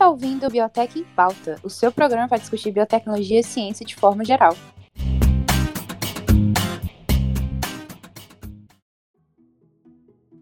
Está 0.00 0.08
ouvindo 0.08 0.46
o 0.46 0.50
Biotech 0.50 0.98
em 0.98 1.04
Pauta, 1.04 1.56
o 1.62 1.68
seu 1.68 1.92
programa 1.92 2.26
para 2.26 2.38
discutir 2.38 2.70
biotecnologia 2.70 3.40
e 3.40 3.42
ciência 3.42 3.84
de 3.84 3.94
forma 3.94 4.24
geral. 4.24 4.56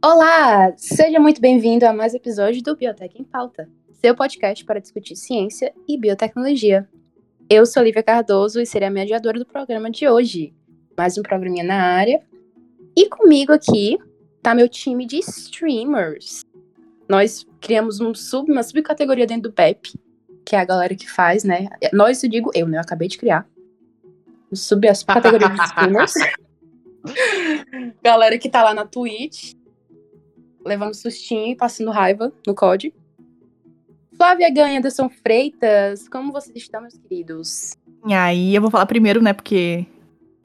Olá! 0.00 0.72
Seja 0.76 1.18
muito 1.18 1.40
bem-vindo 1.40 1.84
a 1.84 1.92
mais 1.92 2.14
episódio 2.14 2.62
do 2.62 2.76
Biotech 2.76 3.20
em 3.20 3.24
Pauta, 3.24 3.68
seu 3.94 4.14
podcast 4.14 4.64
para 4.64 4.78
discutir 4.78 5.16
ciência 5.16 5.74
e 5.88 5.98
biotecnologia. 5.98 6.88
Eu 7.50 7.66
sou 7.66 7.82
Lívia 7.82 8.04
Cardoso 8.04 8.60
e 8.60 8.64
serei 8.64 8.86
a 8.86 8.92
mediadora 8.92 9.40
do 9.40 9.44
programa 9.44 9.90
de 9.90 10.08
hoje. 10.08 10.54
Mais 10.96 11.18
um 11.18 11.22
programinha 11.22 11.64
na 11.64 11.82
área. 11.82 12.22
E 12.96 13.08
comigo 13.08 13.52
aqui 13.52 13.98
tá 14.40 14.54
meu 14.54 14.68
time 14.68 15.04
de 15.04 15.18
streamers. 15.18 16.44
Nós 17.08 17.46
criamos 17.60 18.00
um 18.00 18.14
sub, 18.14 18.50
uma 18.52 18.62
subcategoria 18.62 19.26
dentro 19.26 19.50
do 19.50 19.52
PEP, 19.52 19.94
que 20.44 20.54
é 20.54 20.60
a 20.60 20.64
galera 20.64 20.94
que 20.94 21.10
faz, 21.10 21.42
né? 21.42 21.68
Nós, 21.92 22.22
eu 22.22 22.28
digo 22.28 22.50
eu, 22.54 22.66
né? 22.68 22.78
Eu 22.78 22.82
acabei 22.82 23.08
de 23.08 23.16
criar. 23.16 23.46
Sub, 24.52 24.86
a 24.86 24.94
subcategoria 24.94 25.48
de 25.48 25.60
streamers. 25.64 26.14
galera 28.02 28.38
que 28.38 28.48
tá 28.48 28.62
lá 28.62 28.74
na 28.74 28.84
Twitch, 28.84 29.54
levando 30.64 30.94
sustinho 30.94 31.52
e 31.52 31.56
passando 31.56 31.90
raiva 31.90 32.32
no 32.46 32.54
COD. 32.54 32.92
Flávia 34.16 34.52
Ganha, 34.52 34.78
Anderson 34.78 35.08
Freitas, 35.08 36.08
como 36.08 36.32
vocês 36.32 36.56
estão, 36.56 36.80
meus 36.80 36.98
queridos? 36.98 37.76
E 38.06 38.12
aí, 38.12 38.54
eu 38.54 38.60
vou 38.60 38.70
falar 38.70 38.86
primeiro, 38.86 39.22
né, 39.22 39.32
porque 39.32 39.86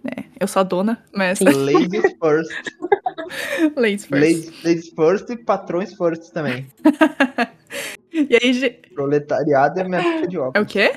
né, 0.03 0.25
eu 0.39 0.47
sou 0.47 0.59
a 0.59 0.63
dona, 0.63 1.03
mas... 1.11 1.39
Ladies 1.39 2.16
first. 2.21 2.51
Ladies 3.75 4.05
first. 4.05 4.21
Ladies, 4.21 4.63
ladies 4.63 4.89
first 4.89 5.29
e 5.29 5.37
patrões 5.37 5.93
first 5.93 6.31
também. 6.31 6.67
e 8.11 8.37
aí, 8.41 8.53
gente... 8.53 8.89
Proletariado 8.93 9.79
é 9.79 9.83
minha 9.83 10.01
ficha 10.01 10.27
de 10.27 10.37
óculos. 10.37 10.55
É 10.55 10.61
o 10.61 10.65
quê? 10.65 10.93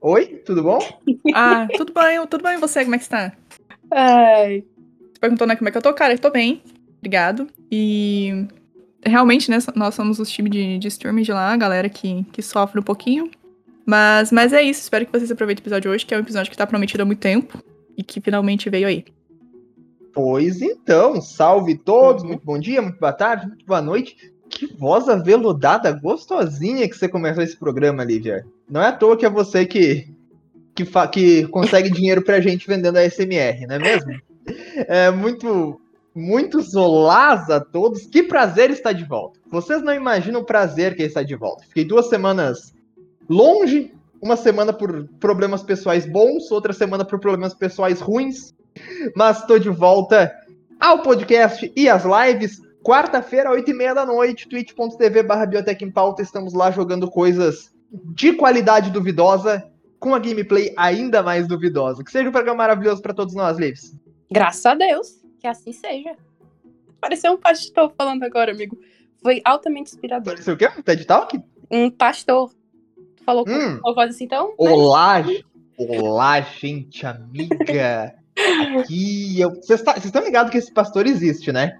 Oi, 0.00 0.26
tudo 0.44 0.62
bom? 0.62 0.78
Ah, 1.34 1.66
tudo 1.76 1.92
bem, 1.92 2.24
tudo 2.26 2.42
bem 2.42 2.54
e 2.54 2.58
você, 2.60 2.82
como 2.84 2.94
é 2.94 2.98
que 2.98 3.04
está? 3.04 3.32
Ai... 3.90 4.64
Você 5.12 5.20
perguntou, 5.20 5.46
né, 5.46 5.56
como 5.56 5.68
é 5.68 5.72
que 5.72 5.78
eu 5.78 5.82
tô? 5.82 5.92
Cara, 5.94 6.14
eu 6.14 6.18
tô 6.18 6.30
bem, 6.30 6.62
obrigado. 6.98 7.48
E 7.70 8.46
realmente, 9.04 9.50
né, 9.50 9.58
nós 9.74 9.94
somos 9.94 10.18
os 10.18 10.30
times 10.30 10.52
de, 10.52 10.78
de 10.78 10.88
streaming 10.88 11.22
de 11.22 11.32
lá, 11.32 11.52
a 11.52 11.56
galera 11.56 11.88
que, 11.88 12.24
que 12.32 12.42
sofre 12.42 12.78
um 12.78 12.82
pouquinho. 12.82 13.30
Mas, 13.86 14.30
mas 14.30 14.52
é 14.52 14.62
isso, 14.62 14.82
espero 14.82 15.06
que 15.06 15.12
vocês 15.12 15.30
aproveitem 15.30 15.62
o 15.62 15.64
episódio 15.64 15.90
hoje, 15.90 16.04
que 16.04 16.12
é 16.12 16.16
um 16.16 16.20
episódio 16.20 16.50
que 16.50 16.56
tá 16.56 16.66
prometido 16.66 17.02
há 17.02 17.06
muito 17.06 17.20
tempo 17.20 17.62
e 17.96 18.02
que 18.02 18.20
finalmente 18.20 18.68
veio 18.68 18.88
aí. 18.88 19.04
Pois 20.16 20.62
então, 20.62 21.20
salve 21.20 21.76
todos, 21.76 22.24
muito 22.24 22.42
bom 22.42 22.58
dia, 22.58 22.80
muito 22.80 22.98
boa 22.98 23.12
tarde, 23.12 23.48
muito 23.48 23.66
boa 23.66 23.82
noite. 23.82 24.32
Que 24.48 24.66
voz 24.66 25.10
aveludada, 25.10 25.92
gostosinha 25.92 26.88
que 26.88 26.96
você 26.96 27.06
começou 27.06 27.42
esse 27.42 27.54
programa, 27.54 28.02
Lívia. 28.02 28.46
Não 28.66 28.80
é 28.80 28.86
à 28.86 28.92
toa 28.92 29.14
que 29.14 29.26
é 29.26 29.28
você 29.28 29.66
que, 29.66 30.08
que, 30.74 30.86
que 31.12 31.46
consegue 31.48 31.90
dinheiro 31.92 32.24
pra 32.24 32.40
gente 32.40 32.66
vendendo 32.66 32.96
a 32.96 33.04
SMR, 33.04 33.66
não 33.66 33.74
é 33.74 33.78
mesmo? 33.78 34.18
É 34.88 35.10
muito, 35.10 35.78
muito 36.14 36.60
olás 36.78 37.50
a 37.50 37.60
todos. 37.60 38.06
Que 38.06 38.22
prazer 38.22 38.70
estar 38.70 38.92
de 38.92 39.04
volta. 39.04 39.38
Vocês 39.50 39.82
não 39.82 39.92
imaginam 39.92 40.40
o 40.40 40.46
prazer 40.46 40.96
que 40.96 41.02
é 41.02 41.06
estar 41.06 41.24
de 41.24 41.36
volta. 41.36 41.62
Fiquei 41.66 41.84
duas 41.84 42.08
semanas 42.08 42.72
longe, 43.28 43.92
uma 44.22 44.34
semana 44.34 44.72
por 44.72 45.06
problemas 45.20 45.62
pessoais 45.62 46.06
bons, 46.06 46.50
outra 46.50 46.72
semana 46.72 47.04
por 47.04 47.20
problemas 47.20 47.52
pessoais 47.52 48.00
ruins. 48.00 48.56
Mas 49.14 49.40
estou 49.40 49.58
de 49.58 49.68
volta 49.68 50.34
ao 50.80 51.02
podcast 51.02 51.72
e 51.74 51.88
às 51.88 52.04
lives. 52.04 52.60
Quarta-feira, 52.82 53.50
8h30 53.50 53.94
da 53.94 54.06
noite, 54.06 54.48
twitch.tv 54.48 55.22
barra 55.22 55.46
Biotech 55.46 55.84
em 55.84 55.90
Pauta. 55.90 56.22
Estamos 56.22 56.54
lá 56.54 56.70
jogando 56.70 57.10
coisas 57.10 57.72
de 58.14 58.32
qualidade 58.34 58.90
duvidosa, 58.90 59.68
com 59.98 60.14
a 60.14 60.18
gameplay 60.18 60.72
ainda 60.76 61.22
mais 61.22 61.48
duvidosa. 61.48 62.04
Que 62.04 62.10
seja 62.10 62.28
um 62.28 62.32
programa 62.32 62.58
maravilhoso 62.58 63.02
para 63.02 63.14
todos 63.14 63.34
nós, 63.34 63.58
Lives. 63.58 63.96
Graças 64.30 64.64
a 64.66 64.74
Deus. 64.74 65.20
Que 65.40 65.46
assim 65.46 65.72
seja. 65.72 66.14
Pareceu 67.00 67.32
um 67.32 67.38
pastor 67.38 67.92
falando 67.96 68.22
agora, 68.22 68.52
amigo. 68.52 68.78
Foi 69.22 69.40
altamente 69.44 69.92
inspirador. 69.92 70.34
Pareceu 70.34 70.54
o 70.54 70.56
quê? 70.56 70.68
Um 70.78 70.82
TED 70.82 71.04
Talk? 71.04 71.40
Um 71.70 71.90
pastor. 71.90 72.52
Falou 73.24 73.44
com 73.44 73.50
hum. 73.50 73.80
uma 73.84 73.94
voz 73.94 74.10
assim, 74.10 74.24
então. 74.24 74.54
Olá, 74.56 75.20
né? 75.20 75.40
olá, 75.76 76.40
gente 76.40 77.04
amiga. 77.04 78.14
Aqui 78.36 79.40
eu. 79.40 79.50
Vocês 79.54 79.82
tá, 79.82 79.96
estão 79.96 80.22
ligados 80.22 80.50
que 80.50 80.58
esse 80.58 80.72
pastor 80.72 81.06
existe, 81.06 81.52
né? 81.52 81.78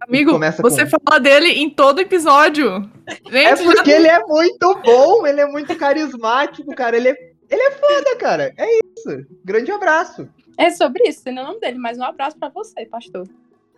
Amigo, 0.00 0.38
você 0.60 0.84
com... 0.84 0.98
fala 1.06 1.18
dele 1.18 1.48
em 1.48 1.70
todo 1.70 2.00
episódio. 2.00 2.82
Gente, 3.30 3.36
é 3.36 3.56
porque 3.56 3.90
já... 3.90 3.96
ele 3.96 4.08
é 4.08 4.20
muito 4.26 4.80
bom, 4.84 5.26
ele 5.26 5.40
é 5.40 5.46
muito 5.46 5.74
carismático, 5.76 6.74
cara. 6.74 6.96
Ele 6.96 7.08
é, 7.08 7.16
ele 7.50 7.62
é 7.62 7.70
foda, 7.70 8.16
cara. 8.16 8.52
É 8.58 8.66
isso. 8.80 9.26
Grande 9.42 9.70
abraço. 9.70 10.28
É 10.58 10.70
sobre 10.70 11.08
isso, 11.08 11.22
não 11.26 11.38
é 11.38 11.44
o 11.44 11.48
nome 11.48 11.60
dele, 11.60 11.78
mas 11.78 11.98
um 11.98 12.04
abraço 12.04 12.36
para 12.38 12.50
você, 12.50 12.84
pastor. 12.84 13.26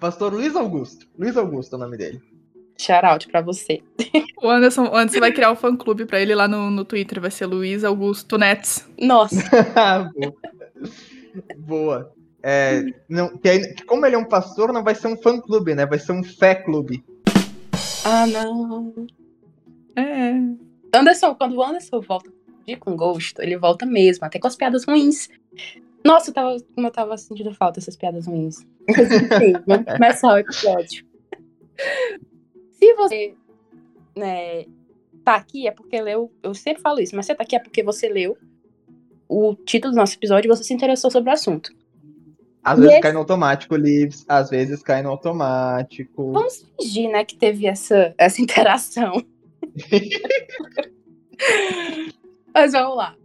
Pastor 0.01 0.33
Luiz 0.33 0.57
Augusto. 0.57 1.07
Luiz 1.17 1.37
Augusto 1.37 1.75
é 1.75 1.79
o 1.79 1.81
nome 1.81 1.97
dele. 1.97 2.21
Shout 2.79 3.29
pra 3.29 3.41
você. 3.41 3.83
O 4.43 4.51
Anderson, 4.51 4.85
o 4.85 4.95
Anderson 4.95 5.21
vai 5.21 5.33
criar 5.33 5.51
um 5.51 5.57
fã 5.57 5.75
clube 5.75 6.05
pra 6.05 6.21
ele 6.21 6.35
lá 6.35 6.47
no, 6.47 6.71
no 6.71 6.85
Twitter, 6.85 7.21
vai 7.21 7.31
ser 7.31 7.47
Luiz 7.47 7.83
Augusto 7.85 8.37
Nets. 8.37 8.87
Nossa. 9.01 9.37
Boa. 11.59 12.13
É, 12.43 12.85
não, 13.09 13.37
que 13.37 13.49
aí, 13.49 13.75
como 13.87 14.07
ele 14.07 14.15
é 14.15 14.19
um 14.19 14.29
pastor, 14.29 14.73
não 14.73 14.85
vai 14.85 14.95
ser 14.95 15.09
um 15.09 15.17
fã 15.17 15.41
clube, 15.41 15.75
né? 15.75 15.85
Vai 15.85 15.99
ser 15.99 16.13
um 16.13 16.23
fé 16.23 16.55
clube. 16.55 17.05
Ah, 18.05 18.27
não. 18.27 19.07
É. 19.97 20.33
Anderson, 20.97 21.35
quando 21.35 21.57
o 21.57 21.63
Anderson 21.63 22.01
volta 22.01 22.31
de 22.65 22.77
com 22.77 22.97
gosto, 22.97 23.41
ele 23.41 23.57
volta 23.57 23.85
mesmo, 23.85 24.25
até 24.25 24.39
com 24.39 24.47
as 24.47 24.57
piadas 24.57 24.85
ruins. 24.85 25.29
Nossa, 26.05 26.31
eu 26.31 26.35
tava, 26.35 26.57
como 26.75 26.87
eu 26.87 26.91
tava 26.93 27.17
sentindo 27.19 27.53
falta 27.53 27.81
dessas 27.81 27.97
piadas 27.97 28.27
ruins. 28.27 28.65
Mas 28.89 29.11
enfim, 29.11 29.53
vamos 29.67 29.87
começar 29.93 30.35
o 30.35 30.39
episódio. 30.39 31.05
Se 32.73 32.95
você 32.95 33.35
né, 34.17 34.67
tá 35.25 35.35
aqui, 35.35 35.67
é 35.67 35.73
porque 35.73 36.01
leu. 36.01 36.33
Eu 36.43 36.55
sempre 36.55 36.83
falo 36.83 37.01
isso, 37.01 37.17
mas 37.17 37.27
você 37.27 37.35
tá 37.35 37.43
aqui 37.43 37.57
é 37.57 37.59
porque 37.59 37.83
você 37.83 38.09
leu 38.09 38.39
o 39.29 39.55
título 39.55 39.93
do 39.93 39.97
nosso 39.97 40.15
episódio 40.15 40.49
e 40.49 40.55
você 40.55 40.65
se 40.65 40.75
interessou 40.75 41.11
sobre 41.11 41.31
o 41.31 41.33
assunto. 41.33 41.73
Às 42.63 42.79
e 42.79 42.81
vezes 42.81 42.95
esse... 42.95 43.03
cai 43.03 43.13
no 43.13 43.21
automático, 43.21 43.77
Livs. 43.77 44.25
Às 44.29 44.51
vezes 44.51 44.83
cai 44.83 45.03
no 45.03 45.11
automático. 45.11 46.33
Vamos 46.33 46.67
fingir, 46.81 47.11
né, 47.11 47.25
que 47.25 47.37
teve 47.37 47.67
essa, 47.67 48.15
essa 48.19 48.41
interação. 48.43 49.25
mas 52.53 52.73
vamos 52.73 52.97
lá. 52.97 53.17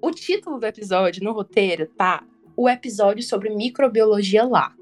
O 0.00 0.10
título 0.10 0.58
do 0.58 0.66
episódio 0.66 1.22
no 1.22 1.32
roteiro 1.32 1.86
tá 1.86 2.24
o 2.56 2.68
episódio 2.68 3.22
sobre 3.22 3.50
microbiologia 3.50 4.44
lá. 4.44 4.74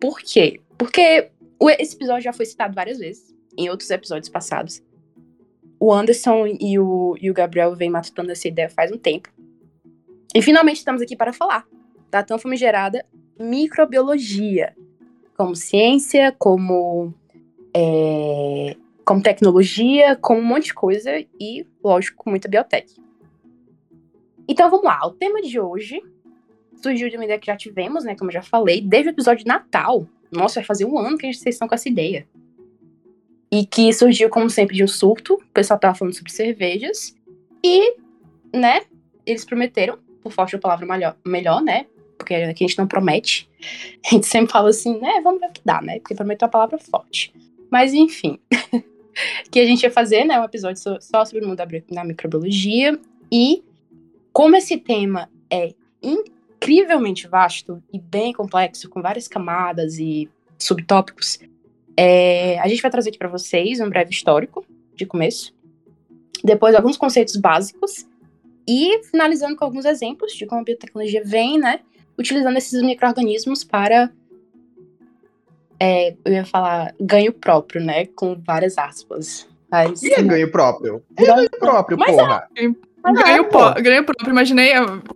Por 0.00 0.20
quê? 0.20 0.60
Porque 0.76 1.30
esse 1.78 1.96
episódio 1.96 2.22
já 2.22 2.32
foi 2.32 2.44
citado 2.44 2.74
várias 2.74 2.98
vezes 2.98 3.34
em 3.56 3.70
outros 3.70 3.90
episódios 3.90 4.28
passados. 4.28 4.82
O 5.78 5.92
Anderson 5.92 6.46
e 6.46 6.78
o, 6.78 7.16
e 7.20 7.30
o 7.30 7.34
Gabriel 7.34 7.74
vêm 7.74 7.90
matutando 7.90 8.32
essa 8.32 8.48
ideia 8.48 8.68
faz 8.68 8.90
um 8.92 8.98
tempo. 8.98 9.30
E 10.36 10.42
finalmente 10.42 10.76
estamos 10.76 11.00
aqui 11.00 11.16
para 11.16 11.32
falar 11.32 11.66
da 12.10 12.22
tão 12.22 12.38
famigerada 12.38 13.06
microbiologia. 13.40 14.76
Como 15.34 15.56
ciência, 15.56 16.30
como, 16.38 17.14
é, 17.74 18.76
como 19.02 19.22
tecnologia, 19.22 20.14
como 20.14 20.38
um 20.38 20.44
monte 20.44 20.66
de 20.66 20.74
coisa 20.74 21.10
e, 21.40 21.66
lógico, 21.82 22.28
muita 22.28 22.50
biotech. 22.50 22.94
Então 24.46 24.68
vamos 24.68 24.84
lá, 24.84 25.06
o 25.06 25.12
tema 25.12 25.40
de 25.40 25.58
hoje 25.58 26.02
surgiu 26.82 27.08
de 27.08 27.16
uma 27.16 27.24
ideia 27.24 27.40
que 27.40 27.46
já 27.46 27.56
tivemos, 27.56 28.04
né? 28.04 28.14
Como 28.14 28.28
eu 28.28 28.34
já 28.34 28.42
falei, 28.42 28.82
desde 28.82 29.08
o 29.08 29.12
episódio 29.12 29.42
de 29.42 29.48
Natal. 29.48 30.06
Nossa, 30.30 30.60
vai 30.60 30.64
fazer 30.64 30.84
um 30.84 30.98
ano 30.98 31.16
que 31.16 31.24
a 31.24 31.32
gente 31.32 31.48
estão 31.48 31.66
com 31.66 31.74
essa 31.74 31.88
ideia. 31.88 32.28
E 33.50 33.64
que 33.64 33.90
surgiu, 33.90 34.28
como 34.28 34.50
sempre, 34.50 34.76
de 34.76 34.84
um 34.84 34.88
surto. 34.88 35.32
O 35.36 35.52
pessoal 35.54 35.80
tava 35.80 35.94
falando 35.94 36.12
sobre 36.12 36.30
cervejas. 36.30 37.16
E, 37.64 37.96
né, 38.52 38.82
eles 39.24 39.42
prometeram, 39.42 39.98
por 40.26 40.32
falta 40.32 40.50
de 40.50 40.56
uma 40.56 40.62
palavra 40.62 40.86
melhor, 40.86 41.16
melhor, 41.24 41.62
né? 41.62 41.86
Porque 42.18 42.34
aqui 42.34 42.64
a 42.64 42.68
gente 42.68 42.78
não 42.78 42.86
promete. 42.86 43.48
A 44.04 44.10
gente 44.10 44.26
sempre 44.26 44.50
fala 44.50 44.70
assim, 44.70 44.98
né? 44.98 45.20
Vamos 45.22 45.40
ver 45.40 45.46
o 45.46 45.52
que 45.52 45.60
dá, 45.64 45.80
né? 45.80 46.00
Porque 46.00 46.14
prometeu 46.14 46.46
uma 46.46 46.50
palavra 46.50 46.78
forte. 46.78 47.32
Mas, 47.70 47.94
enfim. 47.94 48.38
que 49.50 49.60
a 49.60 49.64
gente 49.64 49.82
ia 49.82 49.90
fazer, 49.90 50.24
né? 50.24 50.40
Um 50.40 50.44
episódio 50.44 50.82
só 51.00 51.24
sobre 51.24 51.44
o 51.44 51.48
mundo 51.48 51.58
da 51.90 52.04
microbiologia. 52.04 52.98
E 53.30 53.62
como 54.32 54.56
esse 54.56 54.76
tema 54.76 55.30
é 55.48 55.72
incrivelmente 56.02 57.28
vasto 57.28 57.80
e 57.92 57.98
bem 58.00 58.32
complexo, 58.32 58.88
com 58.88 59.00
várias 59.00 59.28
camadas 59.28 59.98
e 59.98 60.28
subtópicos, 60.58 61.38
é, 61.96 62.58
a 62.58 62.66
gente 62.66 62.82
vai 62.82 62.90
trazer 62.90 63.10
aqui 63.10 63.18
para 63.18 63.28
vocês 63.28 63.80
um 63.80 63.88
breve 63.88 64.10
histórico 64.10 64.66
de 64.94 65.06
começo, 65.06 65.54
depois 66.42 66.74
alguns 66.74 66.96
conceitos 66.96 67.36
básicos 67.36 68.06
e 68.66 69.02
finalizando 69.04 69.56
com 69.56 69.64
alguns 69.64 69.84
exemplos 69.84 70.32
de 70.32 70.46
como 70.46 70.60
a 70.60 70.64
biotecnologia 70.64 71.22
vem, 71.24 71.58
né, 71.58 71.80
utilizando 72.18 72.56
esses 72.56 72.80
micro-organismos 72.82 73.62
para, 73.64 74.10
é, 75.78 76.14
eu 76.24 76.32
ia 76.32 76.44
falar, 76.44 76.94
ganho 77.00 77.32
próprio, 77.32 77.82
né, 77.84 78.06
com 78.06 78.34
várias 78.44 78.78
aspas. 78.78 79.46
Mas, 79.70 80.02
E 80.02 80.12
é 80.12 80.22
ganho 80.22 80.50
próprio? 80.50 81.02
É 81.16 81.22
Ganho 81.24 81.36
ganho 81.36 81.50
próprio, 81.58 81.98
Mas 81.98 82.14
porra. 82.14 82.48
Mas 83.02 83.14
Ganho, 83.22 83.44
é, 83.44 83.48
pó- 83.48 83.72
ganho 83.74 84.04
próprio. 84.04 84.30
Imaginei. 84.30 84.72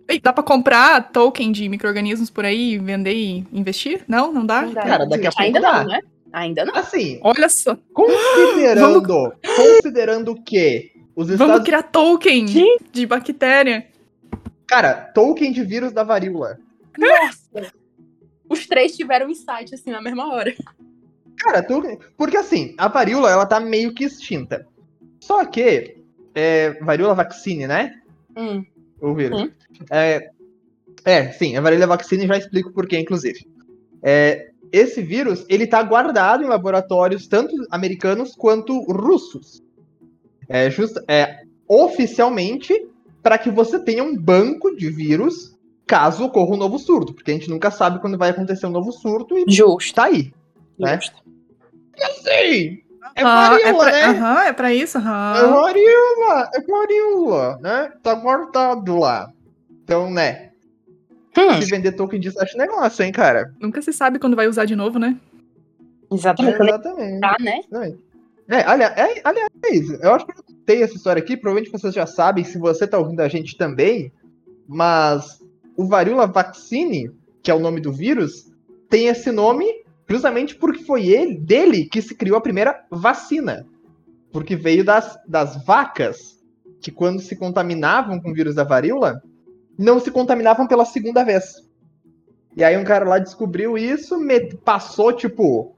ei, 0.07 0.19
Dá 0.21 0.31
pra 0.31 0.43
comprar 0.43 1.11
token 1.11 1.51
de 1.51 1.67
micro-organismos 1.67 2.29
por 2.29 2.45
aí, 2.45 2.77
vender 2.77 3.13
e 3.13 3.45
investir? 3.51 4.01
Não, 4.07 4.31
não 4.31 4.45
dá? 4.45 4.61
Não 4.61 4.73
dá, 4.73 4.81
Cara, 4.83 5.05
daqui 5.05 5.27
a 5.27 5.29
pouco 5.29 5.43
Ainda 5.43 5.59
dá. 5.59 5.79
não, 5.83 5.87
né? 5.91 5.99
Ainda 6.31 6.63
não. 6.65 6.73
Assim, 6.75 7.19
Olha 7.21 7.49
só. 7.49 7.75
considerando, 7.93 9.33
considerando 9.57 10.35
que 10.41 10.91
os 11.15 11.27
Vamos 11.27 11.41
Estados 11.41 11.63
criar 11.65 11.83
token 11.83 12.47
Sim. 12.47 12.77
de 12.91 13.05
bactéria. 13.05 13.87
Cara, 14.67 14.93
token 14.93 15.51
de 15.51 15.63
vírus 15.63 15.91
da 15.91 16.03
varíola. 16.03 16.57
Nossa! 16.97 17.73
Os 18.49 18.67
três 18.67 18.95
tiveram 18.95 19.29
insight, 19.29 19.73
assim, 19.73 19.91
na 19.91 20.01
mesma 20.01 20.33
hora. 20.33 20.53
Cara, 21.37 21.63
token... 21.63 21.99
porque 22.17 22.37
assim, 22.37 22.73
a 22.77 22.87
varíola, 22.87 23.29
ela 23.29 23.45
tá 23.45 23.59
meio 23.59 23.93
que 23.93 24.03
extinta. 24.03 24.67
Só 25.19 25.45
que, 25.45 25.97
é, 26.33 26.71
varíola 26.81 27.13
vaccine, 27.13 27.67
né? 27.67 28.01
Hum. 28.35 28.65
O 29.01 29.13
vírus. 29.13 29.41
Hum. 29.41 29.51
É, 29.89 30.31
é, 31.03 31.31
sim, 31.31 31.57
a 31.57 31.61
varíola 31.61 31.87
vaccine 31.87 32.27
já 32.27 32.37
explico 32.37 32.71
por 32.71 32.87
quê, 32.87 32.99
inclusive. 32.99 33.45
É, 34.03 34.51
esse 34.71 35.01
vírus, 35.01 35.45
ele 35.49 35.67
tá 35.67 35.83
guardado 35.83 36.43
em 36.43 36.47
laboratórios 36.47 37.27
tanto 37.27 37.53
americanos 37.69 38.35
quanto 38.35 38.79
russos. 38.83 39.61
É, 40.51 40.69
justa, 40.69 41.01
é 41.07 41.43
oficialmente 41.67 42.73
para 43.23 43.37
que 43.37 43.49
você 43.49 43.79
tenha 43.79 44.03
um 44.03 44.15
banco 44.17 44.75
de 44.75 44.89
vírus 44.89 45.55
caso 45.87 46.25
ocorra 46.25 46.55
um 46.55 46.57
novo 46.57 46.77
surto, 46.77 47.13
porque 47.13 47.31
a 47.31 47.33
gente 47.33 47.49
nunca 47.49 47.71
sabe 47.71 47.99
quando 47.99 48.17
vai 48.17 48.31
acontecer 48.31 48.65
um 48.65 48.71
novo 48.71 48.91
surto 48.91 49.37
e 49.37 49.45
Justo. 49.47 49.95
tá 49.95 50.05
aí. 50.05 50.33
Né? 50.77 50.95
Justo. 50.95 51.21
Sim! 52.23 52.79
É 53.15 53.23
Ah, 53.23 53.49
varíola, 53.49 53.83
pra, 53.83 53.91
né? 53.91 54.05
Aham, 54.05 54.43
é 54.43 54.53
pra 54.53 54.73
isso, 54.73 54.97
É 54.97 55.01
aham. 55.01 55.51
varíola, 55.51 56.49
é 56.53 56.61
varíola, 56.61 57.57
né? 57.61 57.91
Tá 58.03 58.13
guardado 58.15 58.97
lá. 58.99 59.29
Então, 59.83 60.09
né? 60.11 60.51
Hum, 61.37 61.61
Se 61.61 61.65
vender 61.69 61.93
token 61.93 62.19
disso, 62.19 62.41
acho 62.41 62.57
negócio, 62.57 63.03
hein, 63.03 63.11
cara? 63.11 63.53
Nunca 63.59 63.81
se 63.81 63.93
sabe 63.93 64.19
quando 64.19 64.35
vai 64.35 64.47
usar 64.47 64.65
de 64.65 64.75
novo, 64.75 64.99
né? 64.99 65.17
exatamente. 66.11 66.61
Exatamente. 66.61 67.19
tá, 67.21 67.35
né? 67.39 67.61
É, 68.51 68.63
aliás, 68.63 68.97
é, 68.97 69.21
aliás, 69.23 69.49
eu 70.03 70.13
acho 70.13 70.25
que 70.25 70.33
eu 70.33 70.43
contei 70.43 70.83
essa 70.83 70.93
história 70.93 71.23
aqui, 71.23 71.37
provavelmente 71.37 71.71
vocês 71.71 71.93
já 71.93 72.05
sabem, 72.05 72.43
se 72.43 72.57
você 72.57 72.85
tá 72.85 72.99
ouvindo 72.99 73.21
a 73.21 73.29
gente 73.29 73.55
também, 73.55 74.11
mas 74.67 75.39
o 75.77 75.85
varíola 75.85 76.27
vaccine, 76.27 77.09
que 77.41 77.49
é 77.49 77.53
o 77.53 77.61
nome 77.61 77.79
do 77.79 77.93
vírus, 77.93 78.51
tem 78.89 79.07
esse 79.07 79.31
nome 79.31 79.65
justamente 80.09 80.53
porque 80.57 80.83
foi 80.83 81.07
ele, 81.07 81.37
dele 81.37 81.85
que 81.85 82.01
se 82.01 82.13
criou 82.13 82.37
a 82.37 82.41
primeira 82.41 82.85
vacina. 82.91 83.65
Porque 84.33 84.57
veio 84.57 84.83
das, 84.83 85.17
das 85.25 85.63
vacas, 85.65 86.37
que 86.81 86.91
quando 86.91 87.21
se 87.21 87.37
contaminavam 87.37 88.19
com 88.19 88.31
o 88.31 88.33
vírus 88.33 88.55
da 88.55 88.65
varíola, 88.65 89.21
não 89.77 89.97
se 89.97 90.11
contaminavam 90.11 90.67
pela 90.67 90.83
segunda 90.83 91.23
vez. 91.23 91.65
E 92.57 92.65
aí 92.65 92.75
um 92.75 92.83
cara 92.83 93.07
lá 93.07 93.17
descobriu 93.17 93.77
isso, 93.77 94.17
passou, 94.65 95.13
tipo, 95.13 95.73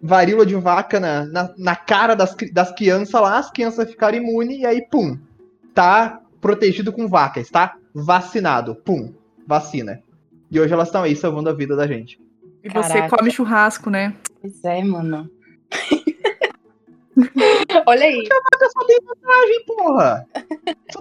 varíola 0.00 0.46
de 0.46 0.54
vaca 0.54 1.00
na, 1.00 1.26
na, 1.26 1.54
na 1.56 1.76
cara 1.76 2.14
das, 2.14 2.34
das 2.52 2.72
crianças 2.72 3.20
lá, 3.20 3.38
as 3.38 3.50
crianças 3.50 3.90
ficaram 3.90 4.18
imunes, 4.18 4.58
e 4.58 4.66
aí, 4.66 4.82
pum, 4.82 5.18
tá 5.74 6.20
protegido 6.40 6.92
com 6.92 7.08
vaca, 7.08 7.40
está 7.40 7.76
vacinado, 7.94 8.74
pum, 8.74 9.12
vacina. 9.46 10.02
E 10.50 10.60
hoje 10.60 10.72
elas 10.72 10.88
estão 10.88 11.02
aí 11.02 11.14
salvando 11.14 11.50
a 11.50 11.52
vida 11.52 11.76
da 11.76 11.86
gente. 11.86 12.18
E 12.62 12.68
você 12.68 12.94
Caraca. 12.94 13.16
come 13.16 13.30
churrasco, 13.30 13.90
né? 13.90 14.14
Pois 14.40 14.64
é, 14.64 14.82
mano. 14.82 15.30
Olha 17.86 18.04
aí. 18.04 18.26
Vaca 18.28 18.70
só 18.72 18.84
tem 18.86 18.98
vantagem, 19.04 19.64
porra! 19.66 20.26
Só 20.90 21.00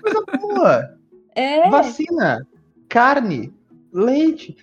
coisa 0.00 0.24
boa. 0.40 0.96
É. 1.34 1.68
Vacina, 1.68 2.46
carne, 2.88 3.52
leite. 3.92 4.56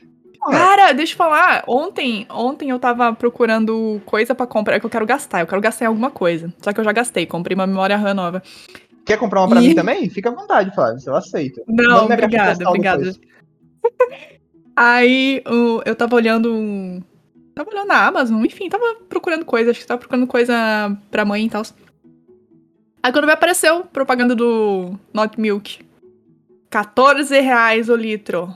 Cara, 0.51 0.94
deixa 0.94 1.13
eu 1.13 1.17
falar. 1.17 1.63
Ontem, 1.67 2.25
ontem 2.29 2.69
eu 2.69 2.79
tava 2.79 3.13
procurando 3.13 4.01
coisa 4.05 4.33
pra 4.35 4.47
comprar 4.47 4.79
que 4.79 4.85
eu 4.85 4.89
quero 4.89 5.05
gastar. 5.05 5.41
Eu 5.41 5.47
quero 5.47 5.61
gastar 5.61 5.85
em 5.85 5.88
alguma 5.88 6.09
coisa. 6.11 6.53
Só 6.61 6.71
que 6.73 6.79
eu 6.79 6.83
já 6.83 6.91
gastei. 6.91 7.25
Comprei 7.25 7.55
uma 7.55 7.67
memória 7.67 7.97
RAM 7.97 8.13
nova. 8.13 8.41
quer 9.05 9.17
comprar 9.17 9.41
uma 9.41 9.49
pra 9.49 9.61
E- 9.61 9.69
mim 9.69 9.75
também? 9.75 10.09
Fica 10.09 10.29
à 10.29 10.33
vontade, 10.33 10.73
Flávio, 10.75 10.99
eu 11.05 11.15
aceito. 11.15 11.61
Não, 11.67 12.05
obrigada, 12.05 12.67
obrigada. 12.69 13.15
Aí 14.75 15.41
eu 15.85 15.95
tava 15.95 16.15
olhando. 16.15 16.53
um- 16.53 17.01
Tava 17.55 17.71
olhando 17.71 17.88
na 17.88 18.05
Amazon, 18.05 18.45
enfim, 18.45 18.69
tava 18.69 18.83
procurando 19.09 19.44
coisa. 19.44 19.71
Acho 19.71 19.79
que 19.79 19.88
tava 19.88 19.97
procurando 19.99 20.27
coisa 20.27 20.53
pra 21.09 21.25
mãe 21.25 21.45
e 21.45 21.49
tal. 21.49 21.63
Aí 23.01 23.11
quando 23.11 23.25
me 23.25 23.31
apareceu 23.31 23.81
propaganda 23.85 24.35
do 24.35 24.94
Not 25.11 25.39
Milk. 25.41 25.79
14 26.69 27.39
reais 27.39 27.89
o 27.89 27.95
litro. 27.95 28.55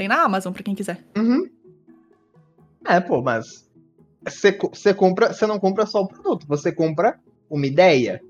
Tem 0.00 0.08
na 0.08 0.22
Amazon 0.22 0.50
pra 0.50 0.62
quem 0.62 0.74
quiser. 0.74 0.98
Uhum. 1.14 1.46
É, 2.88 2.98
pô, 3.00 3.20
mas 3.20 3.68
você 4.26 4.50
co- 4.50 4.70
você 4.72 4.94
compra, 4.94 5.30
você 5.30 5.46
não 5.46 5.60
compra 5.60 5.84
só 5.84 6.00
o 6.00 6.08
produto, 6.08 6.46
você 6.48 6.72
compra 6.72 7.20
uma 7.50 7.66
ideia, 7.66 8.24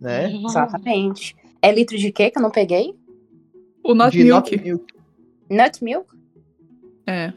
né? 0.00 0.32
Exatamente. 0.34 1.36
É 1.60 1.70
litro 1.70 1.98
de 1.98 2.10
quê 2.10 2.30
que 2.30 2.38
eu 2.38 2.42
não 2.42 2.50
peguei? 2.50 2.94
O 3.84 3.94
Not 3.94 4.16
De 4.16 4.24
Milk. 4.24 4.56
Not 4.56 4.64
Milk. 4.64 4.94
Nut 5.50 5.84
milk? 5.84 6.16
É. 7.06 7.34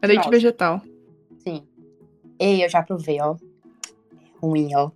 É 0.00 0.06
leite 0.06 0.18
Nossa. 0.18 0.30
vegetal. 0.30 0.80
Sim. 1.40 1.64
Ei, 2.38 2.64
eu 2.64 2.68
já 2.68 2.84
provei, 2.84 3.20
ó. 3.20 3.34
Ruim, 4.40 4.68
ó. 4.76 4.92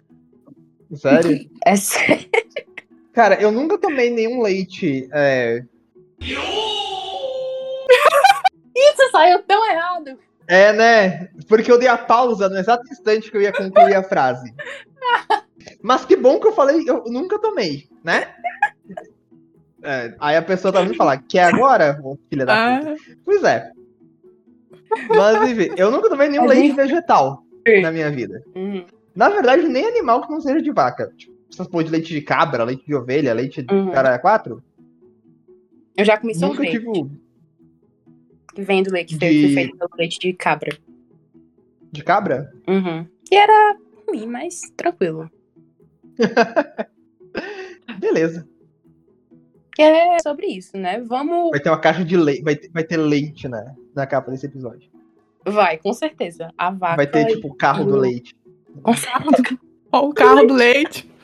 Sério? 0.94 1.44
É 1.66 1.74
sério. 1.74 2.28
Cara, 3.12 3.42
eu 3.42 3.50
nunca 3.50 3.76
tomei 3.76 4.10
nenhum 4.10 4.42
leite. 4.42 5.08
É, 5.12 5.64
Isso 8.78 9.10
saiu 9.10 9.42
tão 9.44 9.64
errado. 9.70 10.18
é, 10.46 10.72
né? 10.72 11.28
Porque 11.48 11.70
eu 11.72 11.78
dei 11.78 11.88
a 11.88 11.96
pausa 11.98 12.48
no 12.48 12.58
exato 12.58 12.84
instante 12.92 13.30
que 13.30 13.36
eu 13.36 13.42
ia 13.42 13.52
concluir 13.52 13.94
a 13.94 14.02
frase. 14.02 14.52
Mas 15.82 16.04
que 16.04 16.14
bom 16.16 16.38
que 16.38 16.46
eu 16.46 16.52
falei, 16.52 16.84
eu 16.88 17.04
nunca 17.06 17.38
tomei, 17.40 17.88
né? 18.04 18.34
É, 19.82 20.14
aí 20.18 20.36
a 20.36 20.42
pessoa 20.42 20.72
tá 20.72 20.80
vindo 20.82 20.94
falar, 20.96 21.22
quer 21.28 21.44
agora, 21.54 21.98
ô 22.02 22.18
filha 22.28 22.44
da 22.44 22.78
puta? 22.80 22.92
Ah, 22.92 23.14
Pois 23.24 23.42
é. 23.44 23.70
Mas, 25.08 25.50
enfim, 25.50 25.72
eu 25.76 25.90
nunca 25.90 26.08
tomei 26.08 26.28
nenhum 26.28 26.46
leite 26.46 26.74
vegetal 26.74 27.42
na 27.82 27.90
minha 27.90 28.10
vida. 28.10 28.42
Uhum. 28.54 28.84
Na 29.14 29.28
verdade, 29.28 29.66
nem 29.68 29.84
animal 29.86 30.22
que 30.22 30.30
não 30.32 30.40
seja 30.40 30.60
de 30.62 30.70
vaca. 30.72 31.12
Tipo, 31.16 31.34
essas 31.52 31.66
porra 31.66 31.84
de 31.84 31.90
leite 31.90 32.12
de 32.12 32.20
cabra, 32.20 32.64
leite 32.64 32.84
de 32.86 32.94
ovelha, 32.94 33.32
leite 33.34 33.62
de 33.62 33.74
Uhum. 33.74 33.90
caralho 33.90 34.20
quatro. 34.20 34.62
Eu 35.96 36.04
já 36.04 36.16
comi 36.18 36.32
Nunca 36.34 36.46
sorvete. 36.46 36.70
tive 36.72 36.86
o 38.62 38.64
Que 38.64 38.66
vem 38.66 38.82
do 38.82 38.90
leite, 38.90 39.16
que 39.18 39.18
De- 39.18 39.42
foi 39.46 39.54
feito 39.54 39.76
pelo 39.76 39.90
leite 39.98 40.18
de 40.18 40.32
cabra. 40.32 40.76
de 41.92 42.02
cabra. 42.02 42.52
Uhum. 42.68 43.06
E 43.30 43.36
era 43.36 43.76
ruim, 44.08 44.26
mas 44.26 44.60
tranquilo. 44.76 45.30
Beleza. 47.98 48.46
É 49.78 50.18
sobre 50.20 50.46
isso, 50.46 50.76
né? 50.78 51.00
Vamos. 51.00 51.50
Vai 51.50 51.60
ter 51.60 51.68
uma 51.68 51.78
caixa 51.80 52.04
de 52.04 52.16
leite. 52.16 52.42
Vai 52.42 52.56
ter, 52.56 52.70
vai 52.70 52.82
ter 52.84 52.96
leite 52.96 53.46
na, 53.46 53.74
na 53.94 54.06
capa 54.06 54.30
desse 54.30 54.46
episódio. 54.46 54.90
Vai, 55.44 55.76
com 55.78 55.92
certeza. 55.92 56.50
A 56.56 56.70
vaca. 56.70 56.96
Vai 56.96 57.06
ter, 57.06 57.26
tipo, 57.26 57.48
o 57.48 57.54
carro 57.54 57.84
do 57.84 57.94
o- 57.94 57.98
leite. 58.00 58.34
Com 58.82 58.94
certeza. 58.94 59.58
ó, 59.92 60.06
o 60.08 60.14
carro 60.14 60.46
do 60.46 60.54
leite. 60.54 61.08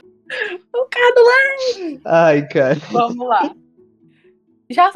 O 0.75 0.87
cara 0.87 1.15
do 1.15 1.21
leite. 1.27 2.01
Ai, 2.07 2.49
cara. 2.49 2.77
Vamos 2.91 3.29
lá. 3.29 3.55
Já 4.71 4.91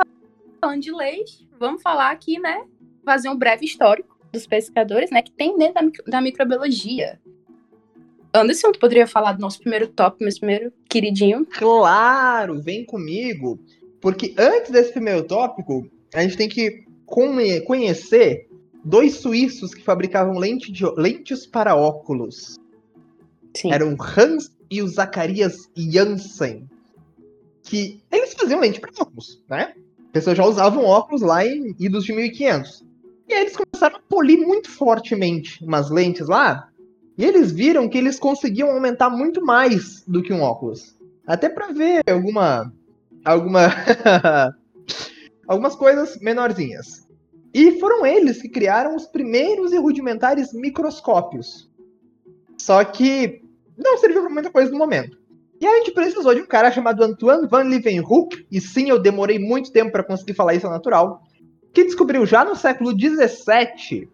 falando 0.66 0.82
de 0.82 0.92
leite, 0.92 1.48
vamos 1.60 1.80
falar 1.80 2.10
aqui, 2.10 2.38
né? 2.40 2.64
Fazer 3.04 3.28
um 3.28 3.36
breve 3.36 3.64
histórico 3.64 4.18
dos 4.32 4.46
pescadores, 4.46 5.10
né? 5.10 5.22
Que 5.22 5.30
tem 5.30 5.56
dentro 5.56 5.74
da, 5.74 5.82
micro- 5.82 6.04
da 6.10 6.20
microbiologia. 6.20 7.20
Anderson, 8.34 8.72
tu 8.72 8.78
poderia 8.80 9.06
falar 9.06 9.32
do 9.32 9.40
nosso 9.40 9.60
primeiro 9.60 9.86
top, 9.86 10.22
meu 10.22 10.34
primeiro 10.34 10.72
queridinho? 10.88 11.46
Claro, 11.46 12.60
vem 12.60 12.84
comigo. 12.84 13.58
Porque 14.00 14.34
antes 14.36 14.70
desse 14.72 14.92
primeiro 14.92 15.22
tópico, 15.24 15.88
a 16.12 16.22
gente 16.22 16.36
tem 16.36 16.48
que 16.48 16.84
conhecer 17.64 18.48
dois 18.84 19.14
suíços 19.14 19.72
que 19.72 19.82
fabricavam 19.82 20.36
lente 20.36 20.70
de- 20.72 20.84
lentes 20.96 21.46
para 21.46 21.76
óculos. 21.76 22.56
Sim. 23.56 23.72
Eram 23.72 23.96
Hans 23.98 24.50
e 24.70 24.82
o 24.82 24.88
Zacarias 24.88 25.70
Janssen. 25.76 26.68
Que 27.62 28.02
eles 28.10 28.34
faziam 28.34 28.60
lente 28.60 28.80
para 28.80 28.90
óculos, 29.00 29.42
né? 29.48 29.74
Pessoas 30.16 30.38
já 30.38 30.46
usavam 30.46 30.82
óculos 30.82 31.20
lá 31.20 31.44
em 31.44 31.76
idos 31.78 32.02
de 32.06 32.14
1500. 32.14 32.82
E 33.28 33.34
aí 33.34 33.42
eles 33.42 33.54
começaram 33.54 33.96
a 33.96 34.00
polir 34.08 34.38
muito 34.38 34.70
fortemente 34.70 35.62
umas 35.62 35.90
lentes 35.90 36.26
lá. 36.26 36.70
E 37.18 37.22
eles 37.22 37.52
viram 37.52 37.86
que 37.86 37.98
eles 37.98 38.18
conseguiam 38.18 38.70
aumentar 38.70 39.10
muito 39.10 39.44
mais 39.44 40.02
do 40.08 40.22
que 40.22 40.32
um 40.32 40.40
óculos. 40.40 40.96
Até 41.26 41.50
para 41.50 41.70
ver 41.70 42.02
alguma. 42.10 42.72
alguma. 43.26 43.68
algumas 45.46 45.76
coisas 45.76 46.18
menorzinhas. 46.18 47.06
E 47.52 47.78
foram 47.78 48.06
eles 48.06 48.40
que 48.40 48.48
criaram 48.48 48.96
os 48.96 49.06
primeiros 49.06 49.70
e 49.70 49.76
rudimentares 49.76 50.50
microscópios. 50.54 51.70
Só 52.56 52.82
que 52.84 53.42
não 53.76 53.98
serviu 53.98 54.22
pra 54.22 54.32
muita 54.32 54.50
coisa 54.50 54.72
no 54.72 54.78
momento. 54.78 55.18
E 55.60 55.66
a 55.66 55.76
gente 55.78 55.92
precisou 55.92 56.34
de 56.34 56.42
um 56.42 56.46
cara 56.46 56.70
chamado 56.70 57.02
Antoine 57.02 57.48
Van 57.48 57.62
Leeuwenhoek, 57.62 58.46
e 58.50 58.60
sim, 58.60 58.90
eu 58.90 58.98
demorei 58.98 59.38
muito 59.38 59.72
tempo 59.72 59.92
para 59.92 60.04
conseguir 60.04 60.34
falar 60.34 60.54
isso 60.54 60.66
ao 60.66 60.72
natural, 60.72 61.22
que 61.72 61.84
descobriu 61.84 62.26
já 62.26 62.44
no 62.44 62.54
século 62.54 62.90
XVII 62.90 64.08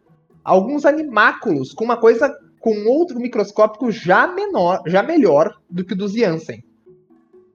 alguns 0.44 0.84
animáculos 0.84 1.72
com 1.72 1.84
uma 1.84 1.96
coisa 1.96 2.32
com 2.60 2.86
outro 2.86 3.18
microscópico 3.18 3.90
já 3.90 4.26
menor, 4.26 4.82
já 4.86 5.02
melhor 5.02 5.52
do 5.68 5.84
que 5.84 5.94
o 5.94 5.96
dos 5.96 6.12
Janssen. 6.12 6.64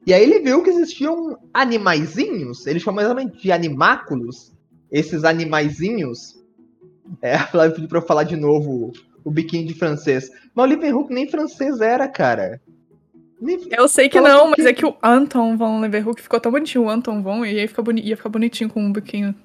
E 0.06 0.14
aí 0.14 0.24
ele 0.24 0.40
viu 0.40 0.64
que 0.64 0.70
existiam 0.70 1.38
animaizinhos, 1.54 2.66
ele 2.68 2.80
chamou 2.80 3.02
exatamente 3.02 3.42
de 3.42 3.52
animáculos, 3.52 4.54
esses 4.92 5.24
animaizinhos. 5.24 6.36
É, 7.22 7.36
a 7.36 7.48
Flávia 7.48 7.74
pediu 7.74 7.88
pra 7.88 8.00
eu 8.00 8.06
falar 8.06 8.24
de 8.24 8.36
novo 8.36 8.92
o 9.24 9.32
biquinho 9.32 9.66
de 9.66 9.74
francês. 9.74 10.30
Mas 10.54 10.66
o 10.66 10.68
Leeuwenhoek 10.68 11.14
nem 11.14 11.26
francês 11.26 11.80
era, 11.80 12.06
cara. 12.06 12.62
Eu 13.70 13.88
sei 13.88 14.10
que 14.10 14.18
Fala 14.20 14.30
não, 14.30 14.48
mas 14.48 14.56
que- 14.56 14.68
é 14.68 14.74
que 14.74 14.86
o 14.86 14.96
Anton 15.04 15.56
von 15.58 15.80
Leeuwenhoek 15.80 16.22
ficou 16.22 16.40
tão 16.40 16.52
bonitinho, 16.52 16.86
o 16.86 16.90
Anton 16.90 17.22
von, 17.22 17.46
e 17.46 17.60
aí 17.60 17.68
fica 17.68 17.82
boni 17.82 18.02
ia 18.02 18.18
ficar 18.18 18.30
bonitinho 18.30 18.70
com 18.70 18.82
um 18.82 18.92
biquinho. 18.92 19.36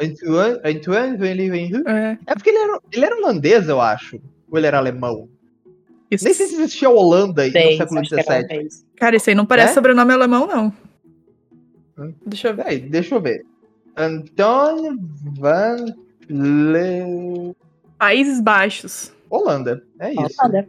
Antoine, 0.00 0.60
Antoine 0.64 1.16
Van 1.16 1.32
Leeuwenhoek? 1.34 1.88
É, 1.88 2.18
É 2.26 2.34
porque 2.34 2.50
ele 2.50 2.58
era, 2.58 2.80
ele 2.92 3.04
era 3.04 3.16
holandês, 3.16 3.68
eu 3.68 3.80
acho. 3.80 4.20
Ou 4.50 4.58
ele 4.58 4.66
era 4.66 4.78
alemão? 4.78 5.28
isso. 6.10 6.24
Nem 6.24 6.34
sei 6.34 6.46
se 6.46 6.54
existia 6.54 6.88
Holanda 6.90 7.42
aí 7.42 7.50
no 7.52 7.76
século 7.78 8.04
XVII. 8.04 8.68
Cara, 8.96 9.16
esse 9.16 9.30
aí 9.30 9.36
não 9.36 9.44
parece 9.46 9.70
É? 9.70 9.74
sobrenome 9.74 10.12
alemão, 10.12 10.46
não. 10.46 10.72
Hum. 11.98 12.12
Deixa 12.26 12.48
eu 12.48 12.54
ver. 12.56 12.62
Peraí, 12.64 12.78
deixa 12.80 13.14
eu 13.14 13.20
ver. 13.20 13.44
Antônio 13.96 14.98
Van 15.38 15.76
Le... 16.28 17.54
Países 17.98 18.40
Baixos. 18.40 19.12
Holanda. 19.30 19.82
É 19.98 20.12
isso. 20.12 20.36
Nada. 20.42 20.68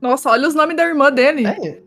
Nossa, 0.00 0.30
olha 0.30 0.48
os 0.48 0.54
nomes 0.54 0.76
da 0.76 0.84
irmã 0.84 1.10
dele. 1.10 1.46
É, 1.46 1.82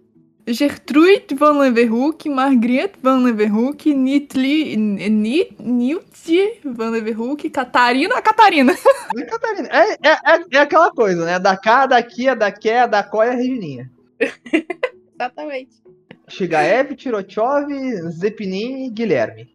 Gertrude 0.48 1.36
van 1.36 1.60
Leeuwenhoek, 1.60 2.30
Margriet 2.30 2.94
van 3.02 3.24
Leeuwenhoek, 3.24 3.86
Nitli, 3.86 4.76
Niltje 4.78 6.60
van 6.64 6.92
Leeuwenhoek, 6.92 7.50
Catarina, 7.50 8.16
a 8.16 8.22
Catarina. 8.22 8.74
é, 9.18 9.22
Catarina. 9.24 9.70
É, 9.72 9.92
é, 9.92 10.12
é, 10.12 10.46
é 10.54 10.58
aquela 10.58 10.92
coisa, 10.92 11.26
né? 11.26 11.40
Da 11.40 11.56
cá, 11.56 11.86
daqui, 11.86 12.28
a 12.28 12.36
daqui, 12.36 12.70
a 12.72 12.88
da 12.88 13.04
có 13.04 13.24
e 13.24 13.30
a 13.30 13.34
Regininha. 13.34 13.90
Exatamente. 15.16 15.82
Shigaev, 16.28 16.96
Tirochov, 16.96 17.68
Zepinin 18.10 18.86
e 18.86 18.90
Guilherme. 18.90 19.50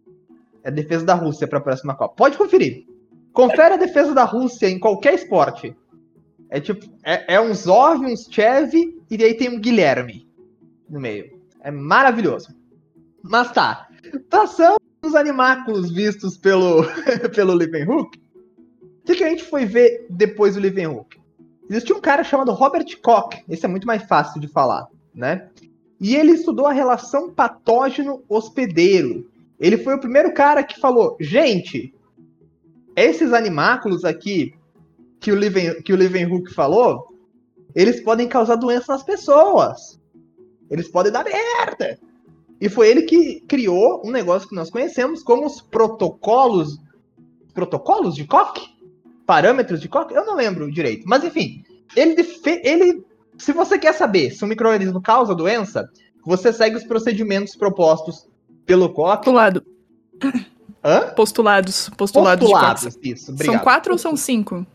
É 0.63 0.69
a 0.69 0.71
defesa 0.71 1.05
da 1.05 1.13
Rússia 1.13 1.47
para 1.47 1.59
a 1.59 1.61
próxima 1.61 1.95
Copa. 1.95 2.15
Pode 2.15 2.37
conferir. 2.37 2.85
Confere 3.33 3.73
a 3.73 3.77
defesa 3.77 4.13
da 4.13 4.23
Rússia 4.23 4.67
em 4.67 4.79
qualquer 4.79 5.13
esporte. 5.13 5.75
É 6.49 6.59
tipo, 6.59 6.85
é, 7.03 7.35
é 7.35 7.41
um 7.41 7.53
Zov, 7.53 8.05
um 8.05 8.15
Chev 8.15 8.73
e 9.09 9.23
aí 9.23 9.33
tem 9.33 9.49
um 9.49 9.59
Guilherme 9.59 10.27
no 10.89 10.99
meio. 10.99 11.37
É 11.61 11.71
maravilhoso. 11.71 12.55
Mas 13.21 13.51
tá. 13.51 13.87
Passando 14.29 14.77
os 15.03 15.15
animáculos 15.15 15.91
vistos 15.91 16.37
pelo, 16.37 16.83
pelo 17.35 17.53
Leeuwenhoek, 17.53 18.17
o 18.17 19.05
que, 19.05 19.15
que 19.15 19.23
a 19.23 19.29
gente 19.29 19.43
foi 19.43 19.65
ver 19.65 20.05
depois 20.09 20.55
do 20.55 20.61
Leeuwenhoek? 20.61 21.17
Existia 21.69 21.95
um 21.95 22.01
cara 22.01 22.23
chamado 22.23 22.53
Robert 22.53 22.85
Koch. 23.01 23.43
Esse 23.49 23.65
é 23.65 23.69
muito 23.69 23.85
mais 23.85 24.03
fácil 24.03 24.39
de 24.39 24.47
falar, 24.47 24.87
né? 25.13 25.49
E 25.99 26.15
ele 26.15 26.31
estudou 26.31 26.65
a 26.65 26.71
relação 26.71 27.33
patógeno-hospedeiro. 27.33 29.29
Ele 29.59 29.77
foi 29.77 29.95
o 29.95 29.99
primeiro 29.99 30.33
cara 30.33 30.63
que 30.63 30.79
falou: 30.79 31.17
gente, 31.19 31.93
esses 32.95 33.33
animáculos 33.33 34.05
aqui 34.05 34.53
que 35.19 35.31
o, 35.31 35.35
Leven, 35.35 35.81
que 35.81 35.93
o 35.93 35.95
Leeuwenhoek 35.95 36.53
falou, 36.53 37.07
eles 37.75 38.01
podem 38.01 38.27
causar 38.27 38.55
doença 38.55 38.93
nas 38.93 39.03
pessoas. 39.03 39.99
Eles 40.69 40.87
podem 40.87 41.11
dar 41.11 41.23
merda. 41.23 41.99
E 42.59 42.67
foi 42.69 42.89
ele 42.89 43.03
que 43.03 43.41
criou 43.41 44.01
um 44.03 44.11
negócio 44.11 44.49
que 44.49 44.55
nós 44.55 44.69
conhecemos 44.69 45.23
como 45.23 45.45
os 45.45 45.61
protocolos. 45.61 46.79
Protocolos 47.53 48.15
de 48.15 48.25
Koch? 48.25 48.59
Parâmetros 49.25 49.79
de 49.79 49.87
Koch? 49.87 50.11
Eu 50.11 50.25
não 50.25 50.35
lembro 50.35 50.71
direito. 50.71 51.03
Mas 51.07 51.23
enfim, 51.23 51.63
ele, 51.95 52.15
ele 52.63 53.03
se 53.37 53.51
você 53.53 53.77
quer 53.77 53.93
saber 53.93 54.31
se 54.31 54.43
um 54.43 54.47
microorganismo 54.47 55.01
causa 55.01 55.35
doença, 55.35 55.87
você 56.25 56.51
segue 56.51 56.75
os 56.75 56.83
procedimentos 56.83 57.55
propostos 57.55 58.27
pelo 58.65 58.89
Koch. 58.89 59.17
Postulado. 59.17 59.63
Hã? 60.83 61.13
Postulados. 61.15 61.89
Postulados, 61.89 62.45
de 62.45 62.51
Postulados, 62.51 62.83
Cox. 62.83 62.99
isso. 63.03 63.31
Obrigado. 63.31 63.55
São 63.55 63.63
quatro 63.63 63.91
ou 63.93 63.97
são 63.97 64.15
cinco? 64.15 64.65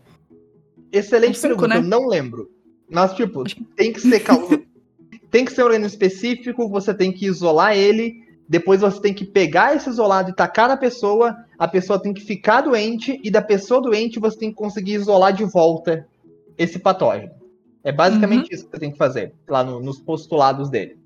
Excelente 0.93 1.39
cinco, 1.39 1.55
pergunta, 1.57 1.69
né? 1.69 1.77
eu 1.79 1.83
não 1.89 2.07
lembro. 2.07 2.51
Mas, 2.91 3.15
tipo, 3.15 3.43
tem 3.75 3.93
que 3.93 4.01
ser 4.01 4.21
cau- 4.21 4.49
tem 5.31 5.45
que 5.45 5.53
ser 5.53 5.63
um 5.63 5.65
organismo 5.67 5.89
específico, 5.95 6.69
você 6.69 6.93
tem 6.93 7.11
que 7.11 7.27
isolar 7.27 7.75
ele, 7.77 8.23
depois 8.49 8.81
você 8.83 9.01
tem 9.01 9.15
que 9.15 9.25
pegar 9.25 9.75
esse 9.75 9.89
isolado 9.89 10.31
e 10.31 10.35
tacar 10.35 10.69
na 10.69 10.77
pessoa, 10.77 11.35
a 11.59 11.67
pessoa 11.67 11.99
tem 11.99 12.13
que 12.13 12.21
ficar 12.21 12.61
doente, 12.61 13.19
e 13.25 13.31
da 13.31 13.41
pessoa 13.41 13.81
doente 13.81 14.21
você 14.21 14.39
tem 14.39 14.51
que 14.51 14.57
conseguir 14.57 14.93
isolar 14.95 15.33
de 15.33 15.45
volta 15.45 16.07
esse 16.59 16.79
patógeno. 16.79 17.33
É 17.83 17.91
basicamente 17.91 18.49
Uhum. 18.51 18.55
isso 18.55 18.65
que 18.67 18.71
você 18.73 18.79
tem 18.79 18.93
que 18.93 18.99
fazer, 18.99 19.33
lá 19.49 19.65
no- 19.65 19.81
nos 19.81 19.99
postulados 19.99 20.69
dele. 20.69 20.99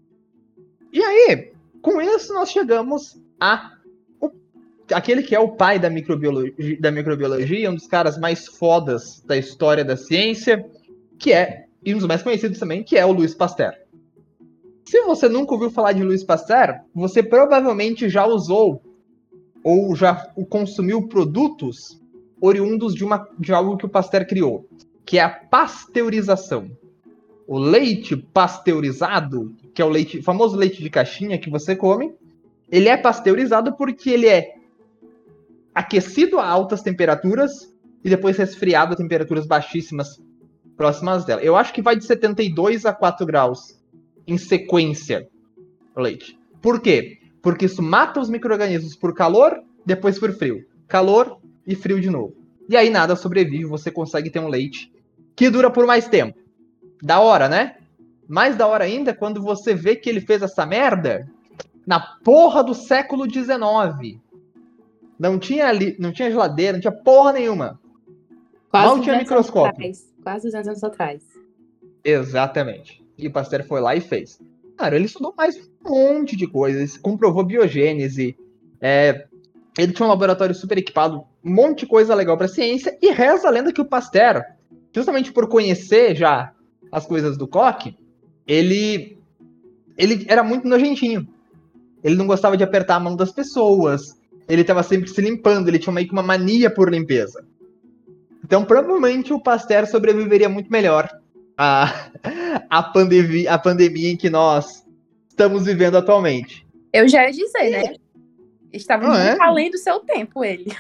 E 0.92 1.00
aí, 1.02 1.52
com 1.80 2.00
isso 2.02 2.34
nós 2.34 2.50
chegamos 2.50 3.16
a 3.40 3.75
aquele 4.92 5.22
que 5.22 5.34
é 5.34 5.40
o 5.40 5.48
pai 5.48 5.78
da 5.78 5.90
microbiologia, 5.90 6.80
da 6.80 6.90
microbiologia, 6.90 7.70
um 7.70 7.74
dos 7.74 7.86
caras 7.86 8.18
mais 8.18 8.46
fodas 8.46 9.22
da 9.26 9.36
história 9.36 9.84
da 9.84 9.96
ciência, 9.96 10.64
que 11.18 11.32
é, 11.32 11.66
e 11.84 11.94
um 11.94 11.98
dos 11.98 12.06
mais 12.06 12.22
conhecidos 12.22 12.58
também, 12.58 12.82
que 12.82 12.96
é 12.96 13.04
o 13.04 13.12
Louis 13.12 13.34
Pasteur. 13.34 13.72
Se 14.84 15.02
você 15.02 15.28
nunca 15.28 15.52
ouviu 15.52 15.70
falar 15.70 15.92
de 15.92 16.04
Louis 16.04 16.22
Pasteur, 16.22 16.80
você 16.94 17.22
provavelmente 17.22 18.08
já 18.08 18.24
usou 18.24 18.80
ou 19.64 19.96
já 19.96 20.14
consumiu 20.48 21.08
produtos 21.08 22.00
oriundos 22.40 22.94
de, 22.94 23.04
uma, 23.04 23.28
de 23.38 23.52
algo 23.52 23.76
que 23.76 23.86
o 23.86 23.88
Pasteur 23.88 24.26
criou, 24.26 24.68
que 25.04 25.18
é 25.18 25.22
a 25.22 25.28
pasteurização. 25.28 26.70
O 27.48 27.58
leite 27.58 28.16
pasteurizado, 28.16 29.54
que 29.74 29.82
é 29.82 29.84
o 29.84 29.88
leite, 29.88 30.22
famoso 30.22 30.56
leite 30.56 30.82
de 30.82 30.90
caixinha 30.90 31.38
que 31.38 31.50
você 31.50 31.74
come, 31.74 32.14
ele 32.70 32.88
é 32.88 32.96
pasteurizado 32.96 33.76
porque 33.76 34.10
ele 34.10 34.26
é 34.28 34.55
aquecido 35.76 36.38
a 36.38 36.48
altas 36.48 36.80
temperaturas 36.80 37.70
e 38.02 38.08
depois 38.08 38.38
resfriado 38.38 38.94
a 38.94 38.96
temperaturas 38.96 39.46
baixíssimas 39.46 40.18
próximas 40.74 41.26
dela. 41.26 41.42
Eu 41.42 41.54
acho 41.54 41.74
que 41.74 41.82
vai 41.82 41.94
de 41.94 42.06
72 42.06 42.86
a 42.86 42.94
4 42.94 43.26
graus 43.26 43.78
em 44.26 44.38
sequência 44.38 45.28
o 45.94 46.00
leite. 46.00 46.38
Por 46.62 46.80
quê? 46.80 47.18
Porque 47.42 47.66
isso 47.66 47.82
mata 47.82 48.18
os 48.18 48.30
micro-organismos 48.30 48.96
por 48.96 49.12
calor, 49.12 49.62
depois 49.84 50.18
por 50.18 50.32
frio. 50.32 50.64
Calor 50.88 51.38
e 51.66 51.74
frio 51.74 52.00
de 52.00 52.08
novo. 52.08 52.34
E 52.70 52.74
aí 52.74 52.88
nada 52.88 53.14
sobrevive, 53.14 53.66
você 53.66 53.90
consegue 53.90 54.30
ter 54.30 54.38
um 54.38 54.48
leite 54.48 54.90
que 55.36 55.50
dura 55.50 55.70
por 55.70 55.86
mais 55.86 56.08
tempo. 56.08 56.38
Da 57.02 57.20
hora, 57.20 57.50
né? 57.50 57.76
Mais 58.26 58.56
da 58.56 58.66
hora 58.66 58.84
ainda 58.84 59.14
quando 59.14 59.42
você 59.42 59.74
vê 59.74 59.94
que 59.94 60.08
ele 60.08 60.22
fez 60.22 60.40
essa 60.40 60.64
merda 60.64 61.28
na 61.86 62.00
porra 62.00 62.64
do 62.64 62.74
século 62.74 63.30
XIX. 63.30 64.18
Não 65.18 65.38
tinha, 65.38 65.66
ali, 65.66 65.96
não 65.98 66.12
tinha 66.12 66.30
geladeira, 66.30 66.74
não 66.74 66.80
tinha 66.80 66.92
porra 66.92 67.32
nenhuma. 67.32 67.80
Quase 68.70 68.86
Mal 68.86 69.00
tinha 69.00 69.14
200 69.14 69.14
anos 69.14 69.22
microscópio. 69.22 69.70
atrás. 69.70 70.14
Quase 70.22 70.44
200 70.44 70.68
anos 70.68 70.84
atrás. 70.84 71.22
Exatamente. 72.04 73.04
E 73.16 73.26
o 73.26 73.32
Pasteur 73.32 73.64
foi 73.64 73.80
lá 73.80 73.96
e 73.96 74.00
fez. 74.00 74.38
Cara, 74.76 74.96
ele 74.96 75.06
estudou 75.06 75.34
mais 75.36 75.56
um 75.56 75.88
monte 75.88 76.36
de 76.36 76.46
coisas, 76.46 76.98
comprovou 76.98 77.42
biogênese, 77.42 78.36
é, 78.80 79.26
ele 79.78 79.92
tinha 79.92 80.06
um 80.06 80.10
laboratório 80.10 80.54
super 80.54 80.78
equipado, 80.78 81.24
um 81.44 81.54
monte 81.54 81.80
de 81.80 81.86
coisa 81.86 82.14
legal 82.14 82.36
pra 82.36 82.48
ciência, 82.48 82.96
e 83.00 83.10
reza 83.10 83.48
a 83.48 83.50
lenda 83.50 83.72
que 83.72 83.80
o 83.80 83.86
Pasteur, 83.86 84.42
justamente 84.94 85.32
por 85.32 85.48
conhecer 85.48 86.14
já 86.14 86.52
as 86.92 87.06
coisas 87.06 87.36
do 87.36 87.48
Koch, 87.48 87.96
ele, 88.46 89.18
ele 89.96 90.24
era 90.28 90.42
muito 90.42 90.68
nojentinho. 90.68 91.26
Ele 92.04 92.14
não 92.14 92.26
gostava 92.26 92.56
de 92.56 92.64
apertar 92.64 92.96
a 92.96 93.00
mão 93.00 93.16
das 93.16 93.32
pessoas, 93.32 94.15
ele 94.48 94.62
estava 94.62 94.82
sempre 94.82 95.08
se 95.08 95.20
limpando, 95.20 95.68
ele 95.68 95.78
tinha 95.78 95.92
meio 95.92 96.06
que 96.06 96.12
uma 96.12 96.22
mania 96.22 96.70
por 96.70 96.90
limpeza. 96.90 97.44
Então, 98.44 98.64
provavelmente, 98.64 99.32
o 99.32 99.40
Pasteur 99.40 99.86
sobreviveria 99.86 100.48
muito 100.48 100.70
melhor 100.70 101.08
a, 101.56 102.10
a, 102.70 102.82
pandemia, 102.82 103.52
a 103.52 103.58
pandemia 103.58 104.10
em 104.12 104.16
que 104.16 104.30
nós 104.30 104.84
estamos 105.28 105.64
vivendo 105.64 105.96
atualmente. 105.96 106.66
Eu 106.92 107.08
já 107.08 107.24
ia 107.24 107.32
dizer, 107.32 107.70
né? 107.70 107.94
Estava 108.72 109.06
muito 109.06 109.18
é? 109.20 109.36
além 109.40 109.70
do 109.70 109.78
seu 109.78 110.00
tempo, 110.00 110.44
ele. 110.44 110.72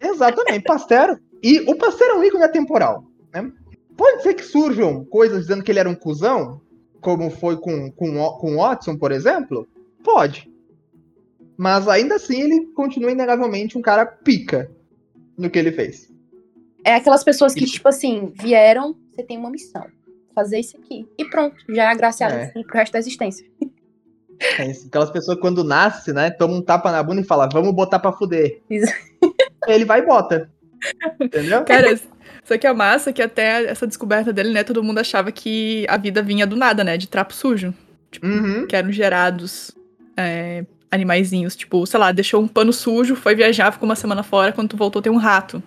Exatamente, 0.00 0.62
Pasteur. 0.64 1.18
E 1.42 1.60
o 1.60 1.76
Pasteur 1.76 2.10
é 2.10 2.14
um 2.14 2.24
ícone 2.24 2.44
atemporal. 2.44 3.04
Né? 3.32 3.50
Pode 3.96 4.22
ser 4.22 4.34
que 4.34 4.44
surjam 4.44 5.04
coisas 5.04 5.42
dizendo 5.42 5.64
que 5.64 5.72
ele 5.72 5.80
era 5.80 5.88
um 5.88 5.94
cuzão, 5.94 6.60
como 7.00 7.30
foi 7.30 7.56
com, 7.56 7.90
com, 7.90 8.20
o- 8.20 8.38
com 8.38 8.56
Watson, 8.56 8.96
por 8.96 9.10
exemplo. 9.12 9.66
Pode. 10.04 10.48
Mas 11.58 11.88
ainda 11.88 12.14
assim, 12.14 12.40
ele 12.40 12.66
continua 12.68 13.10
inegavelmente 13.10 13.76
um 13.76 13.82
cara 13.82 14.06
pica 14.06 14.70
no 15.36 15.50
que 15.50 15.58
ele 15.58 15.72
fez. 15.72 16.08
É 16.84 16.94
aquelas 16.94 17.24
pessoas 17.24 17.52
que, 17.52 17.64
Isso. 17.64 17.74
tipo 17.74 17.88
assim, 17.88 18.32
vieram, 18.40 18.96
você 19.10 19.22
tem 19.24 19.36
uma 19.36 19.50
missão. 19.50 19.84
fazer 20.34 20.60
isso 20.60 20.76
aqui. 20.76 21.04
E 21.18 21.24
pronto, 21.24 21.56
já 21.68 21.82
é 21.82 21.86
agraciado 21.88 22.34
É. 22.34 22.44
assim, 22.44 22.62
pro 22.62 22.76
resto 22.78 22.92
da 22.92 23.00
existência. 23.00 23.44
É 24.56 24.70
isso. 24.70 24.86
Aquelas 24.86 25.10
pessoas 25.10 25.36
quando 25.40 25.64
nasce, 25.64 26.12
né, 26.12 26.30
toma 26.30 26.54
um 26.54 26.62
tapa 26.62 26.92
na 26.92 27.02
bunda 27.02 27.20
e 27.20 27.24
fala, 27.24 27.48
vamos 27.52 27.74
botar 27.74 27.98
pra 27.98 28.12
fuder. 28.12 28.62
Isso. 28.70 28.92
Ele 29.66 29.84
vai 29.84 29.98
e 29.98 30.06
bota. 30.06 30.48
Entendeu? 31.20 31.64
Cara, 31.64 31.90
isso 31.92 32.54
aqui 32.54 32.68
é 32.68 32.72
massa 32.72 33.12
que 33.12 33.20
até 33.20 33.64
essa 33.64 33.84
descoberta 33.84 34.32
dele, 34.32 34.52
né? 34.52 34.62
Todo 34.62 34.80
mundo 34.84 34.98
achava 35.00 35.32
que 35.32 35.84
a 35.88 35.96
vida 35.96 36.22
vinha 36.22 36.46
do 36.46 36.54
nada, 36.54 36.84
né? 36.84 36.96
De 36.96 37.08
trapo 37.08 37.34
sujo. 37.34 37.74
Uhum. 38.22 38.64
Que 38.68 38.76
eram 38.76 38.92
gerados 38.92 39.72
é, 40.16 40.64
animaizinhos. 40.90 41.56
Tipo, 41.56 41.86
sei 41.86 41.98
lá, 41.98 42.12
deixou 42.12 42.42
um 42.42 42.48
pano 42.48 42.72
sujo, 42.72 43.16
foi 43.16 43.34
viajar, 43.34 43.72
ficou 43.72 43.88
uma 43.88 43.96
semana 43.96 44.22
fora, 44.22 44.52
quando 44.52 44.70
tu 44.70 44.76
voltou 44.76 45.02
tem 45.02 45.12
um 45.12 45.16
rato. 45.16 45.62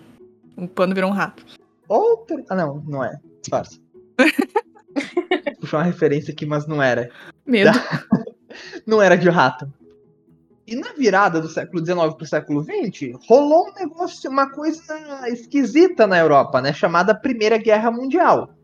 O 0.56 0.68
pano 0.68 0.94
virou 0.94 1.10
um 1.10 1.14
rato. 1.14 1.44
Outra. 1.88 2.42
Ah, 2.48 2.54
não, 2.54 2.82
não 2.86 3.04
é. 3.04 3.18
Disfarça. 3.40 3.78
Puxou 5.60 5.78
uma 5.78 5.84
referência 5.84 6.32
aqui, 6.32 6.44
mas 6.44 6.66
não 6.66 6.82
era. 6.82 7.10
Medo. 7.46 7.70
Não 8.86 9.00
era 9.00 9.16
de 9.16 9.30
rato. 9.30 9.72
E 10.66 10.76
na 10.76 10.92
virada 10.92 11.40
do 11.40 11.48
século 11.48 11.84
XIX 11.84 12.14
pro 12.14 12.26
século 12.26 12.62
XX, 12.62 13.18
rolou 13.26 13.68
um 13.68 13.72
negócio, 13.72 14.30
uma 14.30 14.50
coisa 14.50 15.28
esquisita 15.28 16.06
na 16.06 16.18
Europa, 16.18 16.60
né? 16.60 16.72
Chamada 16.72 17.14
Primeira 17.14 17.56
Guerra 17.56 17.90
Mundial. 17.90 18.54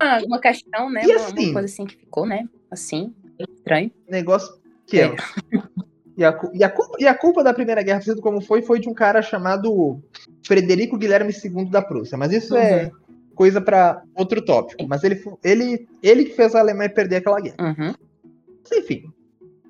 Ah, 0.00 0.20
uma 0.24 0.40
questão, 0.40 0.90
né? 0.90 1.02
E 1.04 1.14
uma, 1.14 1.26
assim? 1.26 1.44
uma 1.44 1.52
coisa 1.52 1.66
assim 1.66 1.86
que 1.86 1.96
ficou, 1.96 2.26
né? 2.26 2.48
Assim, 2.70 3.14
estranho. 3.38 3.90
Negócio 4.08 4.60
que 4.86 5.00
é. 5.00 5.14
E 6.20 6.24
a, 6.24 6.38
e, 6.52 6.62
a 6.62 6.68
culpa, 6.68 6.96
e 7.00 7.06
a 7.06 7.14
culpa 7.14 7.42
da 7.42 7.54
Primeira 7.54 7.82
Guerra, 7.82 8.02
sendo 8.02 8.20
como 8.20 8.42
foi, 8.42 8.60
foi 8.60 8.78
de 8.78 8.90
um 8.90 8.92
cara 8.92 9.22
chamado 9.22 10.02
Frederico 10.46 10.98
Guilherme 10.98 11.32
II 11.32 11.70
da 11.70 11.80
Prússia. 11.80 12.18
Mas 12.18 12.30
isso 12.30 12.54
é 12.54 12.90
coisa 13.34 13.58
para 13.58 14.02
outro 14.14 14.44
tópico. 14.44 14.86
Mas 14.86 15.02
ele, 15.02 15.18
ele, 15.42 15.88
ele 16.02 16.24
que 16.26 16.34
fez 16.34 16.54
a 16.54 16.60
Alemanha 16.60 16.90
perder 16.90 17.16
aquela 17.16 17.40
guerra. 17.40 17.56
Uhum. 17.58 17.94
Enfim. 18.70 19.04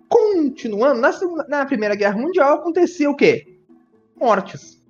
Continuando, 0.09 1.01
na, 1.01 1.13
segunda- 1.13 1.47
na 1.49 1.65
Primeira 1.65 1.95
Guerra 1.95 2.19
Mundial 2.19 2.55
acontecia 2.55 3.09
o 3.09 3.15
quê? 3.15 3.47
Mortes. 4.17 4.83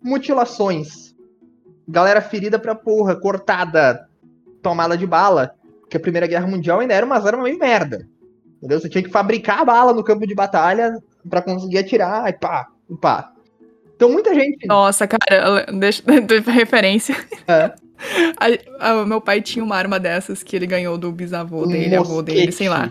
Mutilações. 0.00 1.12
Galera 1.88 2.20
ferida 2.22 2.56
pra 2.56 2.76
porra, 2.76 3.16
cortada, 3.16 4.08
tomada 4.62 4.96
de 4.96 5.08
bala. 5.08 5.56
Porque 5.80 5.96
a 5.96 6.00
Primeira 6.00 6.28
Guerra 6.28 6.46
Mundial 6.46 6.78
ainda 6.78 6.94
era 6.94 7.04
umas 7.04 7.26
armas 7.26 7.42
meio 7.42 7.58
merda. 7.58 8.08
Entendeu? 8.64 8.80
Você 8.80 8.88
tinha 8.88 9.04
que 9.04 9.10
fabricar 9.10 9.60
a 9.60 9.64
bala 9.66 9.92
no 9.92 10.02
campo 10.02 10.26
de 10.26 10.34
batalha 10.34 10.96
pra 11.28 11.42
conseguir 11.42 11.76
atirar, 11.76 12.26
e 12.30 12.32
pá, 12.32 12.66
e 12.88 12.96
pá. 12.96 13.30
Então 13.94 14.10
muita 14.10 14.34
gente. 14.34 14.66
Nossa, 14.66 15.06
cara, 15.06 15.66
deixa, 15.70 16.02
referência. 16.50 17.14
É. 17.46 17.74
A- 18.80 18.90
a- 19.00 19.04
meu 19.04 19.20
pai 19.20 19.42
tinha 19.42 19.62
uma 19.64 19.76
arma 19.76 20.00
dessas 20.00 20.42
que 20.42 20.56
ele 20.56 20.66
ganhou 20.66 20.96
do 20.96 21.12
bisavô 21.12 21.66
dele, 21.66 21.94
avô 21.94 22.22
dele, 22.22 22.50
sei 22.52 22.68
lá. 22.70 22.90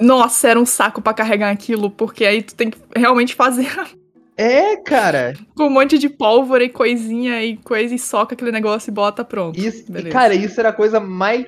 Nossa, 0.00 0.48
era 0.48 0.58
um 0.60 0.66
saco 0.66 1.00
pra 1.00 1.14
carregar 1.14 1.50
aquilo, 1.50 1.88
porque 1.88 2.26
aí 2.26 2.42
tu 2.42 2.54
tem 2.56 2.68
que 2.70 2.78
realmente 2.94 3.34
fazer 3.36 3.68
É, 4.36 4.76
cara. 4.78 5.32
com 5.56 5.64
um 5.68 5.70
monte 5.70 5.96
de 5.96 6.08
pólvora 6.10 6.62
e 6.64 6.68
coisinha 6.68 7.42
e 7.42 7.56
coisa 7.56 7.94
e 7.94 7.98
soca 8.00 8.34
aquele 8.34 8.52
negócio 8.52 8.90
e 8.90 8.92
bota 8.92 9.24
pronto. 9.24 9.58
Isso, 9.58 9.90
Beleza. 9.90 10.10
cara, 10.10 10.34
isso 10.34 10.58
era 10.60 10.68
a 10.70 10.74
coisa 10.74 10.98
mais 11.00 11.46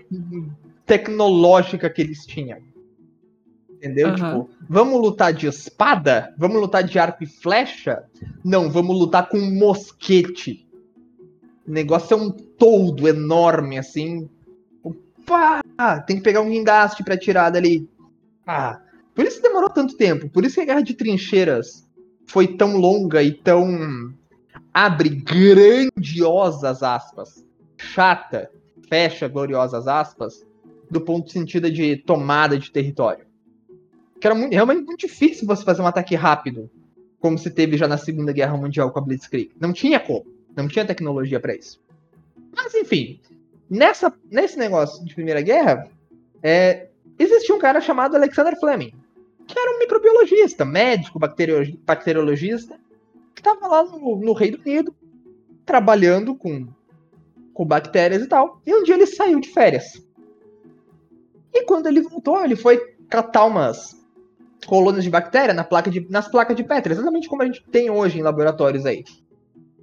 tecnológica 0.86 1.90
que 1.90 2.00
eles 2.00 2.24
tinham. 2.24 2.58
Entendeu? 3.78 4.08
Aham. 4.08 4.16
Tipo, 4.16 4.50
vamos 4.68 5.00
lutar 5.00 5.32
de 5.32 5.46
espada? 5.46 6.34
Vamos 6.36 6.60
lutar 6.60 6.82
de 6.82 6.98
arco 6.98 7.22
e 7.22 7.26
flecha? 7.26 8.04
Não, 8.44 8.68
vamos 8.68 8.98
lutar 8.98 9.28
com 9.28 9.38
mosquete. 9.38 10.68
O 11.66 11.70
negócio 11.70 12.14
é 12.14 12.16
um 12.16 12.30
toldo 12.30 13.06
enorme, 13.06 13.78
assim. 13.78 14.28
Pá! 15.24 15.60
Tem 16.06 16.16
que 16.16 16.22
pegar 16.22 16.40
um 16.40 16.50
guindaste 16.50 17.04
pra 17.04 17.16
tirar 17.16 17.50
dali. 17.50 17.88
Ah, 18.44 18.80
por 19.14 19.24
isso 19.24 19.40
demorou 19.40 19.70
tanto 19.70 19.96
tempo. 19.96 20.28
Por 20.28 20.44
isso 20.44 20.56
que 20.56 20.62
a 20.62 20.64
guerra 20.64 20.82
de 20.82 20.94
trincheiras 20.94 21.88
foi 22.26 22.48
tão 22.48 22.76
longa 22.76 23.22
e 23.22 23.32
tão. 23.32 24.12
abre 24.74 25.08
grandiosas 25.10 26.82
aspas. 26.82 27.44
Chata, 27.76 28.50
fecha 28.88 29.28
gloriosas 29.28 29.86
aspas. 29.86 30.44
Do 30.90 31.00
ponto 31.00 31.26
de 31.26 31.32
sentido 31.32 31.70
de 31.70 31.96
tomada 31.96 32.58
de 32.58 32.72
território. 32.72 33.27
Que 34.20 34.26
era 34.26 34.34
muito, 34.34 34.52
realmente 34.52 34.84
muito 34.84 35.00
difícil 35.00 35.46
você 35.46 35.64
fazer 35.64 35.82
um 35.82 35.86
ataque 35.86 36.14
rápido. 36.14 36.70
Como 37.20 37.38
se 37.38 37.50
teve 37.50 37.76
já 37.76 37.88
na 37.88 37.98
Segunda 37.98 38.32
Guerra 38.32 38.56
Mundial 38.56 38.90
com 38.90 38.98
a 38.98 39.02
Blitzkrieg. 39.02 39.50
Não 39.60 39.72
tinha 39.72 39.98
como. 39.98 40.26
Não 40.56 40.68
tinha 40.68 40.84
tecnologia 40.84 41.40
pra 41.40 41.54
isso. 41.54 41.80
Mas 42.54 42.74
enfim. 42.74 43.20
Nessa, 43.70 44.12
nesse 44.30 44.58
negócio 44.58 45.04
de 45.04 45.14
Primeira 45.14 45.42
Guerra, 45.42 45.88
é, 46.42 46.88
existia 47.18 47.54
um 47.54 47.58
cara 47.58 47.80
chamado 47.80 48.16
Alexander 48.16 48.58
Fleming, 48.58 48.94
que 49.46 49.58
era 49.58 49.76
um 49.76 49.78
microbiologista, 49.78 50.64
médico, 50.64 51.18
bacterio- 51.18 51.78
bacteriologista, 51.84 52.78
que 53.34 53.40
estava 53.40 53.66
lá 53.66 53.84
no, 53.84 54.16
no 54.16 54.32
Reino 54.32 54.58
Unido, 54.64 54.94
trabalhando 55.66 56.34
com, 56.34 56.66
com 57.52 57.64
bactérias 57.66 58.22
e 58.22 58.26
tal. 58.26 58.62
E 58.64 58.74
um 58.74 58.82
dia 58.82 58.94
ele 58.94 59.06
saiu 59.06 59.38
de 59.38 59.50
férias. 59.50 60.02
E 61.52 61.64
quando 61.64 61.88
ele 61.88 62.00
voltou, 62.00 62.42
ele 62.42 62.56
foi 62.56 62.78
catar 63.08 63.44
umas 63.44 63.97
colônias 64.66 65.04
de 65.04 65.10
bactéria 65.10 65.54
na 65.54 65.64
placa 65.64 65.90
de, 65.90 66.06
nas 66.10 66.28
placas 66.28 66.56
de 66.56 66.64
Petri, 66.64 66.92
exatamente 66.92 67.28
como 67.28 67.42
a 67.42 67.46
gente 67.46 67.62
tem 67.70 67.90
hoje 67.90 68.18
em 68.18 68.22
laboratórios 68.22 68.84
aí. 68.84 69.04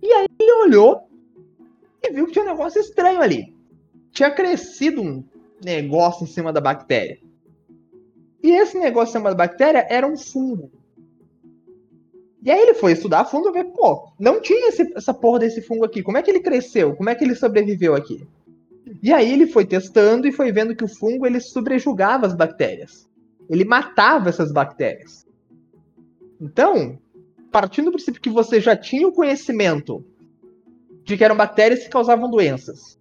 E 0.01 0.11
aí 0.11 0.27
ele 0.39 0.51
olhou 0.53 1.07
e 2.03 2.11
viu 2.11 2.25
que 2.27 2.33
tinha 2.33 2.45
um 2.45 2.47
negócio 2.49 2.79
estranho 2.79 3.21
ali. 3.21 3.53
Tinha 4.11 4.31
crescido 4.31 5.01
um 5.01 5.23
negócio 5.63 6.23
em 6.23 6.27
cima 6.27 6.53
da 6.53 6.61
bactéria. 6.61 7.19
E 8.43 8.51
esse 8.51 8.77
negócio 8.77 9.09
em 9.11 9.13
cima 9.19 9.29
da 9.29 9.35
bactéria 9.35 9.85
era 9.89 10.05
um 10.07 10.17
fungo. 10.17 10.71
E 12.43 12.51
aí 12.51 12.61
ele 12.61 12.75
foi 12.75 12.91
estudar 12.91 13.21
a 13.21 13.25
fundo 13.25 13.49
e 13.49 13.51
ver, 13.51 13.65
pô, 13.65 14.11
não 14.19 14.39
tinha 14.39 14.69
esse- 14.69 14.93
essa 14.95 15.11
porra 15.13 15.39
desse 15.39 15.63
fungo 15.63 15.83
aqui. 15.83 16.03
Como 16.03 16.17
é 16.17 16.21
que 16.21 16.29
ele 16.29 16.41
cresceu? 16.41 16.95
Como 16.95 17.09
é 17.09 17.15
que 17.15 17.23
ele 17.23 17.33
sobreviveu 17.33 17.95
aqui? 17.95 18.27
E 19.01 19.11
aí 19.11 19.33
ele 19.33 19.47
foi 19.47 19.65
testando 19.65 20.27
e 20.27 20.31
foi 20.31 20.51
vendo 20.51 20.75
que 20.75 20.83
o 20.83 20.87
fungo 20.87 21.25
ele 21.25 21.39
sobrejugava 21.39 22.27
as 22.27 22.35
bactérias. 22.35 23.09
Ele 23.49 23.65
matava 23.65 24.29
essas 24.29 24.51
bactérias. 24.51 25.25
Então, 26.39 26.99
partindo 27.51 27.85
do 27.85 27.91
princípio 27.91 28.21
que 28.21 28.29
você 28.29 28.59
já 28.59 28.75
tinha 28.75 29.07
o 29.07 29.13
conhecimento 29.13 30.05
de 31.03 31.15
que 31.15 31.23
eram 31.23 31.37
bactérias 31.37 31.83
que 31.83 31.89
causavam 31.89 32.29
doenças 32.29 32.99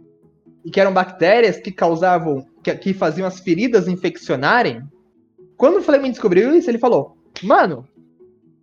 e 0.65 0.71
que 0.71 0.81
eram 0.81 0.93
bactérias 0.93 1.59
que 1.59 1.73
causavam, 1.73 2.47
que, 2.63 2.75
que 2.77 2.95
faziam 2.95 3.27
as 3.27 3.41
feridas 3.41 3.89
infeccionarem, 3.89 4.83
quando 5.57 5.79
o 5.79 5.83
Fleming 5.83 6.11
descobriu 6.11 6.55
isso, 6.55 6.71
ele 6.71 6.79
falou: 6.79 7.17
Mano, 7.43 7.87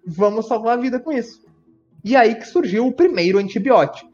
vamos 0.05 0.47
salvar 0.47 0.77
a 0.77 0.81
vida 0.81 0.99
com 0.99 1.11
isso. 1.11 1.43
E 2.03 2.15
aí 2.15 2.35
que 2.35 2.47
surgiu 2.47 2.87
o 2.87 2.93
primeiro 2.93 3.37
antibiótico. 3.37 4.09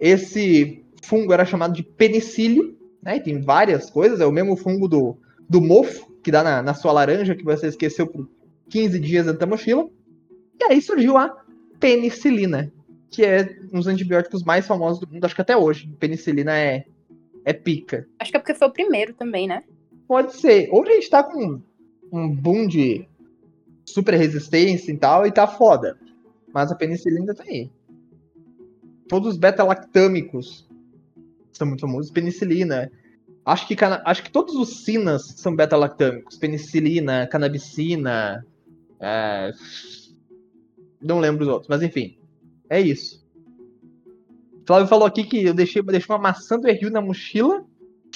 Esse 0.00 0.84
fungo 1.02 1.32
era 1.32 1.44
chamado 1.44 1.74
de 1.74 1.82
penicílio, 1.82 2.76
né? 3.02 3.16
E 3.16 3.20
tem 3.20 3.40
várias 3.40 3.90
coisas, 3.90 4.20
é 4.20 4.26
o 4.26 4.32
mesmo 4.32 4.56
fungo 4.56 4.88
do, 4.88 5.16
do 5.48 5.60
mofo, 5.60 6.12
que 6.22 6.30
dá 6.30 6.42
na, 6.42 6.62
na 6.62 6.74
sua 6.74 6.92
laranja, 6.92 7.34
que 7.34 7.44
você 7.44 7.68
esqueceu 7.68 8.06
por 8.06 8.28
15 8.68 8.98
dias 9.00 9.24
dentro 9.24 9.40
da 9.40 9.46
mochila. 9.46 9.88
E 10.60 10.64
aí 10.64 10.82
surgiu 10.82 11.16
a 11.16 11.44
penicilina, 11.80 12.72
que 13.10 13.24
é 13.24 13.58
um 13.72 13.78
dos 13.78 13.86
antibióticos 13.86 14.42
mais 14.42 14.66
famosos 14.66 15.00
do 15.00 15.08
mundo, 15.08 15.24
acho 15.24 15.34
que 15.34 15.40
até 15.40 15.56
hoje. 15.56 15.88
Penicilina 15.98 16.56
é, 16.56 16.84
é 17.44 17.52
pica. 17.52 18.06
Acho 18.18 18.30
que 18.30 18.36
é 18.36 18.40
porque 18.40 18.54
foi 18.54 18.68
o 18.68 18.72
primeiro 18.72 19.14
também, 19.14 19.46
né? 19.46 19.62
Pode 20.06 20.34
ser. 20.34 20.68
Hoje 20.72 20.90
a 20.90 20.94
gente 20.94 21.10
tá 21.10 21.22
com 21.22 21.60
um 22.12 22.28
boom 22.28 22.66
de 22.66 23.06
super 23.86 24.14
resistência 24.14 24.92
e 24.92 24.96
tal, 24.96 25.26
e 25.26 25.32
tá 25.32 25.46
foda. 25.46 25.98
Mas 26.52 26.70
a 26.70 26.74
penicilina 26.74 27.34
tá 27.34 27.44
aí. 27.44 27.70
Todos 29.08 29.34
os 29.34 29.38
beta-lactâmicos 29.38 30.68
são 31.52 31.66
muito 31.66 31.80
famosos. 31.80 32.10
Penicilina. 32.10 32.90
Acho 33.48 33.66
que, 33.66 33.74
cana- 33.76 34.02
acho 34.04 34.22
que 34.22 34.30
todos 34.30 34.54
os 34.54 34.84
sinas 34.84 35.22
são 35.36 35.54
beta-lactâmicos. 35.56 36.36
Penicilina, 36.36 37.26
canabicina. 37.26 38.44
é, 39.00 39.50
Não 41.00 41.18
lembro 41.18 41.42
os 41.44 41.48
outros, 41.48 41.68
mas 41.68 41.82
enfim. 41.82 42.18
É 42.68 42.80
isso. 42.80 43.26
Flávio 44.66 44.86
falou 44.86 45.06
aqui 45.06 45.24
que 45.24 45.44
eu 45.44 45.54
deixei, 45.54 45.80
deixei 45.82 46.14
uma 46.14 46.20
maçã 46.20 46.58
do 46.58 46.68
Rio 46.70 46.90
na 46.90 47.00
mochila 47.00 47.64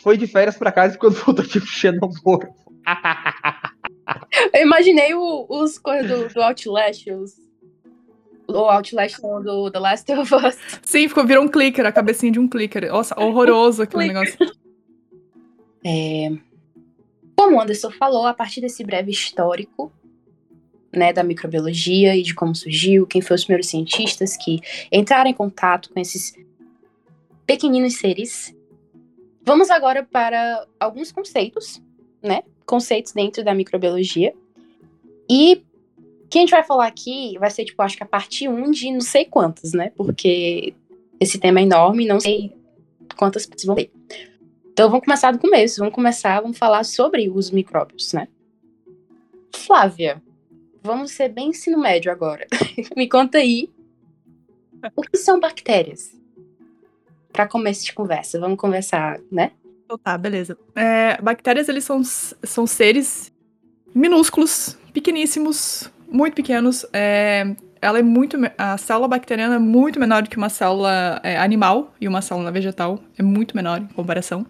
foi 0.03 0.17
de 0.19 0.27
férias 0.27 0.57
pra 0.57 0.73
casa 0.73 0.97
e 0.97 0.99
quando 0.99 1.15
voltou 1.15 1.45
tipo 1.47 1.65
xenomorfo. 1.67 2.53
Eu 4.53 4.63
imaginei 4.63 5.15
o- 5.15 5.47
os 5.49 5.79
coisas 5.79 6.11
do, 6.11 6.35
do 6.35 6.43
Outlast, 6.43 7.09
os, 7.11 7.35
o 8.49 8.57
Outlast 8.59 9.19
não, 9.23 9.43
do 9.43 9.71
The 9.71 9.79
Last 9.79 10.13
of 10.13 10.35
Us. 10.35 10.57
Sim, 10.83 11.09
ficou, 11.09 11.25
virou 11.27 11.45
um 11.45 11.49
clicker, 11.49 11.87
a 11.87 11.93
cabecinha 11.93 12.33
de 12.33 12.41
um 12.41 12.49
clicker. 12.49 12.89
Nossa, 12.91 13.15
horroroso 13.19 13.83
aquele 13.83 14.13
Clicker. 14.13 14.37
negócio. 14.39 14.62
É, 15.85 16.31
como 17.37 17.61
Anderson 17.61 17.91
falou, 17.91 18.27
a 18.27 18.35
partir 18.35 18.61
desse 18.61 18.85
breve 18.85 19.11
histórico 19.11 19.93
né, 20.93 21.13
da 21.13 21.25
microbiologia 21.25 22.15
e 22.17 22.23
de 22.23 22.35
como 22.35 22.55
surgiu, 22.55 23.07
quem 23.07 23.21
foram 23.21 23.37
os 23.37 23.45
primeiros 23.45 23.69
cientistas 23.69 24.37
que 24.37 24.61
entraram 24.91 25.31
em 25.31 25.35
contato 25.35 25.91
com 25.91 25.99
esses 25.99 26.35
pequeninos 27.47 27.95
seres, 27.97 28.55
Vamos 29.45 29.71
agora 29.71 30.05
para 30.05 30.67
alguns 30.79 31.11
conceitos, 31.11 31.83
né? 32.23 32.43
Conceitos 32.65 33.13
dentro 33.13 33.45
da 33.45 33.55
microbiologia. 33.55 34.33
E 35.29 35.63
que 36.31 36.39
a 36.39 36.41
gente 36.41 36.51
vai 36.51 36.63
falar 36.63 36.87
aqui 36.87 37.37
vai 37.39 37.51
ser, 37.51 37.65
tipo, 37.65 37.83
acho 37.83 37.97
que 37.97 38.05
a 38.05 38.07
parte 38.07 38.49
1 38.49 38.71
de 38.71 38.93
não 38.93 39.01
sei 39.01 39.25
quantas, 39.25 39.73
né? 39.73 39.91
Porque 39.97 40.73
esse 41.19 41.39
tema 41.39 41.59
é 41.59 41.65
enorme 41.65 42.07
não 42.07 42.21
sei 42.21 42.53
quantas 43.17 43.49
vão 43.65 43.75
ter. 43.75 43.91
Então 44.73 44.89
vamos 44.89 45.05
começar 45.05 45.31
do 45.33 45.39
começo. 45.39 45.79
Vamos 45.81 45.95
começar, 45.95 46.41
vamos 46.41 46.57
falar 46.57 46.83
sobre 46.85 47.29
os 47.29 47.51
micróbios, 47.51 48.13
né? 48.15 48.27
Flávia, 49.55 50.23
vamos 50.83 51.13
ser 51.13 51.29
bem 51.29 51.51
ensino 51.51 51.79
médio 51.79 52.11
agora. 52.11 52.47
Me 52.97 53.09
conta 53.09 53.39
aí. 53.39 53.71
O 54.97 55.03
que 55.03 55.17
são 55.19 55.39
bactérias? 55.39 56.17
Para 57.33 57.47
começo 57.47 57.85
de 57.85 57.93
conversa, 57.93 58.41
vamos 58.41 58.59
conversar, 58.59 59.21
né? 59.31 59.53
Então 59.85 59.99
tá, 59.99 60.17
beleza. 60.17 60.59
É, 60.75 61.21
bactérias, 61.21 61.69
eles 61.69 61.85
são, 61.85 62.03
são 62.03 62.67
seres 62.67 63.31
minúsculos, 63.95 64.77
pequeníssimos, 64.93 65.91
muito 66.09 66.35
pequenos. 66.35 66.87
É, 66.93 67.55
ela 67.83 67.99
é 67.99 68.03
muito. 68.03 68.39
A 68.57 68.79
célula 68.79 69.09
bacteriana 69.09 69.57
é 69.57 69.59
muito 69.59 69.99
menor 69.99 70.23
do 70.23 70.31
que 70.31 70.37
uma 70.37 70.49
célula 70.49 71.21
é, 71.25 71.37
animal 71.37 71.93
e 72.01 72.07
uma 72.07 72.23
célula 72.23 72.53
vegetal. 72.53 73.01
É 73.19 73.23
muito 73.23 73.57
menor 73.57 73.81
em 73.81 73.87
comparação. 73.87 74.47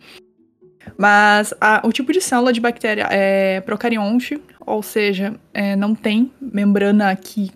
Mas 0.98 1.54
a, 1.58 1.80
o 1.84 1.90
tipo 1.90 2.12
de 2.12 2.20
célula 2.20 2.52
de 2.52 2.60
bactéria 2.60 3.08
é 3.10 3.60
procarionte, 3.62 4.40
ou 4.60 4.82
seja, 4.82 5.34
é, 5.54 5.74
não 5.74 5.94
tem 5.94 6.30
membrana 6.40 7.14
que, 7.16 7.50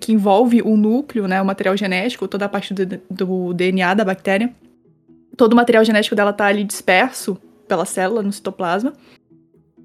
que 0.00 0.12
envolve 0.12 0.60
o 0.62 0.76
núcleo, 0.76 1.28
né, 1.28 1.40
o 1.40 1.44
material 1.44 1.76
genético, 1.76 2.26
toda 2.26 2.46
a 2.46 2.48
parte 2.48 2.74
do, 2.74 3.00
do 3.08 3.54
DNA 3.54 3.94
da 3.94 4.04
bactéria. 4.04 4.52
Todo 5.36 5.52
o 5.52 5.56
material 5.56 5.84
genético 5.84 6.16
dela 6.16 6.30
está 6.30 6.46
ali 6.46 6.64
disperso 6.64 7.38
pela 7.68 7.84
célula 7.84 8.22
no 8.22 8.32
citoplasma. 8.32 8.92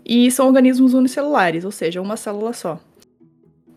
E 0.04 0.32
são 0.32 0.48
organismos 0.48 0.94
unicelulares, 0.94 1.64
ou 1.66 1.72
seja, 1.72 2.02
uma 2.02 2.18
célula 2.18 2.54
só. 2.54 2.80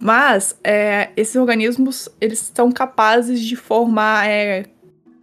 Mas 0.00 0.56
é, 0.62 1.10
esses 1.16 1.34
organismos 1.34 2.08
eles 2.20 2.52
são 2.54 2.70
capazes 2.70 3.40
de 3.40 3.56
formar 3.56 4.28
é, 4.28 4.66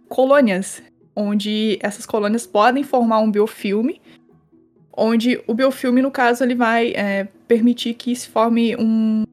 colônias, 0.08 0.82
onde 1.14 1.78
essas 1.80 2.04
colônias 2.04 2.46
podem 2.46 2.84
formar 2.84 3.20
um 3.20 3.30
biofilme, 3.30 4.00
onde 4.96 5.40
o 5.46 5.54
biofilme, 5.54 6.02
no 6.02 6.10
caso, 6.10 6.42
ele 6.42 6.54
vai 6.54 6.92
é, 6.94 7.28
permitir 7.46 7.94
que 7.94 8.14
se 8.14 8.28
forme 8.28 8.76
um, 8.76 9.24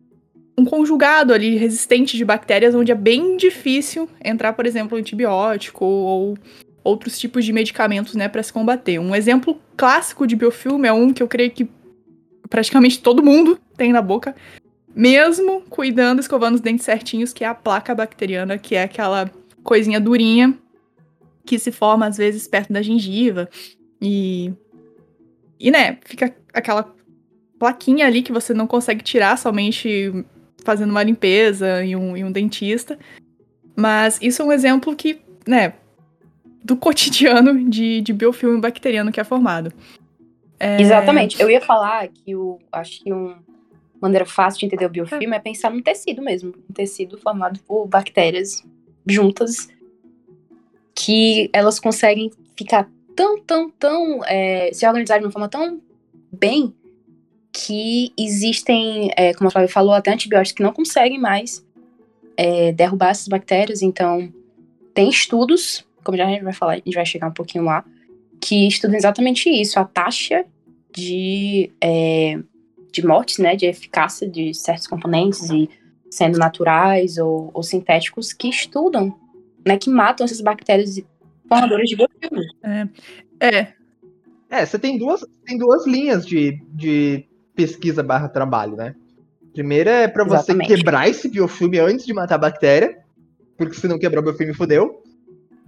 um 0.57 0.65
conjugado 0.65 1.33
ali 1.33 1.55
resistente 1.55 2.17
de 2.17 2.25
bactérias, 2.25 2.75
onde 2.75 2.91
é 2.91 2.95
bem 2.95 3.37
difícil 3.37 4.09
entrar, 4.23 4.53
por 4.53 4.65
exemplo, 4.65 4.97
antibiótico 4.97 5.85
ou 5.85 6.37
outros 6.83 7.17
tipos 7.17 7.45
de 7.45 7.53
medicamentos, 7.53 8.13
né, 8.13 8.27
para 8.27 8.43
se 8.43 8.51
combater. 8.51 8.99
Um 8.99 9.15
exemplo 9.15 9.59
clássico 9.77 10.27
de 10.27 10.35
biofilme 10.35 10.87
é 10.87 10.93
um 10.93 11.13
que 11.13 11.23
eu 11.23 11.27
creio 11.27 11.51
que 11.51 11.69
praticamente 12.49 13.01
todo 13.01 13.23
mundo 13.23 13.57
tem 13.77 13.91
na 13.91 14.01
boca, 14.01 14.35
mesmo 14.95 15.61
cuidando, 15.69 16.19
escovando 16.19 16.55
os 16.55 16.61
dentes 16.61 16.85
certinhos, 16.85 17.33
que 17.33 17.43
é 17.43 17.47
a 17.47 17.55
placa 17.55 17.95
bacteriana, 17.95 18.57
que 18.57 18.75
é 18.75 18.83
aquela 18.83 19.29
coisinha 19.63 19.99
durinha 19.99 20.57
que 21.45 21.59
se 21.59 21.71
forma 21.71 22.05
às 22.05 22.17
vezes 22.17 22.47
perto 22.47 22.71
da 22.71 22.81
gengiva. 22.81 23.49
E. 24.01 24.53
E, 25.59 25.71
né, 25.71 25.97
fica 26.03 26.35
aquela 26.53 26.93
plaquinha 27.57 28.05
ali 28.05 28.21
que 28.21 28.33
você 28.33 28.53
não 28.53 28.67
consegue 28.67 29.01
tirar 29.01 29.37
somente 29.37 30.25
fazendo 30.65 30.89
uma 30.89 31.03
limpeza 31.03 31.83
e 31.83 31.95
um, 31.95 32.17
e 32.17 32.23
um 32.23 32.31
dentista. 32.31 32.97
Mas 33.75 34.19
isso 34.21 34.41
é 34.41 34.45
um 34.45 34.51
exemplo 34.51 34.95
que, 34.95 35.21
né, 35.47 35.73
do 36.63 36.75
cotidiano 36.77 37.69
de, 37.69 38.01
de 38.01 38.13
biofilme 38.13 38.59
bacteriano 38.59 39.11
que 39.11 39.19
é 39.19 39.23
formado. 39.23 39.71
É... 40.59 40.81
Exatamente. 40.81 41.41
Eu 41.41 41.49
ia 41.49 41.61
falar 41.61 42.07
que 42.09 42.35
o, 42.35 42.59
acho 42.71 43.01
que 43.01 43.13
um, 43.13 43.35
maneira 44.03 44.25
fácil 44.25 44.59
de 44.59 44.65
entender 44.65 44.85
o 44.85 44.89
biofilme 44.89 45.35
é 45.35 45.39
pensar 45.39 45.71
num 45.71 45.81
tecido 45.81 46.21
mesmo. 46.21 46.53
Um 46.69 46.73
tecido 46.73 47.17
formado 47.17 47.59
por 47.61 47.87
bactérias 47.87 48.63
juntas 49.07 49.69
que 50.95 51.49
elas 51.53 51.79
conseguem 51.79 52.29
ficar 52.57 52.89
tão, 53.15 53.39
tão, 53.41 53.69
tão. 53.71 54.23
É, 54.25 54.71
se 54.73 54.85
organizar 54.85 55.19
de 55.19 55.25
uma 55.25 55.31
forma 55.31 55.47
tão 55.47 55.81
bem 56.31 56.73
que 57.51 58.11
existem, 58.17 59.11
é, 59.15 59.33
como 59.33 59.47
a 59.47 59.51
Flávia 59.51 59.69
falou, 59.69 59.93
até 59.93 60.11
antibióticos 60.11 60.57
que 60.57 60.63
não 60.63 60.73
conseguem 60.73 61.19
mais 61.19 61.65
é, 62.35 62.71
derrubar 62.71 63.09
essas 63.09 63.27
bactérias. 63.27 63.81
Então, 63.81 64.33
tem 64.93 65.09
estudos, 65.09 65.85
como 66.03 66.17
já 66.17 66.25
a 66.25 66.29
gente 66.29 66.43
vai 66.43 66.53
falar, 66.53 66.73
a 66.73 66.75
gente 66.77 66.93
vai 66.93 67.05
chegar 67.05 67.27
um 67.27 67.33
pouquinho 67.33 67.63
lá, 67.63 67.85
que 68.41 68.67
estudam 68.67 68.97
exatamente 68.97 69.49
isso, 69.49 69.79
a 69.79 69.85
taxa 69.85 70.45
de 70.91 71.71
é, 71.81 72.39
de 72.93 73.05
mortes, 73.05 73.39
né, 73.39 73.55
de 73.55 73.65
eficácia 73.65 74.29
de 74.29 74.53
certos 74.53 74.87
componentes 74.87 75.49
e 75.49 75.69
sendo 76.09 76.37
naturais 76.37 77.17
ou, 77.17 77.49
ou 77.53 77.63
sintéticos 77.63 78.31
que 78.31 78.47
estudam, 78.47 79.17
né, 79.65 79.77
que 79.77 79.89
matam 79.89 80.23
essas 80.23 80.39
bactérias 80.39 81.01
formadoras 81.49 81.89
de 81.89 81.95
biofilme. 81.95 82.45
É. 82.63 83.47
é. 83.47 83.73
É, 84.49 84.65
você 84.65 84.77
tem 84.77 84.99
duas, 84.99 85.25
tem 85.43 85.57
duas 85.57 85.87
linhas 85.87 86.23
de, 86.23 86.61
de 86.69 87.25
pesquisa 87.55 88.03
barra 88.03 88.29
trabalho, 88.29 88.75
né? 88.75 88.93
Primeira 89.51 89.89
é 89.89 90.07
para 90.07 90.23
você 90.23 90.55
quebrar 90.59 91.09
esse 91.09 91.27
biofilme 91.27 91.79
antes 91.79 92.05
de 92.05 92.13
matar 92.13 92.35
a 92.35 92.39
bactéria, 92.39 92.99
porque 93.57 93.75
se 93.75 93.87
não 93.87 93.97
quebrar 93.97 94.19
o 94.19 94.23
biofilme, 94.23 94.53
fodeu. 94.53 95.01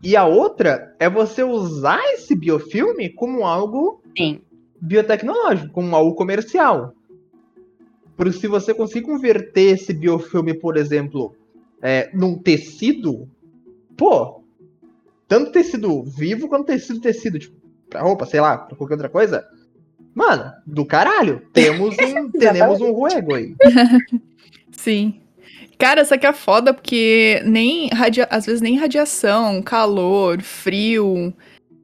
E 0.03 0.15
a 0.15 0.25
outra 0.25 0.95
é 0.99 1.09
você 1.09 1.43
usar 1.43 1.99
esse 2.13 2.35
biofilme 2.35 3.09
como 3.09 3.43
algo 3.43 4.03
Sim. 4.15 4.41
biotecnológico, 4.79 5.73
como 5.73 5.95
algo 5.95 6.13
comercial. 6.13 6.93
Porque 8.15 8.33
se 8.33 8.47
você 8.47 8.73
conseguir 8.73 9.05
converter 9.05 9.75
esse 9.75 9.93
biofilme, 9.93 10.53
por 10.53 10.77
exemplo, 10.77 11.35
é, 11.81 12.09
num 12.13 12.37
tecido, 12.37 13.29
pô, 13.97 14.41
tanto 15.27 15.51
tecido 15.51 16.03
vivo 16.03 16.47
quanto 16.47 16.67
tecido 16.67 17.01
tecido, 17.01 17.39
tipo, 17.39 17.55
pra 17.89 18.01
roupa, 18.01 18.25
sei 18.25 18.39
lá, 18.39 18.57
pra 18.57 18.75
qualquer 18.75 18.93
outra 18.93 19.09
coisa, 19.09 19.45
mano, 20.13 20.51
do 20.65 20.85
caralho. 20.85 21.41
Temos 21.51 21.95
um, 21.97 22.31
temos 22.31 22.81
um 22.81 22.91
ruego 22.91 23.35
aí. 23.35 23.55
Sim. 24.71 25.21
Cara, 25.77 26.03
isso 26.03 26.13
aqui 26.13 26.25
é 26.25 26.31
foda 26.31 26.73
porque 26.73 27.41
nem 27.45 27.89
radia... 27.89 28.27
às 28.31 28.45
vezes 28.45 28.61
nem 28.61 28.77
radiação, 28.77 29.61
calor, 29.61 30.41
frio, 30.41 31.33